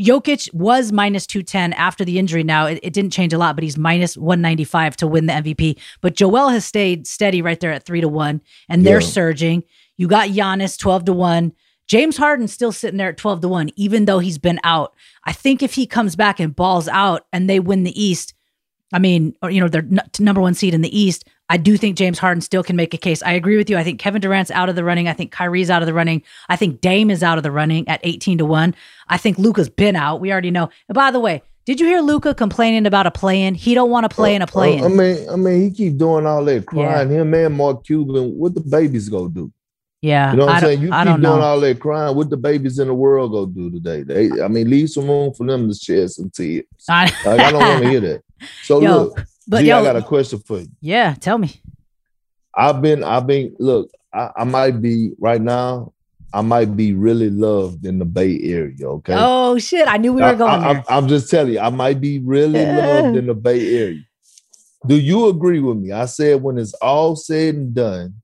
Jokic 0.00 0.52
was 0.52 0.90
minus 0.90 1.26
210 1.26 1.72
after 1.74 2.04
the 2.04 2.18
injury. 2.18 2.42
Now 2.42 2.66
it, 2.66 2.80
it, 2.82 2.92
didn't 2.92 3.12
change 3.12 3.32
a 3.32 3.38
lot, 3.38 3.54
but 3.54 3.62
he's 3.62 3.78
minus 3.78 4.16
195 4.16 4.96
to 4.96 5.06
win 5.06 5.26
the 5.26 5.34
MVP. 5.34 5.78
But 6.00 6.14
Joel 6.14 6.48
has 6.48 6.64
stayed 6.64 7.06
steady 7.06 7.42
right 7.42 7.60
there 7.60 7.72
at 7.72 7.84
three 7.84 8.00
to 8.00 8.08
one, 8.08 8.40
and 8.68 8.84
they're 8.84 9.00
yeah. 9.00 9.06
surging. 9.06 9.62
You 9.96 10.08
got 10.08 10.30
Giannis 10.30 10.78
12 10.78 11.04
to 11.06 11.12
one. 11.12 11.52
James 11.86 12.16
Harden's 12.16 12.52
still 12.52 12.72
sitting 12.72 12.96
there 12.96 13.10
at 13.10 13.16
12 13.16 13.42
to 13.42 13.48
1, 13.48 13.70
even 13.76 14.04
though 14.04 14.18
he's 14.18 14.38
been 14.38 14.60
out. 14.64 14.94
I 15.24 15.32
think 15.32 15.62
if 15.62 15.74
he 15.74 15.86
comes 15.86 16.16
back 16.16 16.40
and 16.40 16.54
balls 16.54 16.88
out 16.88 17.26
and 17.32 17.48
they 17.50 17.60
win 17.60 17.84
the 17.84 18.02
East, 18.02 18.34
I 18.92 18.98
mean, 18.98 19.34
or, 19.42 19.50
you 19.50 19.60
know, 19.60 19.68
they're 19.68 19.82
n- 19.82 20.00
number 20.18 20.40
one 20.40 20.54
seed 20.54 20.74
in 20.74 20.82
the 20.82 20.98
East. 20.98 21.24
I 21.48 21.56
do 21.56 21.76
think 21.76 21.96
James 21.96 22.18
Harden 22.18 22.40
still 22.40 22.62
can 22.62 22.76
make 22.76 22.94
a 22.94 22.98
case. 22.98 23.22
I 23.22 23.32
agree 23.32 23.56
with 23.56 23.68
you. 23.68 23.76
I 23.76 23.84
think 23.84 24.00
Kevin 24.00 24.20
Durant's 24.20 24.50
out 24.50 24.68
of 24.68 24.74
the 24.76 24.84
running. 24.84 25.08
I 25.08 25.12
think 25.12 25.32
Kyrie's 25.32 25.70
out 25.70 25.82
of 25.82 25.86
the 25.86 25.94
running. 25.94 26.22
I 26.48 26.56
think 26.56 26.80
Dame 26.80 27.10
is 27.10 27.22
out 27.22 27.36
of 27.36 27.42
the 27.42 27.50
running 27.50 27.86
at 27.88 28.00
18 28.04 28.38
to 28.38 28.44
1. 28.46 28.74
I 29.08 29.18
think 29.18 29.38
Luka's 29.38 29.68
been 29.68 29.96
out. 29.96 30.20
We 30.20 30.32
already 30.32 30.50
know. 30.50 30.70
And 30.88 30.94
by 30.94 31.10
the 31.10 31.20
way, 31.20 31.42
did 31.64 31.78
you 31.78 31.86
hear 31.86 32.00
Luka 32.00 32.34
complaining 32.34 32.86
about 32.86 33.06
a 33.06 33.10
play-in? 33.10 33.54
He 33.54 33.74
don't 33.74 33.90
want 33.90 34.08
to 34.08 34.14
play 34.14 34.32
uh, 34.32 34.36
in 34.36 34.42
a 34.42 34.46
play-in. 34.46 34.82
Uh, 34.82 34.86
I 34.86 34.88
mean, 34.88 35.30
I 35.30 35.36
mean, 35.36 35.62
he 35.62 35.70
keep 35.70 35.96
doing 35.96 36.26
all 36.26 36.44
that 36.44 36.66
crying. 36.66 37.10
Yeah. 37.10 37.20
Him, 37.20 37.30
man, 37.30 37.52
Mark 37.52 37.84
Cuban. 37.84 38.36
What 38.36 38.54
the 38.54 38.60
babies 38.60 39.08
gonna 39.08 39.28
do? 39.28 39.52
Yeah. 40.02 40.32
You 40.32 40.38
know 40.38 40.46
what 40.46 40.54
I 40.54 40.56
am 40.56 40.64
saying? 40.64 40.82
You 40.82 40.90
keep 40.90 41.04
doing 41.04 41.20
know. 41.20 41.40
all 41.40 41.60
that 41.60 41.80
crying. 41.80 42.16
What 42.16 42.28
the 42.28 42.36
babies 42.36 42.80
in 42.80 42.88
the 42.88 42.94
world 42.94 43.30
go 43.30 43.46
do 43.46 43.70
today? 43.70 44.02
They, 44.02 44.42
I 44.42 44.48
mean, 44.48 44.68
leave 44.68 44.90
some 44.90 45.08
room 45.08 45.32
for 45.32 45.46
them 45.46 45.68
to 45.68 45.74
shed 45.74 46.10
some 46.10 46.28
tears. 46.28 46.64
I, 46.88 47.04
like, 47.24 47.40
I 47.40 47.50
don't 47.52 47.60
want 47.60 47.82
to 47.82 47.88
hear 47.88 48.00
that. 48.00 48.22
So 48.64 48.80
yo, 48.80 49.04
look, 49.04 49.24
but 49.46 49.60
G, 49.60 49.68
yo, 49.68 49.78
I 49.78 49.84
got 49.84 49.94
a 49.94 50.02
question 50.02 50.40
for 50.40 50.58
you. 50.58 50.68
Yeah, 50.80 51.14
tell 51.14 51.38
me. 51.38 51.60
I've 52.52 52.82
been, 52.82 53.04
I've 53.04 53.24
been, 53.24 53.54
look, 53.60 53.88
I, 54.12 54.30
I 54.38 54.42
might 54.42 54.82
be 54.82 55.12
right 55.20 55.40
now, 55.40 55.92
I 56.34 56.40
might 56.40 56.76
be 56.76 56.92
really 56.92 57.30
loved 57.30 57.86
in 57.86 58.00
the 58.00 58.04
Bay 58.04 58.40
Area. 58.42 58.84
Okay. 58.84 59.14
Oh 59.16 59.58
shit! 59.58 59.86
I 59.86 59.96
knew 59.96 60.12
we 60.12 60.22
were 60.22 60.34
going 60.34 60.50
I, 60.50 60.72
there. 60.72 60.84
I, 60.88 60.98
am 60.98 61.06
just 61.06 61.30
telling 61.30 61.52
you, 61.52 61.60
I 61.60 61.70
might 61.70 62.00
be 62.00 62.18
really 62.18 62.66
loved 62.66 63.16
in 63.16 63.26
the 63.26 63.34
Bay 63.34 63.76
Area. 63.76 64.02
Do 64.86 64.96
you 64.96 65.28
agree 65.28 65.60
with 65.60 65.76
me? 65.76 65.92
I 65.92 66.06
said 66.06 66.42
when 66.42 66.58
it's 66.58 66.74
all 66.74 67.14
said 67.14 67.54
and 67.54 67.72
done, 67.72 68.21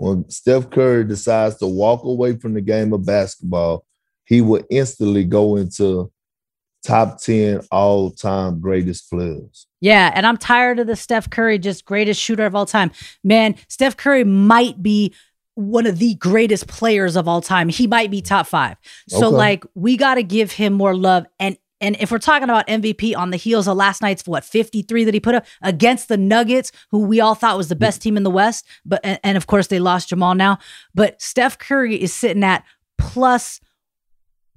when 0.00 0.26
Steph 0.30 0.70
Curry 0.70 1.04
decides 1.04 1.56
to 1.58 1.66
walk 1.66 2.04
away 2.04 2.34
from 2.34 2.54
the 2.54 2.62
game 2.62 2.94
of 2.94 3.04
basketball, 3.04 3.84
he 4.24 4.40
will 4.40 4.64
instantly 4.70 5.24
go 5.24 5.56
into 5.56 6.10
top 6.82 7.20
10 7.20 7.60
all 7.70 8.10
time 8.10 8.60
greatest 8.60 9.10
players. 9.10 9.66
Yeah. 9.82 10.10
And 10.14 10.26
I'm 10.26 10.38
tired 10.38 10.78
of 10.78 10.86
the 10.86 10.96
Steph 10.96 11.28
Curry, 11.28 11.58
just 11.58 11.84
greatest 11.84 12.18
shooter 12.18 12.46
of 12.46 12.54
all 12.54 12.64
time. 12.64 12.92
Man, 13.22 13.56
Steph 13.68 13.98
Curry 13.98 14.24
might 14.24 14.82
be 14.82 15.12
one 15.54 15.84
of 15.84 15.98
the 15.98 16.14
greatest 16.14 16.66
players 16.66 17.14
of 17.14 17.28
all 17.28 17.42
time. 17.42 17.68
He 17.68 17.86
might 17.86 18.10
be 18.10 18.22
top 18.22 18.46
five. 18.46 18.78
So, 19.06 19.26
okay. 19.26 19.36
like, 19.36 19.64
we 19.74 19.98
got 19.98 20.14
to 20.14 20.22
give 20.22 20.50
him 20.50 20.72
more 20.72 20.96
love. 20.96 21.26
And 21.38 21.58
and 21.80 21.96
if 22.00 22.10
we're 22.10 22.18
talking 22.18 22.44
about 22.44 22.66
MVP 22.66 23.16
on 23.16 23.30
the 23.30 23.36
heels 23.36 23.66
of 23.66 23.76
last 23.76 24.02
night's 24.02 24.26
what 24.26 24.44
53 24.44 25.04
that 25.04 25.14
he 25.14 25.20
put 25.20 25.34
up 25.34 25.46
against 25.62 26.08
the 26.08 26.16
Nuggets, 26.16 26.72
who 26.90 27.00
we 27.00 27.20
all 27.20 27.34
thought 27.34 27.56
was 27.56 27.68
the 27.68 27.76
best 27.76 28.02
team 28.02 28.16
in 28.16 28.22
the 28.22 28.30
West, 28.30 28.66
but 28.84 29.00
and, 29.02 29.18
and 29.24 29.36
of 29.36 29.46
course 29.46 29.68
they 29.68 29.78
lost 29.78 30.08
Jamal 30.10 30.34
now, 30.34 30.58
but 30.94 31.20
Steph 31.20 31.58
Curry 31.58 32.00
is 32.00 32.12
sitting 32.12 32.44
at 32.44 32.64
plus 32.98 33.60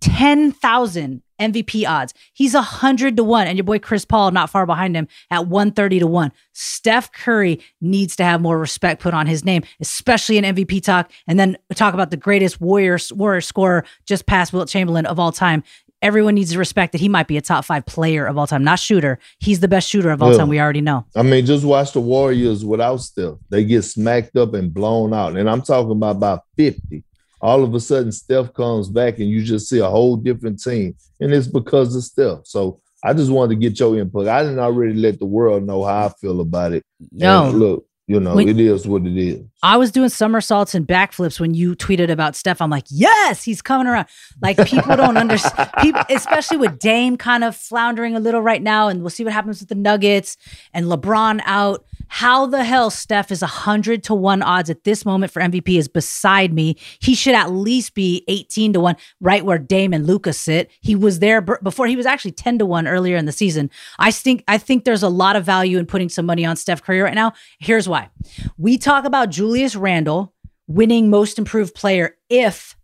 10,000 0.01 1.21
MVP 1.39 1.87
odds. 1.87 2.13
He's 2.33 2.53
100 2.53 3.17
to 3.17 3.23
1 3.23 3.47
and 3.47 3.57
your 3.57 3.63
boy 3.63 3.79
Chris 3.79 4.05
Paul 4.05 4.31
not 4.31 4.49
far 4.49 4.65
behind 4.65 4.95
him 4.95 5.07
at 5.31 5.47
130 5.47 5.99
to 5.99 6.07
1. 6.07 6.31
Steph 6.53 7.11
Curry 7.11 7.61
needs 7.81 8.15
to 8.17 8.23
have 8.23 8.41
more 8.41 8.59
respect 8.59 9.01
put 9.01 9.13
on 9.13 9.27
his 9.27 9.43
name, 9.43 9.63
especially 9.79 10.37
in 10.37 10.43
MVP 10.43 10.83
talk 10.83 11.11
and 11.27 11.39
then 11.39 11.57
talk 11.75 11.93
about 11.93 12.11
the 12.11 12.17
greatest 12.17 12.61
warrior 12.61 12.97
warrior 13.11 13.41
scorer 13.41 13.85
just 14.05 14.25
past 14.25 14.53
Wilt 14.53 14.69
Chamberlain 14.69 15.05
of 15.05 15.19
all 15.19 15.31
time 15.31 15.63
everyone 16.03 16.35
needs 16.35 16.51
to 16.51 16.59
respect 16.59 16.91
that 16.91 17.01
he 17.01 17.09
might 17.09 17.27
be 17.27 17.37
a 17.37 17.41
top 17.41 17.65
five 17.65 17.85
player 17.85 18.25
of 18.25 18.37
all 18.37 18.45
time, 18.45 18.63
not 18.63 18.77
shooter. 18.77 19.17
He's 19.39 19.61
the 19.61 19.67
best 19.69 19.89
shooter 19.89 20.11
of 20.11 20.21
all 20.21 20.37
time. 20.37 20.49
We 20.49 20.59
already 20.59 20.81
know. 20.81 21.05
I 21.15 21.23
mean, 21.23 21.45
just 21.45 21.63
watch 21.65 21.93
the 21.93 22.01
Warriors 22.01 22.63
without 22.63 22.97
Steph. 22.97 23.35
They 23.49 23.63
get 23.63 23.83
smacked 23.83 24.35
up 24.35 24.53
and 24.53 24.71
blown 24.71 25.13
out. 25.13 25.37
And 25.37 25.49
I'm 25.49 25.61
talking 25.61 25.93
about 25.93 26.17
about 26.17 26.43
50. 26.57 27.03
All 27.41 27.63
of 27.63 27.73
a 27.73 27.79
sudden, 27.79 28.11
Steph 28.11 28.53
comes 28.53 28.89
back 28.89 29.19
and 29.19 29.29
you 29.29 29.43
just 29.43 29.67
see 29.67 29.79
a 29.79 29.89
whole 29.89 30.17
different 30.17 30.61
team. 30.61 30.95
And 31.19 31.33
it's 31.33 31.47
because 31.47 31.95
of 31.95 32.03
Steph. 32.03 32.45
So 32.45 32.81
I 33.03 33.13
just 33.13 33.31
wanted 33.31 33.55
to 33.55 33.61
get 33.61 33.79
your 33.79 33.97
input. 33.97 34.27
I 34.27 34.43
didn't 34.43 34.59
already 34.59 34.93
let 34.93 35.19
the 35.19 35.25
world 35.25 35.63
know 35.63 35.83
how 35.83 36.05
I 36.05 36.09
feel 36.09 36.41
about 36.41 36.73
it. 36.73 36.83
No, 37.11 37.49
look, 37.49 37.85
you 38.07 38.19
know, 38.19 38.35
when, 38.35 38.47
it 38.49 38.59
is 38.59 38.85
what 38.85 39.05
it 39.05 39.17
is. 39.17 39.45
I 39.63 39.77
was 39.77 39.91
doing 39.91 40.09
somersaults 40.09 40.75
and 40.75 40.85
backflips 40.85 41.39
when 41.39 41.53
you 41.53 41.73
tweeted 41.73 42.11
about 42.11 42.35
Steph. 42.35 42.61
I'm 42.61 42.69
like, 42.69 42.83
yes, 42.89 43.43
he's 43.45 43.61
coming 43.61 43.87
around. 43.87 44.07
Like 44.41 44.57
people 44.67 44.97
don't 44.97 45.15
understand, 45.15 45.69
people, 45.79 46.01
especially 46.09 46.57
with 46.57 46.79
Dame 46.79 47.15
kind 47.15 47.45
of 47.45 47.55
floundering 47.55 48.13
a 48.13 48.19
little 48.19 48.41
right 48.41 48.61
now, 48.61 48.89
and 48.89 48.99
we'll 49.01 49.09
see 49.09 49.23
what 49.23 49.31
happens 49.31 49.61
with 49.61 49.69
the 49.69 49.75
Nuggets 49.75 50.35
and 50.73 50.87
LeBron 50.87 51.41
out. 51.45 51.85
How 52.09 52.45
the 52.45 52.63
hell 52.63 52.91
Steph 52.91 53.31
is 53.31 53.41
100 53.41 54.03
to 54.03 54.13
1 54.13 54.43
odds 54.43 54.69
at 54.69 54.83
this 54.83 55.03
moment 55.03 55.31
for 55.31 55.41
MVP 55.41 55.79
is 55.79 55.87
beside 55.87 56.53
me. 56.53 56.75
He 56.99 57.15
should 57.15 57.33
at 57.33 57.51
least 57.51 57.95
be 57.95 58.23
18 58.27 58.73
to 58.73 58.79
1, 58.79 58.95
right 59.19 59.43
where 59.43 59.57
Dame 59.57 59.93
and 59.93 60.05
Luka 60.05 60.31
sit. 60.31 60.69
He 60.81 60.95
was 60.95 61.19
there 61.19 61.41
b- 61.41 61.53
before 61.63 61.87
he 61.87 61.95
was 61.95 62.05
actually 62.05 62.33
10 62.33 62.59
to 62.59 62.67
1 62.67 62.87
earlier 62.87 63.17
in 63.17 63.25
the 63.25 63.31
season. 63.31 63.71
I 63.97 64.11
think 64.11 64.43
I 64.47 64.59
think 64.59 64.83
there's 64.83 65.01
a 65.01 65.09
lot 65.09 65.35
of 65.35 65.43
value 65.43 65.79
in 65.79 65.87
putting 65.87 66.09
some 66.09 66.27
money 66.27 66.45
on 66.45 66.55
Steph 66.55 66.83
Curry 66.83 66.99
right 66.99 67.15
now. 67.15 67.33
Here's 67.59 67.89
why. 67.89 68.09
We 68.57 68.77
talk 68.77 69.05
about 69.05 69.31
Julius 69.53 69.75
Randle 69.75 70.33
winning 70.65 71.11
most 71.11 71.37
improved 71.37 71.75
player 71.75 72.17
if 72.27 72.75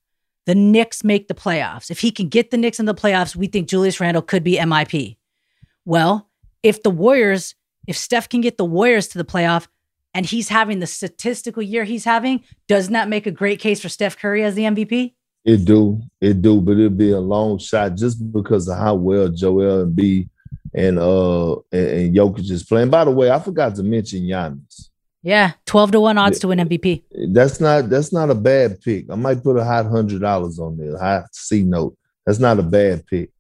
the 0.46 0.54
Knicks 0.54 1.04
make 1.04 1.28
the 1.28 1.34
playoffs. 1.34 1.90
If 1.90 2.00
he 2.00 2.12
can 2.12 2.30
get 2.30 2.52
the 2.52 2.58
Knicks 2.58 2.80
in 2.80 2.86
the 2.86 2.94
playoffs, 2.94 3.36
we 3.36 3.48
think 3.48 3.68
Julius 3.68 4.00
Randle 4.00 4.22
could 4.22 4.44
be 4.44 4.56
MIP. 4.56 5.18
Well, 5.84 6.30
if 6.62 6.84
the 6.84 6.92
Warriors 6.92 7.56
if 7.88 7.98
Steph 7.98 8.30
can 8.30 8.42
get 8.42 8.58
the 8.58 8.66
Warriors 8.66 9.08
to 9.08 9.18
the 9.18 9.26
playoff 9.26 9.66
and 10.14 10.28
he's 10.28 10.50
having 10.50 10.78
the 10.78 10.86
statistical 10.86 11.64
year 11.64 11.86
he's 11.86 12.06
having, 12.06 12.44
doesn't 12.68 12.94
that 12.94 13.10
make 13.10 13.26
a 13.26 13.32
great 13.32 13.60
case 13.60 13.82
for 13.82 13.90
Steph 13.90 14.20
Curry 14.20 14.44
as 14.44 14.54
the 14.54 14.66
MVP? 14.66 15.16
It 15.46 15.66
do, 15.66 16.00
it 16.22 16.40
do, 16.40 16.62
but 16.62 16.74
it'll 16.74 16.92
be 16.92 17.10
a 17.10 17.20
long 17.20 17.58
shot 17.58 17.96
just 17.96 18.32
because 18.32 18.68
of 18.68 18.78
how 18.78 18.94
well 18.94 19.30
Joel 19.30 19.88
Embiid 19.88 20.30
and 20.76 21.00
uh 21.00 21.54
and, 21.72 21.88
and 21.90 22.16
Jokic 22.16 22.52
is 22.52 22.64
playing. 22.64 22.92
By 22.92 23.06
the 23.06 23.12
way, 23.12 23.32
I 23.32 23.40
forgot 23.40 23.74
to 23.74 23.82
mention 23.82 24.22
Giannis. 24.22 24.90
Yeah, 25.22 25.54
twelve 25.66 25.92
to 25.92 26.00
one 26.00 26.18
odds 26.18 26.40
to 26.40 26.48
win 26.48 26.60
MVP. 26.60 27.04
That's 27.34 27.60
not 27.60 27.90
that's 27.90 28.14
not 28.14 28.30
a 28.30 28.36
bad 28.36 28.80
pick. 28.82 29.06
I 29.10 29.16
might 29.16 29.44
put 29.44 29.58
a 29.58 29.64
hot 29.64 29.86
hundred 29.86 30.22
dollars 30.22 30.60
on 30.60 30.78
there, 30.78 30.98
high 30.98 31.24
C 31.32 31.64
note. 31.64 31.98
That's 32.26 32.40
not 32.40 32.60
a 32.60 32.64
bad 32.64 33.06
pick. 33.06 33.32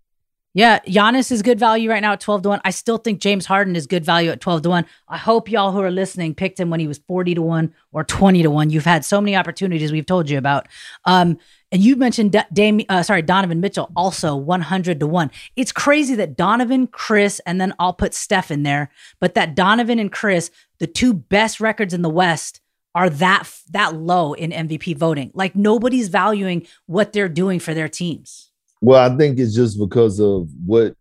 Yeah, 0.55 0.80
Giannis 0.80 1.32
is 1.32 1.43
good 1.43 1.59
value 1.59 1.89
right 1.89 2.01
now 2.01 2.13
at 2.13 2.21
12 2.21 2.41
to 2.41 2.49
1. 2.49 2.61
I 2.65 2.71
still 2.71 2.97
think 2.97 3.21
James 3.21 3.45
Harden 3.45 3.75
is 3.75 3.86
good 3.86 4.03
value 4.03 4.32
at 4.32 4.41
12 4.41 4.63
to 4.63 4.69
1. 4.69 4.86
I 5.07 5.17
hope 5.17 5.49
y'all 5.49 5.71
who 5.71 5.80
are 5.80 5.91
listening 5.91 6.34
picked 6.34 6.59
him 6.59 6.71
when 6.71 6.80
he 6.80 6.88
was 6.88 6.97
40 7.07 7.36
to 7.36 7.41
1 7.41 7.73
or 7.91 8.03
20 8.03 8.41
to 8.41 8.49
1. 8.49 8.69
You've 8.71 8.84
had 8.84 9.05
so 9.05 9.21
many 9.21 9.36
opportunities 9.36 9.91
we've 9.91 10.07
told 10.07 10.27
you 10.27 10.39
about. 10.39 10.67
Um, 11.05 11.38
and 11.72 11.82
you 11.82 11.95
mentioned 11.95 12.36
D- 12.51 12.86
uh, 12.89 13.03
sorry, 13.03 13.22
Donovan 13.22 13.59
Mitchell 13.59 13.91
also 13.95 14.36
100 14.36 14.99
to 14.99 15.07
1. 15.07 15.32
It's 15.55 15.72
crazy 15.72 16.15
that 16.15 16.36
Donovan, 16.36 16.88
Chris, 16.88 17.39
and 17.45 17.61
then 17.61 17.74
I'll 17.80 17.93
put 17.93 18.13
Steph 18.13 18.51
in 18.51 18.63
there, 18.63 18.89
but 19.20 19.36
that 19.36 19.55
Donovan 19.55 19.99
and 19.99 20.11
Chris, 20.11 20.49
the 20.80 20.88
two 20.88 21.13
best 21.13 21.59
records 21.59 21.93
in 21.93 22.01
the 22.01 22.09
West, 22.09 22.61
are 22.95 23.09
that 23.09 23.43
that 23.70 23.95
low 23.95 24.34
in 24.34 24.51
MVP 24.51 24.97
voting. 24.97 25.32
Like 25.36 25.55
nobody's 25.55 26.07
valuing 26.07 26.65
what 26.88 27.13
they're 27.13 27.30
doing 27.30 27.59
for 27.59 27.74
their 27.74 27.88
teams. 27.88 28.51
Well, 28.82 28.99
I 28.99 29.15
think 29.15 29.38
it's 29.38 29.53
just 29.53 29.78
because 29.78 30.20
of 30.20 30.49
what 30.65 30.95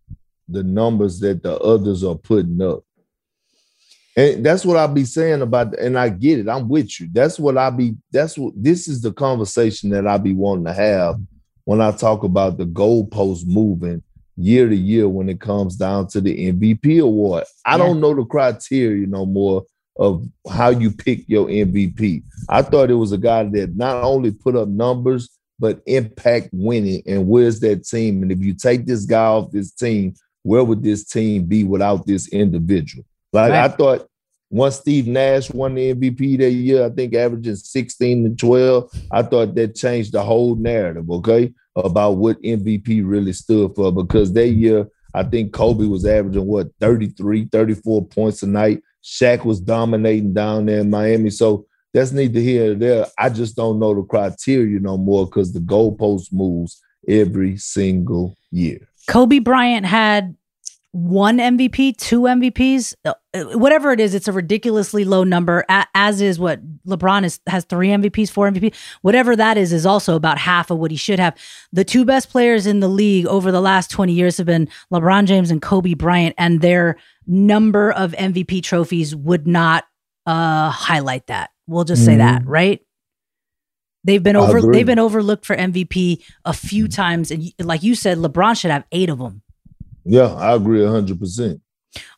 the 0.47 0.63
numbers 0.63 1.19
that 1.21 1.43
the 1.43 1.57
others 1.59 2.03
are 2.03 2.15
putting 2.15 2.61
up. 2.61 2.83
And 4.15 4.45
that's 4.45 4.65
what 4.65 4.77
I'll 4.77 4.87
be 4.87 5.05
saying 5.05 5.41
about, 5.41 5.77
and 5.79 5.97
I 5.97 6.09
get 6.09 6.39
it. 6.39 6.49
I'm 6.49 6.67
with 6.67 6.99
you. 6.99 7.07
That's 7.11 7.39
what 7.39 7.57
I'll 7.57 7.71
be, 7.71 7.95
that's 8.11 8.37
what 8.37 8.53
this 8.55 8.87
is 8.87 9.01
the 9.01 9.13
conversation 9.13 9.89
that 9.91 10.07
I'll 10.07 10.19
be 10.19 10.33
wanting 10.33 10.65
to 10.65 10.73
have 10.73 11.19
when 11.65 11.81
I 11.81 11.91
talk 11.91 12.23
about 12.23 12.57
the 12.57 12.65
goalpost 12.65 13.45
moving 13.45 14.03
year 14.35 14.67
to 14.67 14.75
year 14.75 15.07
when 15.07 15.29
it 15.29 15.39
comes 15.39 15.75
down 15.75 16.07
to 16.07 16.21
the 16.21 16.51
MVP 16.51 17.01
award. 17.01 17.43
I 17.65 17.73
yeah. 17.73 17.77
don't 17.77 17.99
know 17.99 18.15
the 18.15 18.25
criteria 18.25 19.05
no 19.05 19.25
more 19.25 19.65
of 19.97 20.25
how 20.49 20.69
you 20.69 20.91
pick 20.91 21.27
your 21.27 21.47
MVP. 21.47 22.23
I 22.47 22.61
thought 22.61 22.89
it 22.89 22.95
was 22.95 23.11
a 23.11 23.17
guy 23.17 23.43
that 23.43 23.75
not 23.75 24.03
only 24.03 24.31
put 24.31 24.55
up 24.55 24.69
numbers, 24.69 25.29
but 25.59 25.81
impact 25.85 26.49
winning. 26.53 27.03
And 27.05 27.27
where's 27.27 27.59
that 27.59 27.85
team? 27.85 28.23
And 28.23 28.31
if 28.31 28.39
you 28.39 28.53
take 28.53 28.85
this 28.85 29.05
guy 29.05 29.25
off 29.25 29.51
this 29.51 29.71
team, 29.71 30.13
where 30.43 30.63
would 30.63 30.81
this 30.81 31.03
team 31.03 31.43
be 31.45 31.65
without 31.65 32.07
this 32.07 32.29
individual? 32.29 33.05
Like 33.31 33.51
right. 33.51 33.65
I 33.65 33.67
thought 33.69 34.07
once 34.49 34.77
Steve 34.77 35.07
Nash 35.07 35.51
won 35.51 35.75
the 35.75 35.93
MVP 35.93 36.37
that 36.39 36.51
year, 36.51 36.85
I 36.85 36.89
think 36.89 37.13
averaging 37.13 37.55
16 37.55 38.25
and 38.25 38.39
12, 38.39 38.91
I 39.11 39.21
thought 39.21 39.53
that 39.55 39.75
changed 39.75 40.13
the 40.13 40.23
whole 40.23 40.55
narrative, 40.55 41.09
okay, 41.11 41.53
about 41.75 42.13
what 42.13 42.41
MVP 42.41 43.03
really 43.05 43.33
stood 43.33 43.75
for. 43.75 43.91
Because 43.91 44.33
that 44.33 44.49
year, 44.49 44.87
I 45.13 45.23
think 45.23 45.53
Kobe 45.53 45.85
was 45.85 46.05
averaging 46.05 46.45
what 46.45 46.69
33, 46.79 47.45
34 47.51 48.07
points 48.07 48.41
a 48.41 48.47
night. 48.47 48.81
Shaq 49.03 49.45
was 49.45 49.61
dominating 49.61 50.33
down 50.33 50.65
there 50.65 50.79
in 50.79 50.89
Miami. 50.89 51.29
So 51.29 51.67
that's 51.93 52.11
neither 52.11 52.39
here 52.39 52.67
nor 52.67 52.75
there. 52.75 53.05
I 53.17 53.29
just 53.29 53.55
don't 53.55 53.79
know 53.79 53.93
the 53.93 54.03
criteria 54.03 54.79
no 54.79 54.97
more 54.97 55.25
because 55.25 55.53
the 55.53 55.59
goalpost 55.59 56.33
moves 56.33 56.81
every 57.07 57.57
single 57.57 58.35
year. 58.51 58.87
Kobe 59.07 59.39
Bryant 59.39 59.85
had 59.85 60.35
one 60.91 61.37
MVP, 61.37 61.97
two 61.97 62.21
MVPs, 62.21 62.95
whatever 63.33 63.91
it 63.91 63.99
is. 63.99 64.15
It's 64.15 64.27
a 64.27 64.31
ridiculously 64.31 65.05
low 65.05 65.23
number. 65.23 65.65
As 65.93 66.21
is 66.21 66.39
what 66.39 66.61
LeBron 66.85 67.23
is 67.25 67.39
has 67.47 67.63
three 67.65 67.89
MVPs, 67.89 68.31
four 68.31 68.49
MVP. 68.49 68.73
Whatever 69.01 69.35
that 69.35 69.57
is, 69.57 69.71
is 69.71 69.85
also 69.85 70.15
about 70.15 70.37
half 70.37 70.71
of 70.71 70.79
what 70.79 70.91
he 70.91 70.97
should 70.97 71.19
have. 71.19 71.37
The 71.71 71.83
two 71.83 72.05
best 72.05 72.29
players 72.29 72.65
in 72.65 72.79
the 72.79 72.87
league 72.87 73.25
over 73.27 73.51
the 73.51 73.61
last 73.61 73.91
twenty 73.91 74.13
years 74.13 74.37
have 74.37 74.47
been 74.47 74.67
LeBron 74.91 75.25
James 75.25 75.51
and 75.51 75.61
Kobe 75.61 75.93
Bryant, 75.93 76.35
and 76.37 76.61
their 76.61 76.97
number 77.27 77.91
of 77.91 78.13
MVP 78.13 78.63
trophies 78.63 79.15
would 79.15 79.47
not 79.47 79.85
uh, 80.25 80.69
highlight 80.69 81.27
that. 81.27 81.51
We'll 81.67 81.83
just 81.83 82.03
say 82.03 82.13
mm-hmm. 82.13 82.19
that, 82.19 82.45
right? 82.47 82.81
They've 84.03 84.23
been 84.23 84.35
over 84.35 84.61
they've 84.61 84.85
been 84.85 84.97
overlooked 84.97 85.45
for 85.45 85.55
MVP 85.55 86.23
a 86.45 86.53
few 86.53 86.87
times, 86.87 87.31
and 87.31 87.53
like 87.59 87.83
you 87.83 87.95
said, 87.95 88.17
LeBron 88.17 88.59
should 88.59 88.71
have 88.71 88.85
eight 88.91 89.09
of 89.09 89.19
them. 89.19 89.43
Yeah, 90.03 90.33
I 90.33 90.55
agree 90.55 90.85
hundred 90.85 91.19
percent. 91.19 91.61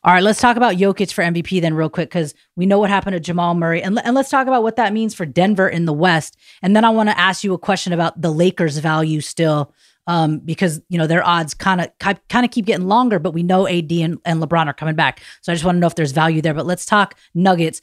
All 0.04 0.12
right, 0.12 0.22
let's 0.22 0.40
talk 0.40 0.56
about 0.56 0.76
Jokic 0.76 1.12
for 1.12 1.24
MVP 1.24 1.60
then, 1.60 1.74
real 1.74 1.88
quick, 1.88 2.10
because 2.10 2.34
we 2.56 2.66
know 2.66 2.78
what 2.78 2.90
happened 2.90 3.14
to 3.14 3.20
Jamal 3.20 3.54
Murray, 3.54 3.82
and 3.82 3.98
and 4.04 4.14
let's 4.14 4.28
talk 4.28 4.46
about 4.46 4.62
what 4.62 4.76
that 4.76 4.92
means 4.92 5.14
for 5.14 5.24
Denver 5.24 5.68
in 5.68 5.86
the 5.86 5.92
West, 5.92 6.36
and 6.60 6.76
then 6.76 6.84
I 6.84 6.90
want 6.90 7.08
to 7.08 7.18
ask 7.18 7.42
you 7.42 7.54
a 7.54 7.58
question 7.58 7.92
about 7.92 8.20
the 8.20 8.30
Lakers' 8.30 8.78
value 8.78 9.20
still, 9.20 9.72
um, 10.06 10.38
because 10.38 10.82
you 10.88 10.98
know 10.98 11.06
their 11.06 11.26
odds 11.26 11.54
kind 11.54 11.80
of 11.80 11.90
kind 11.98 12.44
of 12.44 12.50
keep 12.50 12.66
getting 12.66 12.86
longer, 12.86 13.18
but 13.18 13.32
we 13.32 13.42
know 13.42 13.66
AD 13.66 13.90
and, 13.92 14.18
and 14.24 14.42
LeBron 14.42 14.66
are 14.66 14.74
coming 14.74 14.94
back, 14.94 15.22
so 15.40 15.52
I 15.52 15.54
just 15.54 15.64
want 15.64 15.76
to 15.76 15.80
know 15.80 15.86
if 15.86 15.94
there's 15.94 16.12
value 16.12 16.42
there. 16.42 16.54
But 16.54 16.66
let's 16.66 16.84
talk 16.84 17.14
Nuggets. 17.34 17.80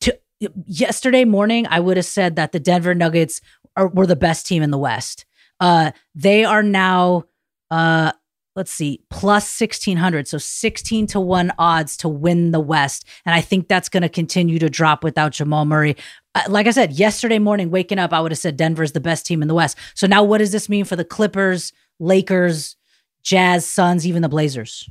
To, 0.00 0.18
yesterday 0.66 1.24
morning, 1.24 1.66
I 1.68 1.80
would 1.80 1.96
have 1.96 2.06
said 2.06 2.36
that 2.36 2.52
the 2.52 2.60
Denver 2.60 2.94
Nuggets 2.94 3.40
are, 3.76 3.88
were 3.88 4.06
the 4.06 4.16
best 4.16 4.46
team 4.46 4.62
in 4.62 4.70
the 4.70 4.78
West. 4.78 5.26
Uh, 5.58 5.92
they 6.14 6.44
are 6.44 6.62
now, 6.62 7.24
uh, 7.70 8.12
let's 8.60 8.70
see, 8.70 9.00
plus 9.08 9.58
1600. 9.58 10.28
So 10.28 10.36
16 10.36 11.06
to 11.06 11.18
1 11.18 11.50
odds 11.58 11.96
to 11.96 12.10
win 12.10 12.50
the 12.50 12.60
West. 12.60 13.06
And 13.24 13.34
I 13.34 13.40
think 13.40 13.68
that's 13.68 13.88
going 13.88 14.02
to 14.02 14.08
continue 14.10 14.58
to 14.58 14.68
drop 14.68 15.02
without 15.02 15.32
Jamal 15.32 15.64
Murray. 15.64 15.96
Uh, 16.34 16.42
like 16.46 16.66
I 16.66 16.72
said, 16.72 16.92
yesterday 16.92 17.38
morning, 17.38 17.70
waking 17.70 17.98
up, 17.98 18.12
I 18.12 18.20
would 18.20 18.32
have 18.32 18.38
said 18.38 18.58
Denver's 18.58 18.92
the 18.92 19.00
best 19.00 19.24
team 19.24 19.40
in 19.40 19.48
the 19.48 19.54
West. 19.54 19.78
So 19.94 20.06
now 20.06 20.22
what 20.22 20.38
does 20.38 20.52
this 20.52 20.68
mean 20.68 20.84
for 20.84 20.94
the 20.94 21.06
Clippers, 21.06 21.72
Lakers, 22.00 22.76
Jazz, 23.22 23.64
Suns, 23.64 24.06
even 24.06 24.20
the 24.20 24.28
Blazers? 24.28 24.90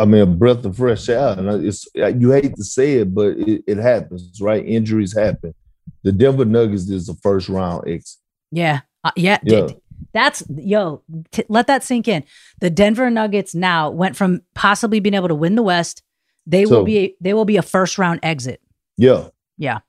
I 0.00 0.04
mean, 0.04 0.22
a 0.22 0.26
breath 0.26 0.64
of 0.64 0.76
fresh 0.76 1.08
air. 1.08 1.36
And 1.38 1.64
it's 1.64 1.86
you 1.94 2.32
hate 2.32 2.56
to 2.56 2.64
say 2.64 2.94
it, 2.94 3.14
but 3.14 3.36
it, 3.36 3.62
it 3.68 3.76
happens, 3.76 4.40
right? 4.40 4.66
Injuries 4.66 5.16
happen. 5.16 5.54
The 6.02 6.10
Denver 6.10 6.44
Nuggets 6.44 6.90
is 6.90 7.08
a 7.08 7.14
first 7.14 7.48
round 7.48 7.86
exit. 7.86 8.18
Yeah, 8.50 8.80
uh, 9.04 9.12
yeah. 9.14 9.38
yeah. 9.44 9.68
That's 10.12 10.42
yo. 10.48 11.02
T- 11.30 11.44
let 11.48 11.66
that 11.66 11.84
sink 11.84 12.08
in. 12.08 12.24
The 12.60 12.70
Denver 12.70 13.10
Nuggets 13.10 13.54
now 13.54 13.90
went 13.90 14.16
from 14.16 14.42
possibly 14.54 15.00
being 15.00 15.14
able 15.14 15.28
to 15.28 15.34
win 15.34 15.54
the 15.54 15.62
West. 15.62 16.02
They 16.46 16.64
so, 16.64 16.78
will 16.78 16.84
be. 16.84 17.16
They 17.20 17.34
will 17.34 17.44
be 17.44 17.56
a 17.56 17.62
first 17.62 17.98
round 17.98 18.20
exit. 18.22 18.60
Yeah. 18.96 19.28
Yeah. 19.58 19.80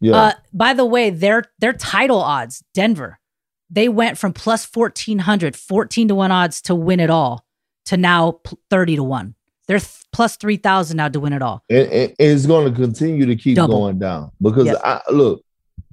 Yeah. 0.00 0.16
Uh, 0.16 0.32
by 0.52 0.74
the 0.74 0.84
way, 0.84 1.10
their 1.10 1.44
their 1.58 1.72
title 1.72 2.20
odds, 2.20 2.64
Denver, 2.74 3.18
they 3.70 3.88
went 3.88 4.18
from 4.18 4.32
plus 4.32 4.68
1400, 4.72 5.54
14 5.54 6.08
to 6.08 6.14
1 6.14 6.32
odds 6.32 6.62
to 6.62 6.74
win 6.74 7.00
it 7.00 7.10
all 7.10 7.44
to 7.86 7.96
now 7.96 8.40
30 8.70 8.96
to 8.96 9.02
1. 9.04 9.34
They're 9.68 9.78
th- 9.78 10.04
plus 10.12 10.36
3,000 10.36 10.96
now 10.96 11.08
to 11.08 11.20
win 11.20 11.32
it 11.32 11.42
all. 11.42 11.62
And, 11.70 11.86
and 11.88 12.14
it's 12.18 12.46
going 12.46 12.72
to 12.72 12.78
continue 12.78 13.26
to 13.26 13.36
keep 13.36 13.56
Double. 13.56 13.78
going 13.78 13.98
down 13.98 14.32
because 14.40 14.66
yep. 14.66 14.80
I 14.82 15.00
look, 15.10 15.44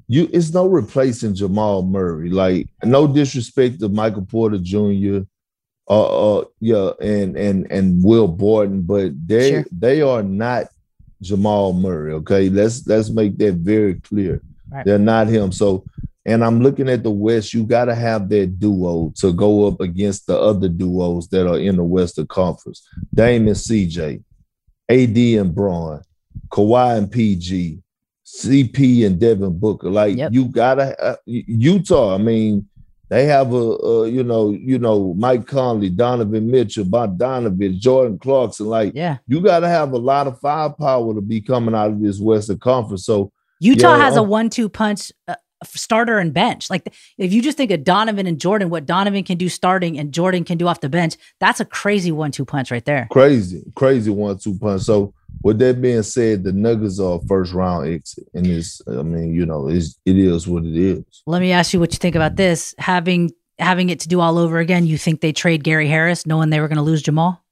you 0.08 0.30
it's 0.32 0.54
no 0.54 0.68
replacing 0.68 1.36
Jamal 1.36 1.84
Murray. 1.84 2.30
Like 2.30 2.68
no 2.84 3.08
disrespect 3.08 3.80
to 3.82 3.90
Michael 3.90 4.26
Porter 4.26 4.58
Jr. 4.58 5.20
Uh, 5.90 6.40
uh 6.40 6.46
yeah, 6.60 6.92
and 7.02 7.36
and 7.38 7.72
and 7.72 8.04
Will 8.04 8.28
Barton, 8.28 8.82
but 8.82 9.12
they 9.28 9.52
sure. 9.52 9.66
they 9.72 10.02
are 10.02 10.24
not 10.24 10.68
Jamal 11.22 11.74
Murray. 11.74 12.14
Okay, 12.14 12.50
let's 12.50 12.88
let's 12.88 13.10
make 13.10 13.38
that 13.38 13.56
very 13.56 13.96
clear. 13.96 14.42
Right. 14.70 14.86
They're 14.86 15.00
not 15.00 15.28
him. 15.28 15.52
So 15.52 15.86
And 16.26 16.44
I'm 16.44 16.62
looking 16.62 16.90
at 16.90 17.04
the 17.04 17.12
West. 17.12 17.54
You 17.54 17.64
got 17.64 17.86
to 17.86 17.96
have 17.96 18.28
that 18.30 18.60
duo 18.60 19.14
to 19.18 19.32
go 19.32 19.68
up 19.68 19.80
against 19.80 20.28
the 20.28 20.38
other 20.38 20.68
duos 20.68 21.30
that 21.30 21.50
are 21.50 21.60
in 21.60 21.78
the 21.78 21.84
Western 21.84 22.28
Conference. 22.28 22.86
Dame 23.14 23.48
and 23.48 23.56
CJ, 23.56 24.24
AD 24.90 25.18
and 25.18 25.56
Bron, 25.56 26.02
Kawhi 26.50 26.98
and 26.98 27.10
PG, 27.12 27.80
CP 28.28 29.06
and 29.06 29.20
Devin 29.20 29.58
Booker. 29.58 29.90
Like 29.90 30.18
yep. 30.18 30.34
you 30.34 30.46
gotta 30.46 31.02
uh, 31.02 31.16
Utah. 31.26 32.14
I 32.14 32.18
mean, 32.18 32.68
they 33.08 33.26
have 33.26 33.54
a, 33.54 33.56
a, 33.56 34.10
you 34.10 34.24
know 34.24 34.52
you 34.52 34.78
know 34.80 35.14
Mike 35.14 35.48
Conley, 35.48 35.90
Donovan 35.90 36.52
Mitchell, 36.52 36.84
Bogdanovich, 36.84 37.80
Jordan 37.80 38.20
Clarkson. 38.20 38.66
Like 38.66 38.94
yeah, 38.94 39.18
you 39.28 39.40
got 39.40 39.62
to 39.62 39.70
have 39.70 39.94
a 39.94 39.98
lot 39.98 40.28
of 40.28 40.40
firepower 40.42 41.14
to 41.14 41.22
be 41.22 41.40
coming 41.40 41.74
out 41.74 41.92
of 41.92 42.02
this 42.02 42.20
Western 42.20 42.60
Conference. 42.60 43.06
So 43.06 43.32
Utah 43.62 43.96
yeah, 43.96 44.04
has 44.04 44.18
a 44.18 44.24
one-two 44.24 44.70
punch. 44.70 45.12
Uh, 45.28 45.36
starter 45.64 46.20
and 46.20 46.36
bench. 46.36 46.70
Like 46.70 46.94
if 47.18 47.34
you 47.34 47.42
just 47.42 47.58
think 47.58 47.72
of 47.72 47.84
Donovan 47.84 48.28
and 48.28 48.40
Jordan, 48.40 48.70
what 48.70 48.86
Donovan 48.86 49.24
can 49.24 49.40
do 49.40 49.50
starting 49.50 49.98
and 49.98 50.14
Jordan 50.14 50.44
can 50.44 50.60
do 50.60 50.68
off 50.68 50.82
the 50.82 50.90
bench, 50.90 51.16
that's 51.40 51.60
a 51.60 51.66
crazy 51.66 52.12
one-two 52.12 52.46
punch 52.46 52.70
right 52.70 52.86
there. 52.86 53.08
Crazy, 53.10 53.64
crazy 53.74 54.12
one-two 54.12 54.60
punch. 54.60 54.84
So 54.84 55.16
with 55.42 55.60
that 55.60 55.82
being 55.82 56.04
said, 56.04 56.44
the 56.44 56.52
Nuggets 56.52 57.00
are 57.00 57.20
first 57.28 57.54
round 57.54 57.88
exit, 57.88 58.28
and 58.34 58.48
it's 58.48 58.82
I 58.88 59.02
mean 59.04 59.34
you 59.34 59.46
know 59.46 59.68
it's, 59.68 60.00
it 60.06 60.18
is 60.18 60.48
what 60.48 60.66
it 60.66 60.76
is. 60.76 61.04
Let 61.26 61.42
me 61.42 61.52
ask 61.52 61.74
you 61.74 61.80
what 61.80 61.94
you 61.94 61.98
think 61.98 62.16
about 62.16 62.36
this 62.36 62.76
having 62.78 63.32
having 63.60 63.90
it 63.90 64.00
to 64.02 64.08
do 64.08 64.20
all 64.20 64.38
over 64.38 64.60
again. 64.60 64.86
You 64.86 64.98
think 64.98 65.22
they 65.22 65.34
trade 65.34 65.64
Gary 65.64 65.88
Harris, 65.88 66.26
knowing 66.26 66.50
they 66.50 66.60
were 66.60 66.68
going 66.68 66.78
to 66.78 66.84
lose 66.84 67.02
Jamal? 67.02 67.44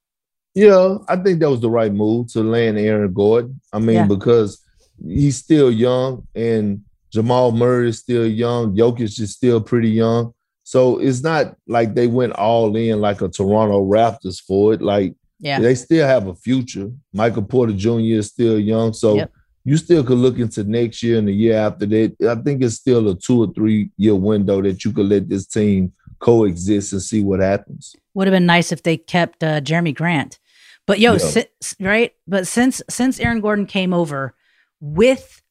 Yeah, 0.54 0.98
I 1.08 1.16
think 1.16 1.40
that 1.40 1.50
was 1.50 1.60
the 1.60 1.70
right 1.70 1.92
move 1.92 2.32
to 2.32 2.42
land 2.42 2.78
Aaron 2.78 3.12
Gordon. 3.12 3.60
I 3.72 3.78
mean 3.78 3.96
yeah. 3.96 4.06
because 4.06 4.62
he's 5.04 5.36
still 5.36 5.70
young 5.70 6.26
and 6.34 6.82
Jamal 7.12 7.52
Murray 7.52 7.90
is 7.90 7.98
still 7.98 8.26
young. 8.26 8.76
Jokic 8.76 9.20
is 9.20 9.34
still 9.34 9.60
pretty 9.60 9.90
young. 9.90 10.32
So 10.64 10.98
it's 10.98 11.22
not 11.22 11.56
like 11.68 11.94
they 11.94 12.08
went 12.08 12.32
all 12.32 12.74
in 12.74 13.00
like 13.00 13.20
a 13.20 13.28
Toronto 13.28 13.84
Raptors 13.84 14.40
for 14.40 14.74
it. 14.74 14.82
Like 14.82 15.14
yeah. 15.38 15.60
They 15.60 15.74
still 15.74 16.06
have 16.06 16.26
a 16.26 16.34
future. 16.34 16.90
Michael 17.12 17.42
Porter 17.42 17.72
Jr. 17.72 18.18
is 18.18 18.28
still 18.28 18.58
young. 18.58 18.92
So 18.92 19.16
yep. 19.16 19.32
you 19.64 19.76
still 19.76 20.02
could 20.02 20.18
look 20.18 20.38
into 20.38 20.64
next 20.64 21.02
year 21.02 21.18
and 21.18 21.28
the 21.28 21.32
year 21.32 21.56
after 21.56 21.86
that. 21.86 22.16
I 22.28 22.34
think 22.42 22.62
it's 22.62 22.76
still 22.76 23.08
a 23.08 23.14
two 23.14 23.44
or 23.44 23.52
three 23.52 23.90
year 23.96 24.14
window 24.14 24.62
that 24.62 24.84
you 24.84 24.92
could 24.92 25.06
let 25.06 25.28
this 25.28 25.46
team 25.46 25.92
coexist 26.18 26.92
and 26.92 27.02
see 27.02 27.22
what 27.22 27.40
happens. 27.40 27.94
Would 28.14 28.26
have 28.28 28.32
been 28.32 28.46
nice 28.46 28.72
if 28.72 28.82
they 28.82 28.96
kept 28.96 29.44
uh, 29.44 29.60
Jerami 29.60 29.94
Grant. 29.94 30.38
But 30.86 31.00
yo, 31.00 31.12
yeah. 31.12 31.18
si- 31.18 31.76
right? 31.80 32.12
But 32.26 32.46
since 32.46 32.80
since 32.88 33.20
Aaron 33.20 33.40
Gordon 33.40 33.66
came 33.66 33.92
over 33.92 34.34
with 34.80 35.42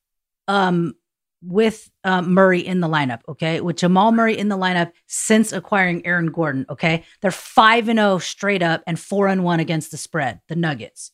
um 0.47 0.95
with 1.41 1.89
uh, 2.03 2.21
Murray 2.21 2.61
in 2.61 2.79
the 2.79 2.87
lineup, 2.87 3.21
okay? 3.27 3.61
With 3.61 3.77
Jamal 3.77 4.11
Murray 4.11 4.37
in 4.37 4.49
the 4.49 4.57
lineup 4.57 4.91
since 5.07 5.51
acquiring 5.51 6.05
Aaron 6.05 6.27
Gordon, 6.27 6.65
okay? 6.69 7.03
They're 7.21 7.31
5 7.31 7.89
and 7.89 7.99
0 7.99 8.17
straight 8.19 8.63
up 8.63 8.83
and 8.87 8.99
4 8.99 9.27
and 9.27 9.43
1 9.43 9.59
against 9.59 9.91
the 9.91 9.97
spread, 9.97 10.41
the 10.47 10.55
Nuggets. 10.55 11.11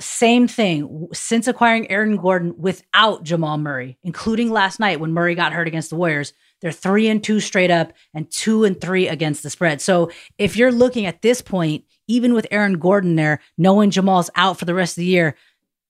Same 0.00 0.48
thing 0.48 1.08
since 1.12 1.46
acquiring 1.46 1.88
Aaron 1.88 2.16
Gordon 2.16 2.54
without 2.58 3.22
Jamal 3.22 3.58
Murray, 3.58 3.96
including 4.02 4.50
last 4.50 4.80
night 4.80 4.98
when 4.98 5.12
Murray 5.12 5.36
got 5.36 5.52
hurt 5.52 5.68
against 5.68 5.90
the 5.90 5.96
Warriors. 5.96 6.32
They're 6.60 6.72
3 6.72 7.08
and 7.08 7.22
2 7.22 7.38
straight 7.38 7.70
up 7.70 7.92
and 8.12 8.28
2 8.28 8.64
and 8.64 8.80
3 8.80 9.06
against 9.06 9.44
the 9.44 9.50
spread. 9.50 9.80
So, 9.80 10.10
if 10.36 10.56
you're 10.56 10.72
looking 10.72 11.06
at 11.06 11.22
this 11.22 11.40
point, 11.40 11.84
even 12.08 12.34
with 12.34 12.46
Aaron 12.50 12.78
Gordon 12.78 13.14
there, 13.14 13.40
knowing 13.56 13.90
Jamal's 13.90 14.30
out 14.34 14.58
for 14.58 14.64
the 14.64 14.74
rest 14.74 14.92
of 14.92 15.02
the 15.02 15.06
year, 15.06 15.36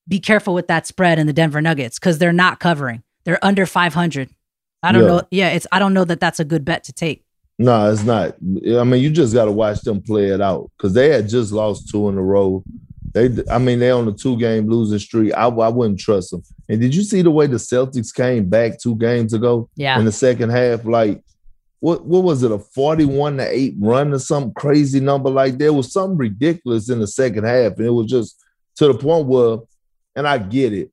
be 0.09 0.20
careful 0.20 0.55
with 0.55 0.68
that 0.68 0.86
spread 0.86 1.18
in 1.18 1.26
the 1.26 1.32
Denver 1.32 1.61
Nuggets 1.61 1.98
because 1.98 2.18
they're 2.18 2.32
not 2.32 2.61
covering. 2.61 3.02
They're 3.24 3.42
under 3.44 3.66
500. 3.66 4.30
I 4.82 4.92
don't 4.92 5.02
yeah. 5.02 5.09
know. 5.09 5.22
Yeah, 5.30 5.48
it's 5.50 5.66
I 5.72 5.78
don't 5.78 5.94
know 5.94 6.05
that 6.05 6.20
that's 6.20 6.40
a 6.40 6.44
good 6.44 6.64
bet 6.64 6.84
to 6.84 6.92
take. 6.92 7.24
No, 7.59 7.90
it's 7.90 8.02
not. 8.02 8.34
I 8.78 8.84
mean, 8.84 9.02
you 9.02 9.11
just 9.11 9.32
got 9.32 9.46
to 9.46 9.52
watch 9.52 9.80
them 9.80 10.02
play 10.02 10.26
it 10.26 10.40
out 10.40 10.70
because 10.76 10.92
they 10.92 11.11
had 11.11 11.28
just 11.28 11.52
lost 11.52 11.88
two 11.88 12.09
in 12.09 12.18
a 12.18 12.22
row. 12.22 12.62
They, 13.12 13.30
I 13.50 13.59
mean, 13.59 13.78
they 13.78 13.90
on 13.90 14.09
a 14.09 14.12
two 14.12 14.36
game 14.36 14.68
losing 14.68 14.98
streak. 14.98 15.32
I, 15.34 15.46
I 15.46 15.68
wouldn't 15.68 16.00
trust 16.00 16.32
them. 16.32 16.42
And 16.68 16.80
did 16.80 16.94
you 16.94 17.02
see 17.02 17.22
the 17.22 17.30
way 17.30 17.46
the 17.46 17.57
Celtics 17.57 18.12
came 18.12 18.48
back 18.48 18.78
two 18.78 18.96
games 18.96 19.32
ago? 19.32 19.70
Yeah. 19.76 19.98
In 19.98 20.05
the 20.05 20.12
second 20.12 20.50
half, 20.50 20.84
like 20.84 21.22
what 21.84 22.05
what 22.07 22.24
was 22.24 22.42
it 22.42 22.50
a 22.50 22.59
41 22.59 23.36
to 23.36 23.46
8 23.46 23.74
run 23.78 24.14
or 24.14 24.18
some 24.18 24.55
crazy 24.55 25.00
number 25.00 25.28
like 25.28 25.59
there 25.59 25.72
was 25.72 25.92
something 25.92 26.16
ridiculous 26.16 26.88
in 26.88 26.98
the 26.98 27.07
second 27.07 27.44
half 27.44 27.76
and 27.76 27.86
it 27.86 27.90
was 27.90 28.07
just 28.07 28.42
to 28.76 28.86
the 28.86 28.94
point 28.94 29.26
where 29.26 29.59
and 30.16 30.26
I 30.26 30.38
get 30.38 30.72
it 30.72 30.90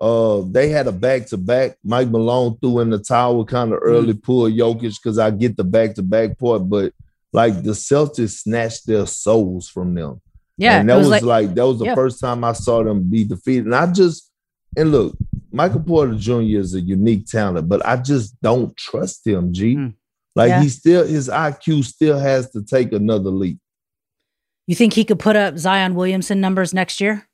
uh, 0.00 0.42
they 0.46 0.70
had 0.70 0.86
a 0.86 0.92
back 0.92 1.26
to 1.26 1.36
back. 1.36 1.76
Mike 1.84 2.08
Malone 2.08 2.56
threw 2.58 2.80
in 2.80 2.90
the 2.90 2.98
towel 2.98 3.44
kind 3.44 3.72
of 3.72 3.80
early, 3.82 4.14
mm. 4.14 4.22
pull 4.22 4.50
Jokic 4.50 4.96
because 5.02 5.18
I 5.18 5.30
get 5.30 5.56
the 5.56 5.64
back 5.64 5.94
to 5.96 6.02
back 6.02 6.38
part, 6.38 6.68
but 6.68 6.94
like 7.32 7.62
the 7.62 7.72
Celtics 7.72 8.38
snatched 8.38 8.86
their 8.86 9.06
souls 9.06 9.68
from 9.68 9.94
them. 9.94 10.20
Yeah, 10.56 10.80
and 10.80 10.88
that 10.88 10.96
was, 10.96 11.08
was, 11.08 11.22
like, 11.22 11.54
that 11.54 11.66
was 11.66 11.78
the 11.78 11.86
yeah. 11.86 11.94
first 11.94 12.20
time 12.20 12.44
I 12.44 12.52
saw 12.52 12.82
them 12.82 13.08
be 13.10 13.24
defeated. 13.24 13.66
And 13.66 13.74
I 13.74 13.90
just 13.92 14.30
and 14.76 14.90
look, 14.90 15.16
Michael 15.52 15.80
Porter 15.80 16.14
Jr. 16.14 16.58
is 16.58 16.74
a 16.74 16.80
unique 16.80 17.26
talent, 17.26 17.68
but 17.68 17.84
I 17.84 17.96
just 17.96 18.40
don't 18.40 18.74
trust 18.76 19.26
him. 19.26 19.52
G, 19.52 19.76
mm. 19.76 19.94
like 20.34 20.48
yeah. 20.48 20.62
he 20.62 20.70
still 20.70 21.06
his 21.06 21.28
IQ 21.28 21.84
still 21.84 22.18
has 22.18 22.50
to 22.52 22.62
take 22.62 22.92
another 22.92 23.30
leap. 23.30 23.58
You 24.66 24.74
think 24.74 24.94
he 24.94 25.04
could 25.04 25.18
put 25.18 25.36
up 25.36 25.58
Zion 25.58 25.94
Williamson 25.94 26.40
numbers 26.40 26.72
next 26.72 27.02
year? 27.02 27.28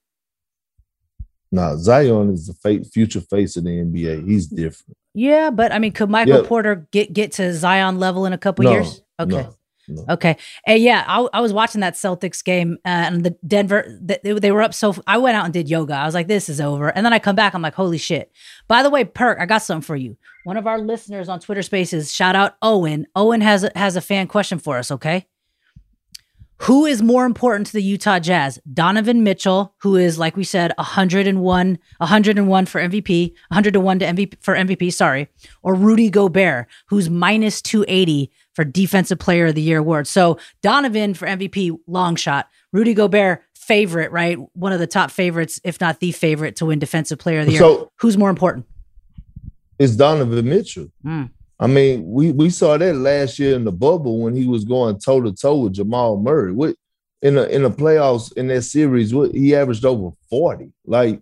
Nah, 1.53 1.77
Zion 1.77 2.31
is 2.33 2.47
the 2.47 2.85
future 2.93 3.21
face 3.21 3.57
of 3.57 3.65
the 3.65 3.71
NBA. 3.71 4.27
He's 4.27 4.47
different. 4.47 4.97
Yeah, 5.15 5.51
but 5.51 5.73
I 5.73 5.79
mean, 5.79 5.93
could 5.93 6.11
Michael 6.11 6.43
yeah. 6.43 6.49
Porter 6.49 6.87
get 6.91 7.13
get 7.13 7.33
to 7.33 7.55
Zion 7.55 7.99
level 7.99 8.27
in 8.27 8.33
a 8.33 8.39
couple 8.39 8.65
no, 8.65 8.73
years? 8.73 9.03
Okay. 9.19 9.31
No. 9.31 9.57
No. 9.89 10.05
Okay. 10.11 10.37
And 10.67 10.83
yeah, 10.83 11.05
I, 11.07 11.29
I, 11.33 11.41
was 11.41 11.53
watching 11.53 11.81
that 11.81 11.95
Celtics 11.95 12.43
game 12.43 12.77
uh, 12.85 12.89
and 13.07 13.25
the 13.25 13.37
Denver, 13.47 13.87
they, 14.01 14.19
they, 14.21 14.51
were 14.51 14.63
up. 14.63 14.75
So 14.75 14.97
I 15.07 15.19
went 15.19 15.37
out 15.37 15.45
and 15.45 15.55
did 15.55 15.69
yoga. 15.69 15.95
I 15.95 16.07
was 16.07 16.15
like, 16.15 16.27
this 16.27 16.49
is 16.49 16.61
over. 16.61 16.89
And 16.89 17.07
then 17.07 17.13
I 17.13 17.21
come 17.21 17.37
back. 17.37 17.55
I'm 17.55 17.63
like, 17.63 17.75
holy 17.75 17.99
shit. 17.99 18.33
By 18.67 18.83
the 18.83 18.91
way, 18.91 19.05
Perk, 19.05 19.39
I 19.39 19.47
got 19.47 19.59
something 19.59 19.87
for 19.87 19.95
you. 19.95 20.17
One 20.45 20.57
of 20.57 20.67
our 20.67 20.79
listeners 20.79 21.29
on 21.29 21.39
Twitter 21.39 21.63
Spaces, 21.63 22.13
shout 22.13 22.35
out 22.35 22.57
Owen. 22.63 23.07
Owen 23.15 23.41
has 23.43 23.69
has 23.77 23.95
a 23.97 24.01
fan 24.01 24.27
question 24.27 24.59
for 24.59 24.77
us. 24.77 24.91
Okay. 24.91 25.27
Who 26.61 26.87
is 26.87 27.03
more 27.03 27.27
important 27.27 27.67
to 27.67 27.73
the 27.75 27.83
Utah 27.83 28.19
Jazz? 28.19 28.59
Donovan 28.73 29.23
Mitchell, 29.23 29.75
who 29.79 29.97
is 29.97 30.19
like 30.19 30.37
we 30.37 30.45
said 30.45 30.73
101 30.79 31.79
101 31.99 32.67
for 32.67 32.81
MVP, 32.81 33.33
100 33.49 33.73
to 33.75 33.81
1 33.81 33.99
to 33.99 34.05
MVP 34.07 34.35
for 34.41 34.55
MVP, 34.55 34.93
sorry, 34.93 35.29
or 35.63 35.75
Rudy 35.75 36.09
Gobert, 36.09 36.67
who's 36.87 37.11
minus 37.11 37.61
280 37.61 38.31
for 38.55 38.65
defensive 38.65 39.19
player 39.19 39.47
of 39.47 39.55
the 39.55 39.61
year 39.61 39.79
award. 39.79 40.07
So, 40.07 40.39
Donovan 40.63 41.13
for 41.13 41.29
MVP 41.29 41.79
long 41.87 42.17
shot, 42.17 42.49
Rudy 42.73 42.95
Gobert 42.95 43.43
favorite, 43.55 44.11
right? 44.11 44.39
One 44.55 44.73
of 44.73 44.79
the 44.79 44.87
top 44.87 45.11
favorites 45.11 45.61
if 45.63 45.81
not 45.81 46.01
the 46.01 46.13
favorite 46.13 46.57
to 46.57 46.67
win 46.67 46.79
defensive 46.79 47.19
player 47.19 47.41
of 47.41 47.47
the 47.47 47.53
year. 47.53 47.61
So, 47.61 47.93
who's 47.97 48.17
more 48.17 48.31
important? 48.31 48.65
It's 49.79 49.95
Donovan 49.95 50.49
Mitchell. 50.49 50.89
Mm. 51.05 51.31
I 51.59 51.67
mean, 51.67 52.05
we 52.07 52.33
we 52.33 52.51
saw 52.51 52.77
that 52.77 52.95
last 52.95 53.39
year 53.39 53.57
in 53.57 53.65
the 53.65 53.73
bubble 53.73 54.21
when 54.21 54.35
he 54.35 54.47
was 54.47 54.65
going 54.65 54.99
toe 54.99 55.23
to 55.23 55.33
toe 55.33 55.57
with 55.61 55.75
Jamal 55.75 56.19
Murray. 56.19 56.53
What 56.53 56.77
in 57.23 57.37
the 57.37 57.55
in 57.55 57.63
the 57.63 57.71
playoffs 57.71 58.33
in 58.37 58.49
that 58.49 58.63
series, 58.63 59.15
what 59.15 59.33
he 59.33 59.55
averaged 59.55 59.85
over 59.85 60.11
40. 60.29 60.71
Like 60.85 61.21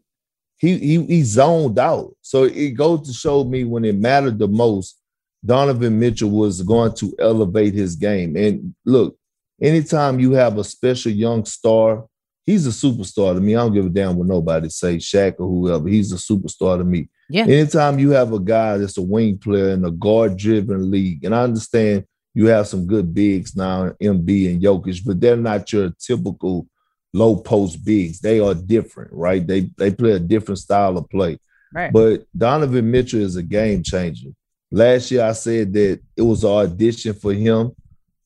he 0.57 0.79
he 0.79 1.05
he 1.05 1.23
zoned 1.23 1.79
out. 1.79 2.15
So 2.23 2.45
it 2.45 2.71
goes 2.71 3.07
to 3.07 3.13
show 3.13 3.45
me 3.45 3.65
when 3.65 3.85
it 3.85 3.97
mattered 3.97 4.39
the 4.39 4.49
most, 4.49 4.99
Donovan 5.45 5.99
Mitchell 5.99 6.31
was 6.31 6.63
going 6.63 6.95
to 6.95 7.15
elevate 7.19 7.75
his 7.75 7.95
game. 7.97 8.37
And 8.37 8.75
look, 8.85 9.17
anytime 9.63 10.19
you 10.19 10.33
have 10.33 10.59
a 10.59 10.65
special 10.65 11.13
young 11.13 11.45
star, 11.45 12.07
he's 12.45 12.67
a 12.67 12.71
superstar 12.71 13.35
to 13.35 13.41
me. 13.41 13.55
I 13.55 13.61
don't 13.61 13.75
give 13.75 13.87
a 13.87 13.91
damn 13.91 14.17
what 14.17 14.27
nobody 14.27 14.69
say, 14.69 14.97
Shaq 14.97 15.35
or 15.39 15.49
whoever. 15.49 15.89
He's 15.89 16.13
a 16.13 16.17
superstar 16.17 16.79
to 16.79 16.85
me. 16.85 17.09
Yeah. 17.29 17.45
Anytime 17.45 17.99
you 17.99 18.11
have 18.11 18.33
a 18.33 18.41
guy 18.41 18.79
that's 18.79 18.99
a 18.99 19.03
wing 19.03 19.39
player 19.39 19.71
in 19.71 19.85
a 19.85 19.91
guard 19.91 20.37
driven 20.37 20.91
league, 20.91 21.25
and 21.25 21.35
I 21.35 21.43
understand 21.43 22.05
you 22.35 22.47
have 22.47 22.67
some 22.67 22.87
good 22.87 23.15
bigs 23.15 23.57
now, 23.57 23.91
Embiid 24.03 24.51
and 24.51 24.63
Jokic, 24.63 25.05
but 25.07 25.21
they're 25.21 25.37
not 25.37 25.73
your 25.73 25.91
typical 25.99 26.67
low 27.13 27.37
post 27.37 27.85
bigs. 27.85 28.21
They 28.21 28.41
are 28.41 28.55
different, 28.55 29.13
right? 29.13 29.47
They 29.47 29.71
they 29.79 29.91
play 29.91 30.13
a 30.13 30.19
different 30.19 30.59
style 30.59 30.99
of 30.99 31.09
play. 31.09 31.39
Right. 31.73 31.93
But 31.93 32.27
Donovan 32.37 32.91
Mitchell 32.91 33.23
is 33.23 33.37
a 33.37 33.43
game 33.43 33.83
changer. 33.83 34.31
Last 34.71 35.11
year 35.11 35.23
I 35.23 35.33
said 35.33 35.73
that 35.75 36.01
it 36.17 36.23
was 36.23 36.45
an 36.45 36.51
audition 36.51 37.15
for 37.15 37.33
him 37.33 37.73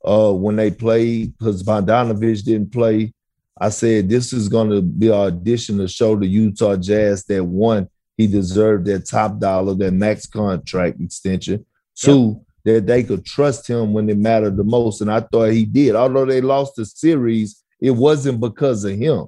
uh, 0.04 0.32
when 0.32 0.56
they 0.56 0.70
played 0.70 1.36
because 1.36 1.62
Bogdanovich 1.62 2.44
didn't 2.44 2.72
play. 2.72 3.12
I 3.60 3.70
said 3.70 4.08
this 4.08 4.32
is 4.32 4.48
going 4.48 4.70
to 4.70 4.80
be 4.80 5.08
an 5.08 5.14
audition 5.14 5.78
to 5.78 5.88
show 5.88 6.16
the 6.16 6.26
Utah 6.26 6.76
Jazz 6.76 7.24
that 7.24 7.44
one 7.44 7.88
he 8.18 8.26
deserved 8.26 8.84
that 8.86 9.06
top 9.06 9.38
dollar, 9.38 9.74
that 9.74 9.92
max 9.92 10.26
contract 10.26 11.00
extension. 11.00 11.64
Two, 11.96 12.44
yep. 12.64 12.74
that 12.74 12.86
they 12.86 13.02
could 13.02 13.24
trust 13.24 13.66
him 13.66 13.92
when 13.92 14.10
it 14.10 14.18
mattered 14.18 14.56
the 14.56 14.64
most. 14.64 15.00
And 15.00 15.10
I 15.10 15.20
thought 15.20 15.50
he 15.50 15.64
did. 15.64 15.94
Although 15.94 16.26
they 16.26 16.40
lost 16.40 16.74
the 16.76 16.84
series, 16.84 17.62
it 17.80 17.92
wasn't 17.92 18.40
because 18.40 18.84
of 18.84 18.96
him. 18.96 19.26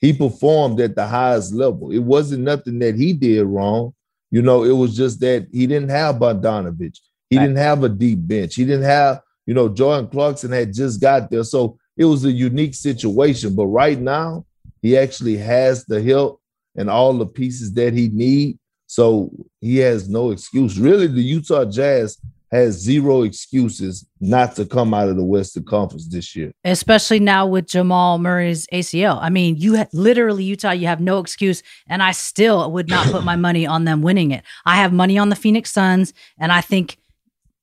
He 0.00 0.12
performed 0.12 0.80
at 0.80 0.96
the 0.96 1.06
highest 1.06 1.54
level. 1.54 1.92
It 1.92 2.00
wasn't 2.00 2.42
nothing 2.42 2.80
that 2.80 2.96
he 2.96 3.12
did 3.12 3.44
wrong. 3.44 3.94
You 4.32 4.42
know, 4.42 4.64
it 4.64 4.72
was 4.72 4.96
just 4.96 5.20
that 5.20 5.46
he 5.52 5.68
didn't 5.68 5.90
have 5.90 6.16
Bogdanovich. 6.16 6.98
He 7.30 7.36
right. 7.36 7.44
didn't 7.44 7.58
have 7.58 7.84
a 7.84 7.88
deep 7.88 8.18
bench. 8.26 8.56
He 8.56 8.64
didn't 8.64 8.84
have, 8.84 9.20
you 9.46 9.54
know, 9.54 9.68
Jordan 9.68 10.08
Clarkson 10.08 10.50
had 10.50 10.74
just 10.74 11.00
got 11.00 11.30
there. 11.30 11.44
So 11.44 11.78
it 11.96 12.06
was 12.06 12.24
a 12.24 12.32
unique 12.32 12.74
situation. 12.74 13.54
But 13.54 13.66
right 13.66 13.98
now, 13.98 14.46
he 14.80 14.98
actually 14.98 15.36
has 15.36 15.84
the 15.84 16.02
help 16.02 16.41
and 16.76 16.90
all 16.90 17.12
the 17.12 17.26
pieces 17.26 17.72
that 17.74 17.92
he 17.94 18.08
need. 18.08 18.58
So 18.86 19.30
he 19.60 19.78
has 19.78 20.08
no 20.08 20.30
excuse. 20.30 20.78
Really, 20.78 21.06
the 21.06 21.22
Utah 21.22 21.64
Jazz 21.64 22.18
has 22.52 22.74
zero 22.74 23.22
excuses 23.22 24.06
not 24.20 24.54
to 24.54 24.66
come 24.66 24.92
out 24.92 25.08
of 25.08 25.16
the 25.16 25.24
Western 25.24 25.64
Conference 25.64 26.06
this 26.06 26.36
year. 26.36 26.52
Especially 26.64 27.18
now 27.18 27.46
with 27.46 27.66
Jamal 27.66 28.18
Murray's 28.18 28.66
ACL. 28.66 29.18
I 29.22 29.30
mean, 29.30 29.56
you 29.56 29.78
ha- 29.78 29.86
literally 29.94 30.44
Utah, 30.44 30.72
you 30.72 30.86
have 30.86 31.00
no 31.00 31.18
excuse, 31.18 31.62
and 31.88 32.02
I 32.02 32.12
still 32.12 32.70
would 32.70 32.90
not 32.90 33.06
put 33.10 33.24
my 33.24 33.36
money 33.36 33.66
on 33.66 33.86
them 33.86 34.02
winning 34.02 34.32
it. 34.32 34.44
I 34.66 34.76
have 34.76 34.92
money 34.92 35.16
on 35.16 35.30
the 35.30 35.36
Phoenix 35.36 35.70
Suns, 35.70 36.12
and 36.38 36.52
I 36.52 36.60
think 36.60 36.98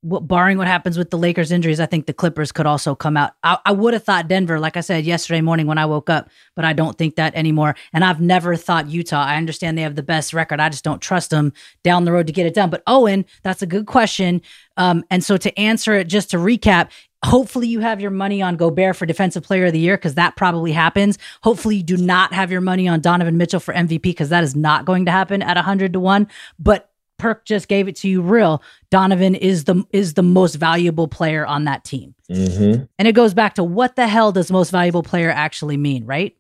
what, 0.02 0.28
barring 0.28 0.58
what 0.58 0.68
happens 0.68 0.98
with 0.98 1.10
the 1.10 1.18
Lakers 1.18 1.52
injuries, 1.52 1.80
I 1.80 1.86
think 1.86 2.06
the 2.06 2.14
Clippers 2.14 2.52
could 2.52 2.66
also 2.66 2.96
come 2.96 3.18
out. 3.18 3.34
I, 3.44 3.58
I 3.66 3.72
would 3.72 3.94
have 3.94 4.04
thought 4.04 4.28
Denver, 4.28 4.60
like 4.60 4.78
I 4.78 4.82
said 4.82 5.04
yesterday 5.06 5.42
morning 5.42 5.68
when 5.68 5.78
I 5.78 5.86
woke 5.86 6.10
up, 6.10 6.30
but 6.56 6.64
I 6.64 6.74
don't 6.74 6.98
think 6.98 7.16
that 7.16 7.36
anymore. 7.36 7.76
And 7.92 8.06
I've 8.06 8.22
never 8.22 8.56
thought 8.56 8.90
Utah. 8.90 9.24
I 9.24 9.36
understand 9.36 9.78
they 9.78 9.82
have 9.82 9.96
the 9.96 10.04
best 10.04 10.34
record. 10.34 10.60
I 10.60 10.70
just 10.70 10.84
don't 10.84 11.02
trust 11.02 11.32
them 11.32 11.52
down 11.84 12.06
the 12.06 12.14
road 12.14 12.28
to 12.28 12.34
get 12.34 12.46
it 12.46 12.54
done. 12.54 12.70
But 12.70 12.84
Owen, 12.88 13.26
that's 13.44 13.62
a 13.62 13.68
good 13.68 13.88
question. 13.88 14.42
Um, 14.78 15.04
and 15.10 15.24
so 15.24 15.36
to 15.36 15.60
answer 15.60 15.94
it, 15.96 16.08
just 16.08 16.32
to 16.32 16.38
recap, 16.38 16.90
Hopefully, 17.26 17.68
you 17.68 17.82
have 17.82 18.00
your 18.00 18.12
money 18.12 18.42
on 18.42 18.56
Gobert 18.56 18.96
for 18.96 19.06
Defensive 19.06 19.44
Player 19.44 19.66
of 19.66 19.74
the 19.74 19.80
Year 19.80 19.98
because 19.98 20.16
that 20.16 20.38
probably 20.38 20.72
happens. 20.72 21.18
Hopefully, 21.44 21.76
you 21.76 21.84
do 21.84 21.98
not 21.98 22.32
have 22.32 22.50
your 22.50 22.62
money 22.62 22.88
on 22.88 23.02
Donovan 23.02 23.36
Mitchell 23.36 23.60
for 23.60 23.74
MVP 23.74 24.04
because 24.04 24.30
that 24.30 24.42
is 24.42 24.56
not 24.56 24.86
going 24.86 25.04
to 25.04 25.12
happen 25.12 25.42
at 25.42 25.58
100 25.58 25.92
to 25.92 26.00
1. 26.00 26.28
But 26.60 26.90
Perk 27.20 27.46
just 27.46 27.68
gave 27.68 27.88
it 27.88 27.96
to 27.98 28.10
you 28.10 28.22
real. 28.22 28.64
Donovan 28.90 29.36
is 29.36 29.66
the 29.66 29.84
is 29.92 30.16
the 30.16 30.24
most 30.24 30.56
valuable 30.56 31.08
player 31.08 31.46
on 31.46 31.66
that 31.66 31.84
team. 31.84 32.16
Mm-hmm. 32.32 32.84
And 32.98 33.08
it 33.08 33.14
goes 33.14 33.34
back 33.34 33.56
to 33.56 33.64
what 33.64 33.96
the 33.96 34.08
hell 34.08 34.32
does 34.32 34.52
most 34.52 34.72
valuable 34.72 35.04
player 35.04 35.30
actually 35.30 35.78
mean, 35.78 36.06
right? 36.06 36.36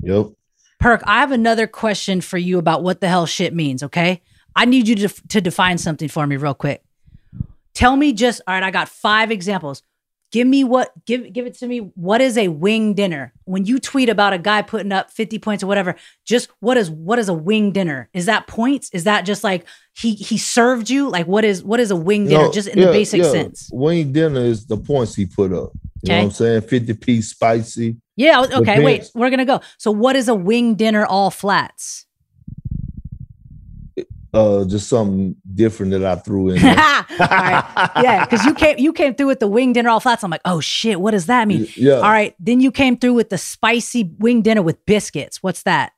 Yep. 0.00 0.28
Perk, 0.80 1.02
I 1.04 1.20
have 1.20 1.32
another 1.32 1.66
question 1.66 2.20
for 2.20 2.38
you 2.38 2.58
about 2.58 2.82
what 2.82 3.00
the 3.00 3.08
hell 3.08 3.26
shit 3.26 3.54
means, 3.54 3.82
okay? 3.84 4.20
I 4.56 4.64
need 4.64 4.88
you 4.88 4.96
to, 4.96 5.08
to 5.28 5.40
define 5.40 5.78
something 5.78 6.08
for 6.08 6.26
me 6.26 6.36
real 6.36 6.54
quick. 6.54 6.82
Tell 7.72 7.96
me 7.96 8.12
just, 8.12 8.40
all 8.46 8.54
right, 8.54 8.62
I 8.62 8.70
got 8.70 8.88
five 8.88 9.30
examples. 9.30 9.82
Give 10.32 10.46
me 10.46 10.64
what 10.64 10.92
give 11.04 11.30
give 11.32 11.46
it 11.46 11.54
to 11.58 11.66
me. 11.66 11.78
What 11.94 12.22
is 12.22 12.38
a 12.38 12.48
wing 12.48 12.94
dinner? 12.94 13.34
When 13.44 13.66
you 13.66 13.78
tweet 13.78 14.08
about 14.08 14.32
a 14.32 14.38
guy 14.38 14.62
putting 14.62 14.90
up 14.90 15.10
50 15.10 15.38
points 15.38 15.62
or 15.62 15.66
whatever, 15.66 15.94
just 16.24 16.48
what 16.60 16.78
is 16.78 16.90
what 16.90 17.18
is 17.18 17.28
a 17.28 17.34
wing 17.34 17.70
dinner? 17.70 18.08
Is 18.14 18.26
that 18.26 18.46
points? 18.46 18.88
Is 18.94 19.04
that 19.04 19.26
just 19.26 19.44
like 19.44 19.66
he 19.94 20.14
he 20.14 20.38
served 20.38 20.90
you? 20.90 21.08
Like 21.08 21.26
what 21.26 21.44
is 21.44 21.62
what 21.62 21.80
is 21.80 21.90
a 21.90 21.96
wing 21.96 22.26
dinner? 22.26 22.44
No, 22.44 22.52
just 22.52 22.68
in 22.68 22.78
yeah, 22.78 22.86
the 22.86 22.92
basic 22.92 23.22
yeah. 23.22 23.30
sense. 23.30 23.70
Wing 23.72 24.12
dinner 24.12 24.40
is 24.40 24.66
the 24.66 24.76
points 24.76 25.14
he 25.14 25.26
put 25.26 25.52
up. 25.52 25.72
You 26.02 26.08
okay. 26.08 26.12
know 26.12 26.16
what 26.16 26.24
I'm 26.24 26.30
saying? 26.32 26.60
50 26.62 26.94
piece 26.94 27.28
spicy. 27.28 27.96
Yeah, 28.16 28.44
okay, 28.52 28.82
wait. 28.84 29.10
We're 29.14 29.30
gonna 29.30 29.44
go. 29.44 29.60
So 29.78 29.90
what 29.90 30.16
is 30.16 30.28
a 30.28 30.34
wing 30.34 30.74
dinner 30.74 31.06
all 31.06 31.30
flats? 31.30 32.06
uh 34.34 34.64
just 34.64 34.88
something 34.88 35.36
different 35.54 35.92
that 35.92 36.04
I 36.04 36.16
threw 36.16 36.50
in. 36.50 36.58
All 36.66 36.74
right. 37.20 37.90
Yeah, 38.02 38.24
because 38.24 38.44
you 38.46 38.54
came 38.54 38.78
you 38.78 38.92
came 38.92 39.14
through 39.14 39.26
with 39.26 39.40
the 39.40 39.46
wing 39.46 39.72
dinner 39.72 39.90
all 39.90 40.00
flats. 40.00 40.24
I'm 40.24 40.30
like, 40.30 40.40
oh 40.44 40.60
shit, 40.60 41.00
what 41.00 41.10
does 41.10 41.26
that 41.26 41.46
mean? 41.46 41.66
Yeah. 41.76 41.94
All 41.94 42.10
right. 42.10 42.34
Then 42.38 42.60
you 42.60 42.72
came 42.72 42.96
through 42.96 43.14
with 43.14 43.28
the 43.28 43.38
spicy 43.38 44.04
wing 44.18 44.42
dinner 44.42 44.62
with 44.62 44.84
biscuits. 44.86 45.42
What's 45.42 45.64
that? 45.64 45.92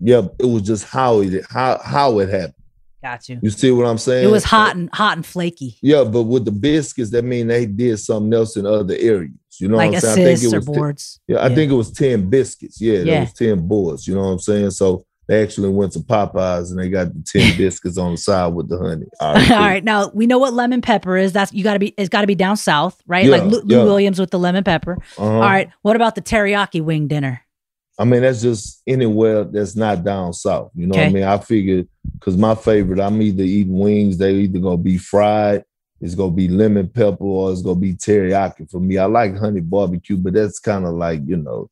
Yeah, 0.00 0.22
it 0.38 0.46
was 0.46 0.62
just 0.62 0.84
how 0.84 1.20
it 1.20 1.44
how 1.48 1.80
how 1.82 2.18
it 2.18 2.28
happened. 2.28 2.54
Got 3.02 3.28
you. 3.28 3.38
You 3.42 3.50
see 3.50 3.70
what 3.70 3.86
I'm 3.86 3.98
saying? 3.98 4.28
It 4.28 4.32
was 4.32 4.44
hot 4.44 4.74
and 4.74 4.90
hot 4.92 5.16
and 5.16 5.24
flaky. 5.24 5.78
Yeah, 5.80 6.04
but 6.04 6.24
with 6.24 6.44
the 6.44 6.50
biscuits, 6.50 7.10
that 7.10 7.24
mean 7.24 7.46
they 7.46 7.66
did 7.66 7.98
something 7.98 8.32
else 8.32 8.56
in 8.56 8.66
other 8.66 8.96
areas. 8.98 9.32
You 9.60 9.68
know 9.68 9.76
like 9.76 9.92
what 9.92 9.96
I'm 9.96 10.00
saying? 10.00 10.28
I 10.28 10.34
think 10.34 10.52
it 10.52 10.56
was 10.56 10.66
boards. 10.66 11.20
Ten, 11.26 11.36
yeah, 11.36 11.42
I 11.42 11.48
yeah. 11.48 11.54
think 11.54 11.72
it 11.72 11.76
was 11.76 11.92
10 11.92 12.28
biscuits. 12.28 12.80
Yeah, 12.80 12.98
yeah. 12.98 13.18
it 13.18 13.20
was 13.20 13.32
10 13.34 13.66
boards. 13.68 14.06
You 14.06 14.14
know 14.14 14.22
what 14.22 14.32
I'm 14.32 14.38
saying? 14.38 14.70
So 14.70 15.06
they 15.28 15.42
actually 15.42 15.70
went 15.70 15.92
to 15.92 16.00
Popeyes 16.00 16.70
and 16.70 16.78
they 16.78 16.88
got 16.88 17.12
the 17.12 17.22
10 17.22 17.56
biscuits 17.58 17.98
on 17.98 18.12
the 18.12 18.16
side 18.16 18.48
with 18.48 18.68
the 18.68 18.78
honey. 18.78 19.06
All 19.20 19.34
right, 19.34 19.50
All 19.50 19.58
right. 19.58 19.84
Now 19.84 20.10
we 20.14 20.26
know 20.26 20.38
what 20.38 20.52
lemon 20.52 20.82
pepper 20.82 21.16
is. 21.16 21.32
That's 21.32 21.52
you 21.52 21.64
gotta 21.64 21.78
be 21.78 21.94
it's 21.96 22.08
gotta 22.08 22.26
be 22.26 22.34
down 22.34 22.56
south, 22.56 23.00
right? 23.06 23.24
Yeah, 23.24 23.36
like 23.36 23.44
Lou, 23.44 23.62
yeah. 23.66 23.84
Williams 23.84 24.18
with 24.18 24.30
the 24.30 24.38
lemon 24.38 24.64
pepper. 24.64 24.98
Uh-huh. 25.18 25.24
All 25.24 25.40
right. 25.40 25.70
What 25.82 25.96
about 25.96 26.14
the 26.14 26.22
teriyaki 26.22 26.82
wing 26.82 27.08
dinner? 27.08 27.42
I 27.98 28.04
mean, 28.04 28.22
that's 28.22 28.42
just 28.42 28.82
anywhere 28.86 29.44
that's 29.44 29.74
not 29.74 30.04
down 30.04 30.32
south. 30.32 30.70
You 30.74 30.86
know 30.86 30.92
okay. 30.92 31.04
what 31.04 31.10
I 31.10 31.12
mean? 31.12 31.24
I 31.24 31.38
figured 31.38 31.88
because 32.14 32.36
my 32.36 32.54
favorite, 32.54 33.00
I'm 33.00 33.20
either 33.22 33.42
eating 33.42 33.78
wings, 33.78 34.18
they 34.18 34.34
either 34.34 34.58
gonna 34.58 34.76
be 34.76 34.98
fried, 34.98 35.64
it's 36.00 36.14
gonna 36.14 36.32
be 36.32 36.48
lemon 36.48 36.88
pepper, 36.88 37.24
or 37.24 37.52
it's 37.52 37.62
gonna 37.62 37.80
be 37.80 37.94
teriyaki 37.94 38.70
for 38.70 38.80
me. 38.80 38.98
I 38.98 39.06
like 39.06 39.38
honey 39.38 39.60
barbecue, 39.60 40.18
but 40.18 40.34
that's 40.34 40.58
kind 40.58 40.84
of 40.84 40.94
like, 40.94 41.22
you 41.26 41.38
know, 41.38 41.70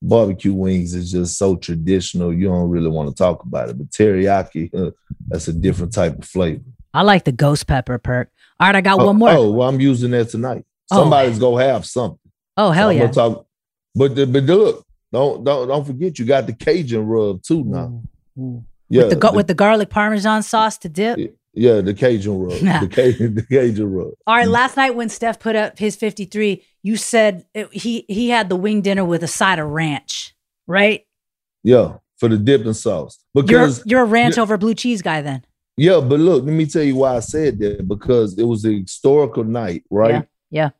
barbecue 0.00 0.54
wings 0.54 0.94
is 0.94 1.10
just 1.12 1.36
so 1.36 1.56
traditional. 1.56 2.32
You 2.32 2.48
don't 2.48 2.70
really 2.70 2.88
want 2.88 3.10
to 3.10 3.14
talk 3.14 3.42
about 3.42 3.68
it. 3.68 3.78
But 3.78 3.90
teriyaki, 3.90 4.74
uh, 4.74 4.92
that's 5.28 5.48
a 5.48 5.52
different 5.52 5.92
type 5.92 6.18
of 6.18 6.24
flavor. 6.24 6.64
I 6.94 7.02
like 7.02 7.24
the 7.24 7.32
ghost 7.32 7.66
pepper 7.66 7.98
perk. 7.98 8.30
All 8.58 8.68
right, 8.68 8.76
I 8.76 8.80
got 8.80 9.00
oh, 9.00 9.06
one 9.06 9.16
more. 9.16 9.30
Oh, 9.30 9.50
well, 9.50 9.68
I'm 9.68 9.80
using 9.80 10.12
that 10.12 10.30
tonight. 10.30 10.64
Oh. 10.90 11.02
Somebody's 11.02 11.36
oh. 11.36 11.52
gonna 11.52 11.64
have 11.64 11.84
something. 11.84 12.18
Oh 12.56 12.70
hell 12.70 12.88
so 12.88 12.92
yeah! 12.92 13.10
Talk, 13.10 13.46
but 13.94 14.14
the, 14.14 14.26
but 14.26 14.44
look, 14.44 14.85
don't 15.12 15.44
don't 15.44 15.68
don't 15.68 15.84
forget 15.86 16.18
you 16.18 16.24
got 16.24 16.46
the 16.46 16.52
Cajun 16.52 17.06
rub 17.06 17.42
too 17.42 17.64
now. 17.64 18.02
Ooh, 18.38 18.42
ooh. 18.42 18.64
Yeah, 18.88 19.04
with 19.04 19.10
the, 19.10 19.28
the, 19.28 19.32
with 19.32 19.46
the 19.48 19.54
garlic 19.54 19.90
parmesan 19.90 20.42
sauce 20.42 20.78
to 20.78 20.88
dip. 20.88 21.36
Yeah, 21.54 21.80
the 21.80 21.94
Cajun 21.94 22.38
rub. 22.38 22.52
the, 22.52 22.88
Cajun, 22.88 23.34
the 23.34 23.42
Cajun 23.42 23.90
rub. 23.90 24.12
All 24.26 24.36
right, 24.36 24.46
mm. 24.46 24.50
last 24.50 24.76
night 24.76 24.94
when 24.94 25.08
Steph 25.08 25.40
put 25.40 25.56
up 25.56 25.78
his 25.78 25.96
53, 25.96 26.62
you 26.82 26.96
said 26.96 27.46
it, 27.54 27.72
he 27.72 28.04
he 28.08 28.28
had 28.28 28.48
the 28.48 28.56
wing 28.56 28.82
dinner 28.82 29.04
with 29.04 29.22
a 29.22 29.28
side 29.28 29.58
of 29.58 29.68
ranch, 29.68 30.34
right? 30.66 31.06
Yeah, 31.64 31.94
for 32.18 32.28
the 32.28 32.36
dipping 32.36 32.74
sauce. 32.74 33.18
Because 33.34 33.78
you're, 33.78 33.98
you're 33.98 34.02
a 34.02 34.08
ranch 34.08 34.38
over 34.38 34.56
blue 34.56 34.74
cheese 34.74 35.02
guy 35.02 35.22
then. 35.22 35.44
Yeah, 35.76 36.00
but 36.00 36.20
look, 36.20 36.44
let 36.44 36.52
me 36.52 36.66
tell 36.66 36.82
you 36.82 36.96
why 36.96 37.16
I 37.16 37.20
said 37.20 37.58
that 37.58 37.86
because 37.86 38.38
it 38.38 38.44
was 38.44 38.64
a 38.64 38.80
historical 38.80 39.44
night, 39.44 39.84
right? 39.90 40.10
Yeah. 40.10 40.22
yeah. 40.50 40.70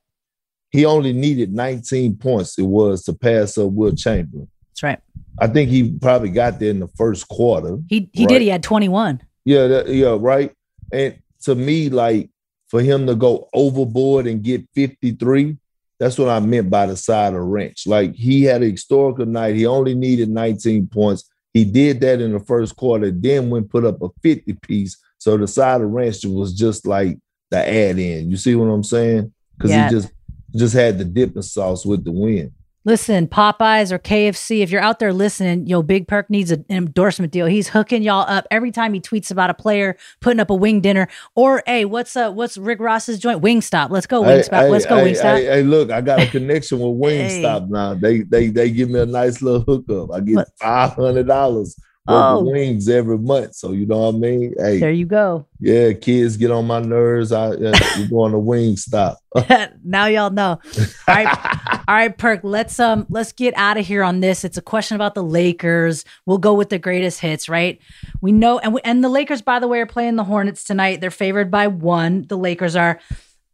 He 0.70 0.84
only 0.84 1.12
needed 1.12 1.52
19 1.52 2.16
points. 2.16 2.58
It 2.58 2.62
was 2.62 3.04
to 3.04 3.12
pass 3.12 3.56
up 3.56 3.70
Wilt 3.72 3.98
Chamberlain. 3.98 4.48
That's 4.70 4.82
right. 4.82 5.00
I 5.38 5.46
think 5.46 5.70
he 5.70 5.92
probably 5.92 6.30
got 6.30 6.58
there 6.58 6.70
in 6.70 6.80
the 6.80 6.88
first 6.88 7.28
quarter. 7.28 7.78
He 7.88 8.10
he 8.12 8.24
right? 8.24 8.28
did. 8.28 8.42
He 8.42 8.48
had 8.48 8.62
21. 8.62 9.20
Yeah, 9.44 9.66
that, 9.68 9.88
yeah, 9.88 10.16
right. 10.18 10.52
And 10.92 11.18
to 11.42 11.54
me, 11.54 11.88
like 11.88 12.30
for 12.68 12.80
him 12.80 13.06
to 13.06 13.14
go 13.14 13.48
overboard 13.52 14.26
and 14.26 14.42
get 14.42 14.66
53, 14.74 15.56
that's 15.98 16.18
what 16.18 16.28
I 16.28 16.40
meant 16.40 16.70
by 16.70 16.86
the 16.86 16.96
side 16.96 17.34
of 17.34 17.42
wrench. 17.42 17.86
Like 17.86 18.14
he 18.14 18.42
had 18.42 18.62
a 18.62 18.70
historical 18.70 19.26
night. 19.26 19.56
He 19.56 19.66
only 19.66 19.94
needed 19.94 20.28
19 20.28 20.88
points. 20.88 21.28
He 21.54 21.64
did 21.64 22.00
that 22.00 22.20
in 22.20 22.32
the 22.32 22.40
first 22.40 22.76
quarter, 22.76 23.10
then 23.10 23.48
went 23.48 23.70
put 23.70 23.84
up 23.84 24.02
a 24.02 24.08
50 24.22 24.52
piece. 24.54 24.98
So 25.18 25.36
the 25.36 25.48
side 25.48 25.80
of 25.80 25.90
wrench 25.90 26.24
was 26.24 26.52
just 26.52 26.86
like 26.86 27.18
the 27.50 27.58
add 27.58 27.98
in. 27.98 28.30
You 28.30 28.36
see 28.36 28.54
what 28.54 28.66
I'm 28.66 28.84
saying? 28.84 29.32
Because 29.56 29.70
yeah. 29.70 29.88
he 29.88 29.94
just 29.94 30.10
just 30.56 30.74
had 30.74 30.98
the 30.98 31.04
dipping 31.04 31.42
sauce 31.42 31.84
with 31.84 32.04
the 32.04 32.12
win. 32.12 32.52
Listen, 32.86 33.26
Popeyes 33.26 33.90
or 33.90 33.98
KFC, 33.98 34.60
if 34.60 34.70
you're 34.70 34.80
out 34.80 35.00
there 35.00 35.12
listening, 35.12 35.66
yo, 35.66 35.82
Big 35.82 36.06
Perk 36.06 36.30
needs 36.30 36.52
an 36.52 36.64
endorsement 36.70 37.32
deal. 37.32 37.46
He's 37.46 37.66
hooking 37.66 38.00
y'all 38.04 38.24
up 38.28 38.46
every 38.48 38.70
time 38.70 38.94
he 38.94 39.00
tweets 39.00 39.32
about 39.32 39.50
a 39.50 39.54
player 39.54 39.96
putting 40.20 40.38
up 40.38 40.50
a 40.50 40.54
wing 40.54 40.80
dinner. 40.80 41.08
Or 41.34 41.64
hey, 41.66 41.84
what's 41.84 42.14
uh 42.14 42.30
what's 42.30 42.56
Rick 42.56 42.78
Ross's 42.78 43.18
joint? 43.18 43.42
Wingstop. 43.42 43.90
Let's 43.90 44.06
go, 44.06 44.22
Wingstop. 44.22 44.60
Hey, 44.60 44.70
Let's 44.70 44.86
go, 44.86 44.98
hey, 44.98 45.12
Wingstop. 45.12 45.36
Hey, 45.36 45.44
hey, 45.46 45.62
look, 45.64 45.90
I 45.90 46.00
got 46.00 46.20
a 46.20 46.26
connection 46.28 46.78
with 46.78 46.96
Wingstop 47.12 47.68
now. 47.70 47.94
They 47.94 48.20
they 48.20 48.50
they 48.50 48.70
give 48.70 48.88
me 48.88 49.00
a 49.00 49.06
nice 49.06 49.42
little 49.42 49.62
hookup. 49.62 50.12
I 50.12 50.20
get 50.20 50.46
five 50.60 50.92
hundred 50.92 51.26
dollars 51.26 51.76
oh. 52.08 52.44
wings 52.44 52.88
every 52.88 53.18
month. 53.18 53.54
So 53.54 53.72
you 53.72 53.86
know 53.86 53.98
what 53.98 54.14
I 54.14 54.18
mean? 54.18 54.54
Hey, 54.58 54.78
there 54.78 54.90
you 54.90 55.06
go. 55.06 55.46
Yeah, 55.60 55.92
kids 55.92 56.36
get 56.36 56.50
on 56.50 56.66
my 56.66 56.80
nerves. 56.80 57.32
I 57.32 57.48
uh, 57.48 57.78
you 57.98 58.08
go 58.08 58.20
on 58.20 58.32
the 58.32 58.38
Wingstop. 58.38 59.16
now 59.84 60.06
y'all 60.06 60.30
know. 60.30 60.60
All 61.08 61.14
right, 61.14 61.26
all 61.88 61.94
right, 61.94 62.16
Perk. 62.16 62.40
Let's 62.42 62.78
um 62.78 63.06
let's 63.08 63.32
get 63.32 63.54
out 63.56 63.76
of 63.76 63.86
here 63.86 64.02
on 64.02 64.20
this. 64.20 64.44
It's 64.44 64.56
a 64.56 64.62
question 64.62 64.94
about 64.94 65.14
the 65.14 65.22
Lakers. 65.22 66.04
We'll 66.26 66.38
go 66.38 66.54
with 66.54 66.68
the 66.68 66.78
greatest 66.78 67.20
hits, 67.20 67.48
right? 67.48 67.80
We 68.20 68.32
know, 68.32 68.58
and 68.58 68.74
we, 68.74 68.80
and 68.82 69.02
the 69.02 69.08
Lakers, 69.08 69.42
by 69.42 69.58
the 69.58 69.68
way, 69.68 69.80
are 69.80 69.86
playing 69.86 70.16
the 70.16 70.24
Hornets 70.24 70.64
tonight. 70.64 71.00
They're 71.00 71.10
favored 71.10 71.50
by 71.50 71.68
one. 71.68 72.26
The 72.28 72.38
Lakers 72.38 72.76
are. 72.76 73.00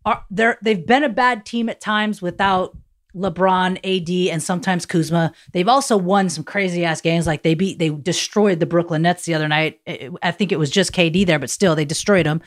Are, 0.05 0.25
they're 0.33 0.59
they've 0.61 0.85
been 0.85 1.05
a 1.05 1.09
bad 1.09 1.47
team 1.47 1.69
at 1.69 1.81
times 1.81 2.21
without 2.21 2.77
LeBron, 3.15 3.79
AD, 3.85 4.33
and 4.33 4.43
sometimes 4.43 4.87
Kuzma. 4.87 5.33
They've 5.53 5.69
also 5.69 5.97
won 5.97 6.29
some 6.29 6.45
crazy 6.45 6.85
ass 6.85 7.01
games. 7.01 7.27
Like 7.27 7.43
they 7.43 7.55
beat, 7.55 7.79
they 7.79 7.91
destroyed 7.91 8.61
the 8.61 8.67
Brooklyn 8.67 9.03
Nets 9.03 9.25
the 9.25 9.35
other 9.35 9.49
night. 9.49 9.81
I 10.23 10.31
think 10.31 10.53
it 10.53 10.59
was 10.59 10.71
just 10.71 10.93
KD 10.93 11.27
there, 11.27 11.39
but 11.39 11.51
still, 11.51 11.75
they 11.75 11.85
destroyed 11.85 12.27
them. 12.27 12.41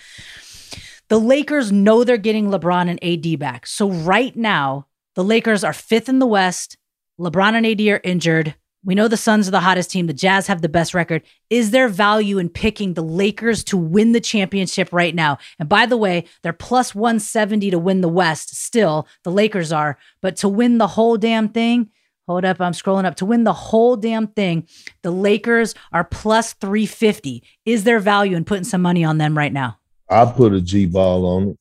The 1.07 1.19
Lakers 1.19 1.71
know 1.71 2.03
they're 2.03 2.17
getting 2.17 2.47
LeBron 2.47 2.89
and 2.89 3.03
AD 3.03 3.37
back. 3.39 3.67
So 3.67 3.91
right 3.91 4.35
now, 4.35 4.87
the 5.13 5.23
Lakers 5.23 5.63
are 5.63 5.73
fifth 5.73 6.09
in 6.09 6.19
the 6.19 6.25
West. 6.25 6.77
LeBron 7.19 7.53
and 7.53 7.65
AD 7.65 7.81
are 7.81 8.01
injured. 8.03 8.55
We 8.85 8.93
know 8.93 9.07
the 9.07 9.17
Suns 9.17 9.47
are 9.47 9.51
the 9.51 9.61
hottest 9.61 9.89
team. 9.89 10.05
The 10.05 10.13
Jazz 10.13 10.45
have 10.45 10.61
the 10.61 10.69
best 10.69 10.93
record. 10.93 11.23
Is 11.49 11.71
there 11.71 11.89
value 11.89 12.37
in 12.37 12.49
picking 12.49 12.93
the 12.93 13.03
Lakers 13.03 13.63
to 13.65 13.77
win 13.77 14.11
the 14.11 14.21
championship 14.21 14.89
right 14.93 15.15
now? 15.15 15.39
And 15.57 15.67
by 15.67 15.87
the 15.87 15.97
way, 15.97 16.25
they're 16.43 16.53
plus 16.53 16.93
170 16.93 17.71
to 17.71 17.79
win 17.79 18.01
the 18.01 18.07
West 18.07 18.55
still. 18.55 19.07
The 19.23 19.31
Lakers 19.31 19.71
are. 19.71 19.97
But 20.21 20.35
to 20.37 20.49
win 20.49 20.77
the 20.77 20.87
whole 20.87 21.17
damn 21.17 21.49
thing, 21.49 21.89
hold 22.27 22.45
up, 22.45 22.61
I'm 22.61 22.73
scrolling 22.73 23.05
up. 23.05 23.15
To 23.15 23.25
win 23.25 23.43
the 23.43 23.53
whole 23.53 23.95
damn 23.95 24.27
thing, 24.27 24.67
the 25.01 25.11
Lakers 25.11 25.73
are 25.91 26.03
plus 26.03 26.53
350. 26.53 27.43
Is 27.65 27.85
there 27.85 27.99
value 27.99 28.37
in 28.37 28.45
putting 28.45 28.65
some 28.65 28.83
money 28.83 29.03
on 29.03 29.17
them 29.17 29.35
right 29.35 29.53
now? 29.53 29.79
I 30.07 30.25
put 30.25 30.53
a 30.53 30.61
G 30.61 30.85
ball 30.85 31.25
on 31.25 31.49
it. 31.49 31.57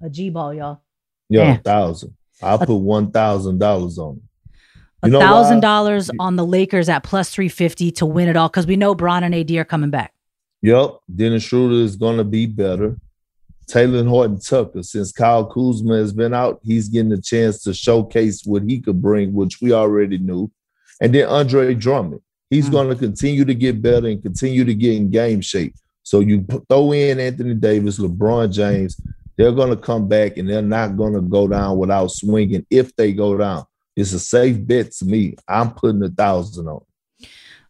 A 0.00 0.08
G 0.08 0.30
ball, 0.30 0.54
y'all. 0.54 0.80
Yeah, 1.28 1.56
a 1.56 1.58
thousand. 1.58 2.14
I 2.42 2.56
put 2.56 2.76
one 2.76 3.10
thousand 3.10 3.58
dollars 3.58 3.98
on 3.98 4.16
it. 4.16 4.22
A 5.04 5.10
thousand 5.10 5.60
dollars 5.60 6.10
on 6.18 6.36
the 6.36 6.44
Lakers 6.44 6.88
at 6.88 7.02
plus 7.02 7.30
three 7.30 7.48
fifty 7.48 7.90
to 7.92 8.06
win 8.06 8.28
it 8.28 8.36
all 8.36 8.48
because 8.48 8.66
we 8.66 8.76
know 8.76 8.94
Bron 8.94 9.24
and 9.24 9.34
AD 9.34 9.50
are 9.52 9.64
coming 9.64 9.90
back. 9.90 10.12
Yep, 10.62 10.98
Dennis 11.14 11.42
Schroeder 11.42 11.74
is 11.74 11.96
going 11.96 12.16
to 12.16 12.24
be 12.24 12.46
better. 12.46 12.96
Talen 13.66 14.08
Horton 14.08 14.40
Tucker, 14.40 14.82
since 14.82 15.12
Kyle 15.12 15.44
Kuzma 15.46 15.96
has 15.96 16.12
been 16.12 16.34
out, 16.34 16.60
he's 16.62 16.88
getting 16.88 17.12
a 17.12 17.20
chance 17.20 17.62
to 17.62 17.72
showcase 17.72 18.42
what 18.44 18.62
he 18.62 18.80
could 18.80 19.00
bring, 19.00 19.32
which 19.32 19.60
we 19.60 19.72
already 19.72 20.18
knew. 20.18 20.50
And 21.00 21.14
then 21.14 21.28
Andre 21.28 21.74
Drummond, 21.74 22.20
he's 22.50 22.64
mm-hmm. 22.64 22.72
going 22.72 22.88
to 22.88 22.96
continue 22.96 23.44
to 23.44 23.54
get 23.54 23.82
better 23.82 24.06
and 24.06 24.22
continue 24.22 24.64
to 24.64 24.74
get 24.74 24.94
in 24.94 25.10
game 25.10 25.40
shape. 25.40 25.74
So 26.02 26.20
you 26.20 26.46
throw 26.68 26.92
in 26.92 27.18
Anthony 27.18 27.54
Davis, 27.54 27.98
LeBron 27.98 28.52
James, 28.52 29.00
they're 29.36 29.52
going 29.52 29.70
to 29.70 29.76
come 29.76 30.06
back 30.06 30.36
and 30.36 30.48
they're 30.48 30.62
not 30.62 30.96
going 30.96 31.14
to 31.14 31.20
go 31.20 31.48
down 31.48 31.78
without 31.78 32.10
swinging 32.10 32.66
if 32.70 32.94
they 32.96 33.12
go 33.12 33.36
down. 33.36 33.64
It's 33.96 34.12
a 34.12 34.20
safe 34.20 34.64
bet 34.66 34.92
to 34.92 35.04
me. 35.04 35.36
I'm 35.48 35.72
putting 35.72 36.02
a 36.02 36.08
thousand 36.08 36.68
on. 36.68 36.80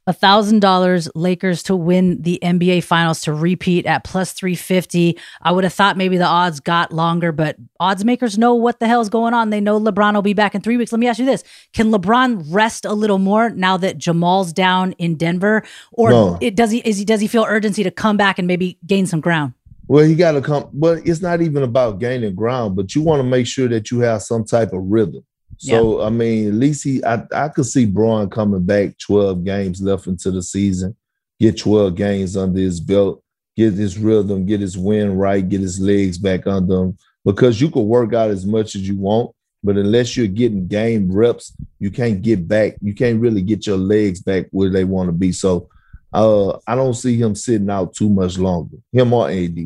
A 0.07 0.13
thousand 0.13 0.61
dollars 0.61 1.09
Lakers 1.15 1.63
to 1.63 1.75
win 1.75 2.21
the 2.21 2.39
NBA 2.43 2.85
Finals 2.85 3.23
to 3.23 3.33
repeat 3.33 3.87
at 3.87 4.05
plus 4.05 4.33
three 4.33 4.55
fifty. 4.55 5.17
I 5.41 5.51
would 5.51 5.65
have 5.65 5.73
thought 5.73 5.97
maybe 5.97 6.19
the 6.19 6.27
odds 6.27 6.61
got 6.61 6.93
longer, 6.93 7.33
but 7.33 7.57
odds 7.81 8.05
makers 8.05 8.37
know 8.37 8.55
what 8.55 8.81
the 8.81 8.87
hell's 8.87 9.09
going 9.09 9.33
on. 9.33 9.49
They 9.49 9.63
know 9.63 9.81
LeBron 9.81 10.13
will 10.13 10.21
be 10.21 10.35
back 10.35 10.55
in 10.55 10.61
three 10.61 10.77
weeks. 10.77 10.93
Let 10.93 10.99
me 10.99 11.09
ask 11.09 11.19
you 11.19 11.25
this: 11.25 11.43
Can 11.73 11.91
LeBron 11.91 12.45
rest 12.51 12.85
a 12.85 12.93
little 12.93 13.19
more 13.19 13.49
now 13.49 13.79
that 13.79 13.97
Jamal's 13.97 14.53
down 14.53 14.93
in 14.93 15.17
Denver, 15.17 15.63
or 15.93 16.11
no. 16.11 16.39
it, 16.43 16.55
does 16.55 16.71
he 16.71 16.81
is 16.81 16.99
he 16.99 17.07
does 17.07 17.23
he 17.23 17.27
feel 17.27 17.47
urgency 17.49 17.83
to 17.83 17.91
come 17.91 18.19
back 18.19 18.39
and 18.39 18.47
maybe 18.47 18.77
gain 18.87 19.07
some 19.07 19.21
ground? 19.23 19.55
Well, 19.87 20.05
he 20.05 20.15
got 20.15 20.33
to 20.33 20.43
come. 20.43 20.69
Well, 20.75 21.01
it's 21.03 21.23
not 21.23 21.41
even 21.41 21.63
about 21.63 21.99
gaining 21.99 22.35
ground, 22.35 22.77
but 22.77 22.95
you 22.95 23.01
want 23.01 23.21
to 23.21 23.29
make 23.29 23.47
sure 23.47 23.69
that 23.69 23.91
you 23.91 24.01
have 24.01 24.23
some 24.23 24.45
type 24.45 24.75
of 24.75 24.83
rhythm. 24.83 25.25
So 25.59 26.01
yeah. 26.01 26.07
I 26.07 26.11
mean, 26.11 26.49
at 26.49 26.55
least 26.55 26.85
he 26.85 27.05
I, 27.05 27.23
I 27.35 27.49
could 27.49 27.67
see 27.67 27.87
Bron 27.87 28.31
coming 28.31 28.65
back 28.65 28.99
12 28.99 29.45
games 29.45 29.81
left 29.81 30.07
into 30.07 30.31
the 30.31 30.43
season, 30.43 30.97
get 31.41 31.59
12 31.59 31.95
games 31.95 32.37
under 32.37 32.61
his 32.61 32.81
belt, 32.81 33.23
get 33.57 33.75
his 33.75 33.99
rhythm, 33.99 34.47
get 34.47 34.61
his 34.61 34.77
wind 34.77 35.19
right, 35.19 35.49
get 35.49 35.61
his 35.61 35.81
legs 35.81 36.19
back 36.19 36.47
under 36.47 36.85
him. 36.85 36.99
Because 37.25 37.61
you 37.61 37.71
can 37.71 37.87
work 37.87 38.13
out 38.13 38.31
as 38.31 38.45
much 38.45 38.75
as 38.75 38.87
you 38.87 38.97
want, 38.97 39.35
but 39.63 39.79
unless 39.79 40.17
you're 40.17 40.27
getting 40.27 40.69
game 40.69 41.11
reps, 41.11 41.55
you 41.79 41.91
can't 41.91 42.21
get 42.21 42.47
back. 42.47 42.75
You 42.83 42.95
can't 42.95 43.21
really 43.21 43.41
get 43.41 43.67
your 43.67 43.79
legs 43.79 44.21
back 44.21 44.47
where 44.51 44.69
they 44.69 44.85
want 44.85 45.09
to 45.09 45.13
be. 45.13 45.33
So 45.33 45.71
uh, 46.13 46.59
I 46.67 46.75
don't 46.75 46.95
see 46.95 47.17
him 47.17 47.35
sitting 47.35 47.71
out 47.71 47.95
too 47.95 48.11
much 48.11 48.39
longer. 48.39 48.77
Him 48.93 49.13
or 49.15 49.31
AD. 49.31 49.57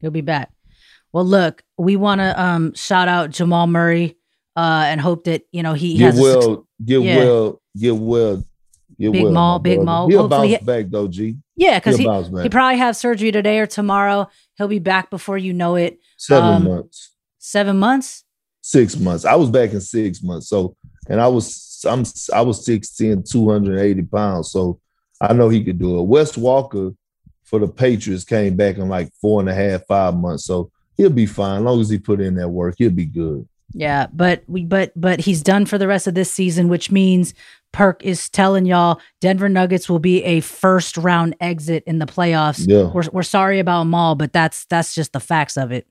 He'll 0.00 0.10
be 0.10 0.22
back. 0.22 0.50
Well, 1.12 1.24
look, 1.24 1.62
we 1.78 1.94
want 1.94 2.20
to 2.20 2.42
um, 2.42 2.74
shout 2.74 3.06
out 3.06 3.30
Jamal 3.30 3.68
Murray 3.68 4.16
uh, 4.56 4.84
and 4.86 5.00
hope 5.00 5.24
that 5.24 5.42
you 5.52 5.62
know 5.62 5.74
he 5.74 5.98
get 5.98 6.14
has 6.14 6.20
well, 6.20 6.66
get 6.84 7.02
yeah. 7.02 7.18
well, 7.18 7.62
get 7.76 7.96
well, 7.96 8.36
get 8.98 9.12
big 9.12 9.22
well. 9.22 9.30
Big 9.30 9.32
mall, 9.32 9.58
big 9.58 9.82
mall. 9.82 10.08
He'll 10.08 10.22
Hopefully 10.22 10.48
bounce 10.48 10.60
he, 10.60 10.66
back 10.66 10.86
though, 10.90 11.08
G. 11.08 11.36
Yeah, 11.56 11.78
because 11.78 11.96
he 11.96 12.04
he 12.42 12.48
probably 12.48 12.78
have 12.78 12.96
surgery 12.96 13.32
today 13.32 13.58
or 13.58 13.66
tomorrow. 13.66 14.28
He'll 14.56 14.68
be 14.68 14.78
back 14.78 15.10
before 15.10 15.38
you 15.38 15.52
know 15.52 15.76
it. 15.76 15.98
Seven 16.16 16.54
um, 16.54 16.64
months. 16.64 17.12
Seven 17.38 17.78
months. 17.78 18.24
Six 18.60 18.96
months. 18.96 19.24
I 19.24 19.34
was 19.34 19.50
back 19.50 19.72
in 19.72 19.80
six 19.80 20.22
months. 20.22 20.48
So, 20.48 20.76
and 21.08 21.20
I 21.20 21.28
was 21.28 21.84
I'm 21.86 22.04
I 22.32 22.40
was 22.40 22.66
6'10", 22.66 23.30
280 23.30 24.02
pounds. 24.02 24.50
So 24.50 24.80
I 25.20 25.32
know 25.32 25.48
he 25.48 25.64
could 25.64 25.78
do 25.78 25.98
it. 26.00 26.04
Wes 26.04 26.36
Welker 26.36 26.96
for 27.44 27.58
the 27.58 27.68
Patriots 27.68 28.24
came 28.24 28.56
back 28.56 28.78
in 28.78 28.88
like 28.88 29.12
four 29.20 29.40
and 29.40 29.48
a 29.48 29.54
half, 29.54 29.86
five 29.86 30.16
months. 30.16 30.46
So 30.46 30.70
he'll 30.96 31.10
be 31.10 31.26
fine. 31.26 31.58
As 31.58 31.64
long 31.64 31.80
as 31.80 31.90
he 31.90 31.98
put 31.98 32.20
in 32.20 32.34
that 32.36 32.48
work, 32.48 32.76
he'll 32.78 32.90
be 32.90 33.04
good. 33.04 33.46
Yeah, 33.72 34.06
but 34.12 34.44
we 34.46 34.64
but 34.64 34.92
but 34.94 35.20
he's 35.20 35.42
done 35.42 35.66
for 35.66 35.78
the 35.78 35.88
rest 35.88 36.06
of 36.06 36.14
this 36.14 36.30
season, 36.30 36.68
which 36.68 36.90
means 36.90 37.34
Perk 37.72 38.04
is 38.04 38.28
telling 38.28 38.66
y'all 38.66 39.00
Denver 39.20 39.48
Nuggets 39.48 39.88
will 39.88 39.98
be 39.98 40.22
a 40.22 40.40
first 40.40 40.96
round 40.96 41.34
exit 41.40 41.82
in 41.86 41.98
the 41.98 42.06
playoffs. 42.06 42.64
Yeah. 42.68 42.90
We're 42.92 43.10
we're 43.12 43.22
sorry 43.24 43.58
about 43.58 43.80
them 43.80 43.94
all, 43.94 44.14
but 44.14 44.32
that's 44.32 44.64
that's 44.66 44.94
just 44.94 45.12
the 45.12 45.20
facts 45.20 45.56
of 45.56 45.72
it. 45.72 45.86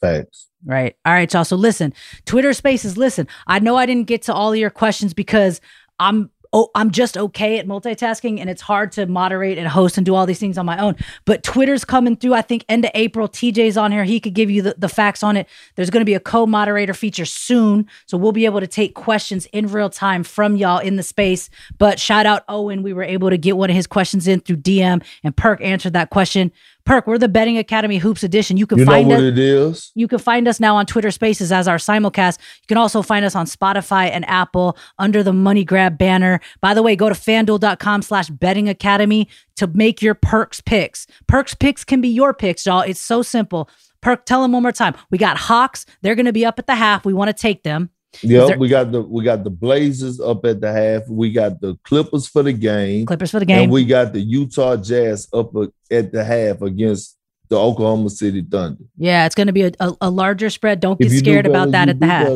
Facts. 0.00 0.48
Right. 0.64 0.96
All 1.04 1.12
right, 1.12 1.32
y'all. 1.32 1.44
So 1.44 1.56
listen, 1.56 1.92
Twitter 2.26 2.52
Spaces. 2.52 2.96
Listen, 2.96 3.26
I 3.46 3.58
know 3.58 3.76
I 3.76 3.86
didn't 3.86 4.06
get 4.06 4.22
to 4.22 4.34
all 4.34 4.52
of 4.52 4.58
your 4.58 4.70
questions 4.70 5.14
because 5.14 5.60
I'm 5.98 6.30
oh, 6.54 6.70
I'm 6.76 6.92
just 6.92 7.18
okay 7.18 7.58
at 7.58 7.66
multitasking 7.66 8.38
and 8.38 8.48
it's 8.48 8.62
hard 8.62 8.92
to 8.92 9.06
moderate 9.06 9.58
and 9.58 9.66
host 9.66 9.98
and 9.98 10.06
do 10.06 10.14
all 10.14 10.24
these 10.24 10.38
things 10.38 10.56
on 10.56 10.64
my 10.64 10.78
own. 10.78 10.94
But 11.24 11.42
Twitter's 11.42 11.84
coming 11.84 12.14
through. 12.14 12.34
I 12.34 12.42
think 12.42 12.64
end 12.68 12.84
of 12.84 12.92
April, 12.94 13.28
TJ's 13.28 13.76
on 13.76 13.90
here. 13.90 14.04
He 14.04 14.20
could 14.20 14.34
give 14.34 14.50
you 14.50 14.62
the, 14.62 14.76
the 14.78 14.88
facts 14.88 15.24
on 15.24 15.36
it. 15.36 15.48
There's 15.74 15.90
going 15.90 16.02
to 16.02 16.06
be 16.06 16.14
a 16.14 16.20
co 16.20 16.46
moderator 16.46 16.94
feature 16.94 17.24
soon. 17.24 17.88
So 18.06 18.16
we'll 18.16 18.32
be 18.32 18.44
able 18.44 18.60
to 18.60 18.68
take 18.68 18.94
questions 18.94 19.46
in 19.46 19.66
real 19.66 19.90
time 19.90 20.22
from 20.22 20.56
y'all 20.56 20.78
in 20.78 20.94
the 20.94 21.02
space. 21.02 21.50
But 21.78 21.98
shout 21.98 22.24
out 22.24 22.44
Owen. 22.48 22.84
We 22.84 22.92
were 22.92 23.02
able 23.02 23.30
to 23.30 23.36
get 23.36 23.56
one 23.56 23.68
of 23.68 23.76
his 23.76 23.88
questions 23.88 24.28
in 24.28 24.38
through 24.38 24.58
DM 24.58 25.04
and 25.24 25.36
Perk 25.36 25.60
answered 25.60 25.94
that 25.94 26.10
question. 26.10 26.52
Perk, 26.86 27.06
we're 27.06 27.16
the 27.16 27.28
Betting 27.28 27.56
Academy 27.56 27.96
Hoops 27.96 28.22
Edition. 28.22 28.58
You 28.58 28.66
can 28.66 28.78
you 28.78 28.84
find 28.84 29.10
us. 29.10 29.20
it 29.20 29.38
is. 29.38 29.90
You 29.94 30.06
can 30.06 30.18
find 30.18 30.46
us 30.46 30.60
now 30.60 30.76
on 30.76 30.84
Twitter 30.84 31.10
Spaces 31.10 31.50
as 31.50 31.66
our 31.66 31.78
simulcast. 31.78 32.38
You 32.38 32.66
can 32.68 32.76
also 32.76 33.00
find 33.00 33.24
us 33.24 33.34
on 33.34 33.46
Spotify 33.46 34.10
and 34.10 34.28
Apple 34.28 34.76
under 34.98 35.22
the 35.22 35.32
Money 35.32 35.64
Grab 35.64 35.96
banner. 35.96 36.40
By 36.60 36.74
the 36.74 36.82
way, 36.82 36.94
go 36.94 37.08
to 37.08 37.14
fanduel.com 37.14 38.02
slash 38.02 38.28
betting 38.28 38.68
academy 38.68 39.28
to 39.56 39.66
make 39.68 40.02
your 40.02 40.14
perks 40.14 40.60
picks. 40.60 41.06
Perks 41.26 41.54
picks 41.54 41.84
can 41.84 42.02
be 42.02 42.08
your 42.08 42.34
picks, 42.34 42.66
y'all. 42.66 42.82
It's 42.82 43.00
so 43.00 43.22
simple. 43.22 43.70
Perk, 44.02 44.26
tell 44.26 44.42
them 44.42 44.52
one 44.52 44.62
more 44.62 44.72
time. 44.72 44.94
We 45.10 45.16
got 45.16 45.38
Hawks. 45.38 45.86
They're 46.02 46.14
going 46.14 46.26
to 46.26 46.32
be 46.32 46.44
up 46.44 46.58
at 46.58 46.66
the 46.66 46.74
half. 46.74 47.06
We 47.06 47.14
want 47.14 47.28
to 47.28 47.40
take 47.40 47.62
them. 47.62 47.88
Yeah, 48.22 48.56
we 48.56 48.68
got 48.68 48.92
the 48.92 49.02
we 49.02 49.24
got 49.24 49.44
the 49.44 49.50
Blazers 49.50 50.20
up 50.20 50.44
at 50.44 50.60
the 50.60 50.72
half. 50.72 51.08
We 51.08 51.32
got 51.32 51.60
the 51.60 51.76
Clippers 51.84 52.26
for 52.26 52.42
the 52.42 52.52
game. 52.52 53.06
Clippers 53.06 53.30
for 53.30 53.38
the 53.38 53.46
game. 53.46 53.64
And 53.64 53.72
we 53.72 53.84
got 53.84 54.12
the 54.12 54.20
Utah 54.20 54.76
Jazz 54.76 55.28
up 55.32 55.52
at 55.90 56.12
the 56.12 56.24
half 56.24 56.62
against 56.62 57.16
the 57.48 57.58
Oklahoma 57.58 58.10
City 58.10 58.42
Thunder. 58.42 58.82
Yeah, 58.96 59.26
it's 59.26 59.34
going 59.34 59.48
to 59.48 59.52
be 59.52 59.62
a, 59.62 59.72
a, 59.80 59.92
a, 60.02 60.10
larger 60.10 60.50
spread. 60.50 60.80
Don't 60.80 60.98
get 60.98 61.10
scared 61.10 61.46
about 61.46 61.70
that 61.72 61.88
at 61.88 62.00
the 62.00 62.06
half. 62.06 62.28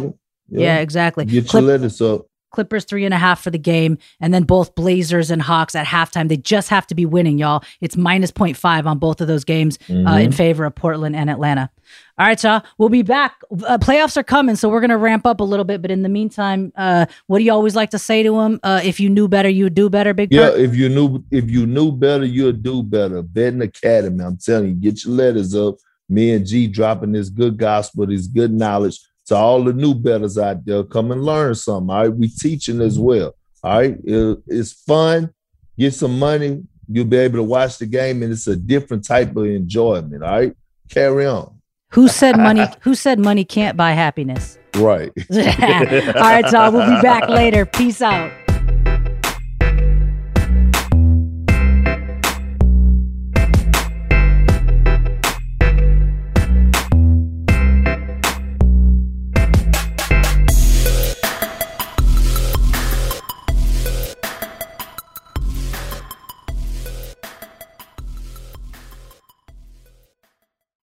Yeah. 0.49 0.61
yeah. 0.61 0.79
exactly. 0.79 1.25
Get 1.25 1.49
Clip- 1.49 1.63
your 1.63 1.73
lettuce 1.73 2.01
up. 2.01 2.27
Clippers 2.51 2.87
three 2.87 3.05
and 3.05 3.13
a 3.13 3.19
half 3.19 3.43
for 3.43 3.51
the 3.51 3.59
game, 3.59 3.99
and 4.21 4.33
then 4.33 4.45
both 4.45 4.75
Blazers 4.75 5.31
and 5.31 5.43
Hawks 5.43 5.75
at 5.75 5.87
halftime. 5.87 6.29
They 6.29 6.39
just 6.39 6.71
have 6.71 6.87
to 6.87 6.95
be 6.95 7.05
winning, 7.05 7.39
y'all. 7.39 7.63
It's 7.83 7.97
minus 7.97 8.33
0.5 8.33 8.87
on 8.87 8.99
both 8.99 9.21
of 9.21 9.29
those 9.29 9.45
games 9.45 9.77
mm-hmm. 9.79 10.07
uh, 10.07 10.17
in 10.17 10.31
mm-hmm. 10.31 10.37
favor 10.37 10.65
of 10.65 10.75
Portland 10.75 11.15
and 11.15 11.29
Atlanta. 11.29 11.71
All 12.19 12.27
right, 12.27 12.43
y'all. 12.43 12.63
We'll 12.79 12.89
be 12.89 13.03
back. 13.03 13.37
Uh, 13.65 13.79
playoffs 13.79 14.17
are 14.17 14.25
coming, 14.25 14.57
so 14.57 14.69
we're 14.69 14.81
gonna 14.81 14.99
ramp 14.99 15.25
up 15.25 15.39
a 15.39 15.45
little 15.45 15.65
bit. 15.65 15.81
But 15.81 15.93
in 15.93 16.03
the 16.03 16.09
meantime, 16.09 16.73
uh, 16.75 17.07
what 17.29 17.39
do 17.39 17.45
you 17.45 17.53
always 17.53 17.77
like 17.77 17.91
to 17.91 17.99
say 17.99 18.25
to 18.25 18.33
them? 18.33 18.59
Uh, 18.65 18.81
if 18.83 18.99
you 18.99 19.09
knew 19.09 19.29
better, 19.29 19.49
you 19.49 19.65
would 19.65 19.75
do 19.75 19.89
better. 19.89 20.13
Big 20.13 20.33
yeah. 20.33 20.51
If 20.51 20.75
you 20.75 20.89
knew 20.89 21.25
if 21.31 21.49
you 21.49 21.65
knew 21.65 21.93
better, 21.93 22.25
you'd 22.25 22.65
do 22.65 22.83
better. 22.83 23.23
Betting 23.23 23.63
Academy. 23.63 24.25
I'm 24.25 24.37
telling 24.37 24.71
you, 24.71 24.75
get 24.75 25.05
your 25.05 25.15
letters 25.15 25.55
up. 25.55 25.77
Me 26.09 26.33
and 26.33 26.45
G 26.45 26.67
dropping 26.67 27.13
this 27.13 27.29
good 27.29 27.57
gospel, 27.57 28.07
this 28.07 28.27
good 28.27 28.53
knowledge 28.53 28.99
to 29.27 29.37
all 29.37 29.63
the 29.63 29.73
new 29.73 29.95
bettors 29.95 30.39
out 30.39 30.65
there. 30.65 30.83
Come 30.83 31.13
and 31.13 31.23
learn 31.25 31.55
something. 31.55 31.89
All 31.89 32.03
right, 32.03 32.13
we 32.13 32.29
teaching 32.29 32.81
as 32.81 32.99
well. 32.99 33.37
All 33.63 33.79
right, 33.79 33.97
it, 34.03 34.39
it's 34.49 34.73
fun. 34.73 35.33
Get 35.79 35.95
some 35.95 36.19
money. 36.19 36.65
You'll 36.89 37.05
be 37.05 37.19
able 37.19 37.39
to 37.39 37.45
watch 37.45 37.79
the 37.79 37.87
game, 37.87 38.25
and 38.25 38.33
it's 38.33 38.49
a 38.49 38.57
different 38.57 39.05
type 39.05 39.37
of 39.37 39.47
enjoyment. 39.47 40.25
All 40.25 40.31
right, 40.31 40.57
carry 40.89 41.25
on. 41.25 41.58
Who 41.91 42.09
said 42.09 42.37
money? 42.37 42.67
who 42.81 42.95
said 42.95 43.19
money 43.19 43.45
can't 43.45 43.77
buy 43.77 43.93
happiness? 43.93 44.59
Right. 44.77 45.11
All 45.33 45.39
right, 45.39 46.47
so 46.49 46.71
we'll 46.71 46.87
be 46.97 47.03
back 47.03 47.29
later. 47.29 47.65
Peace 47.67 48.03
out. 48.03 48.31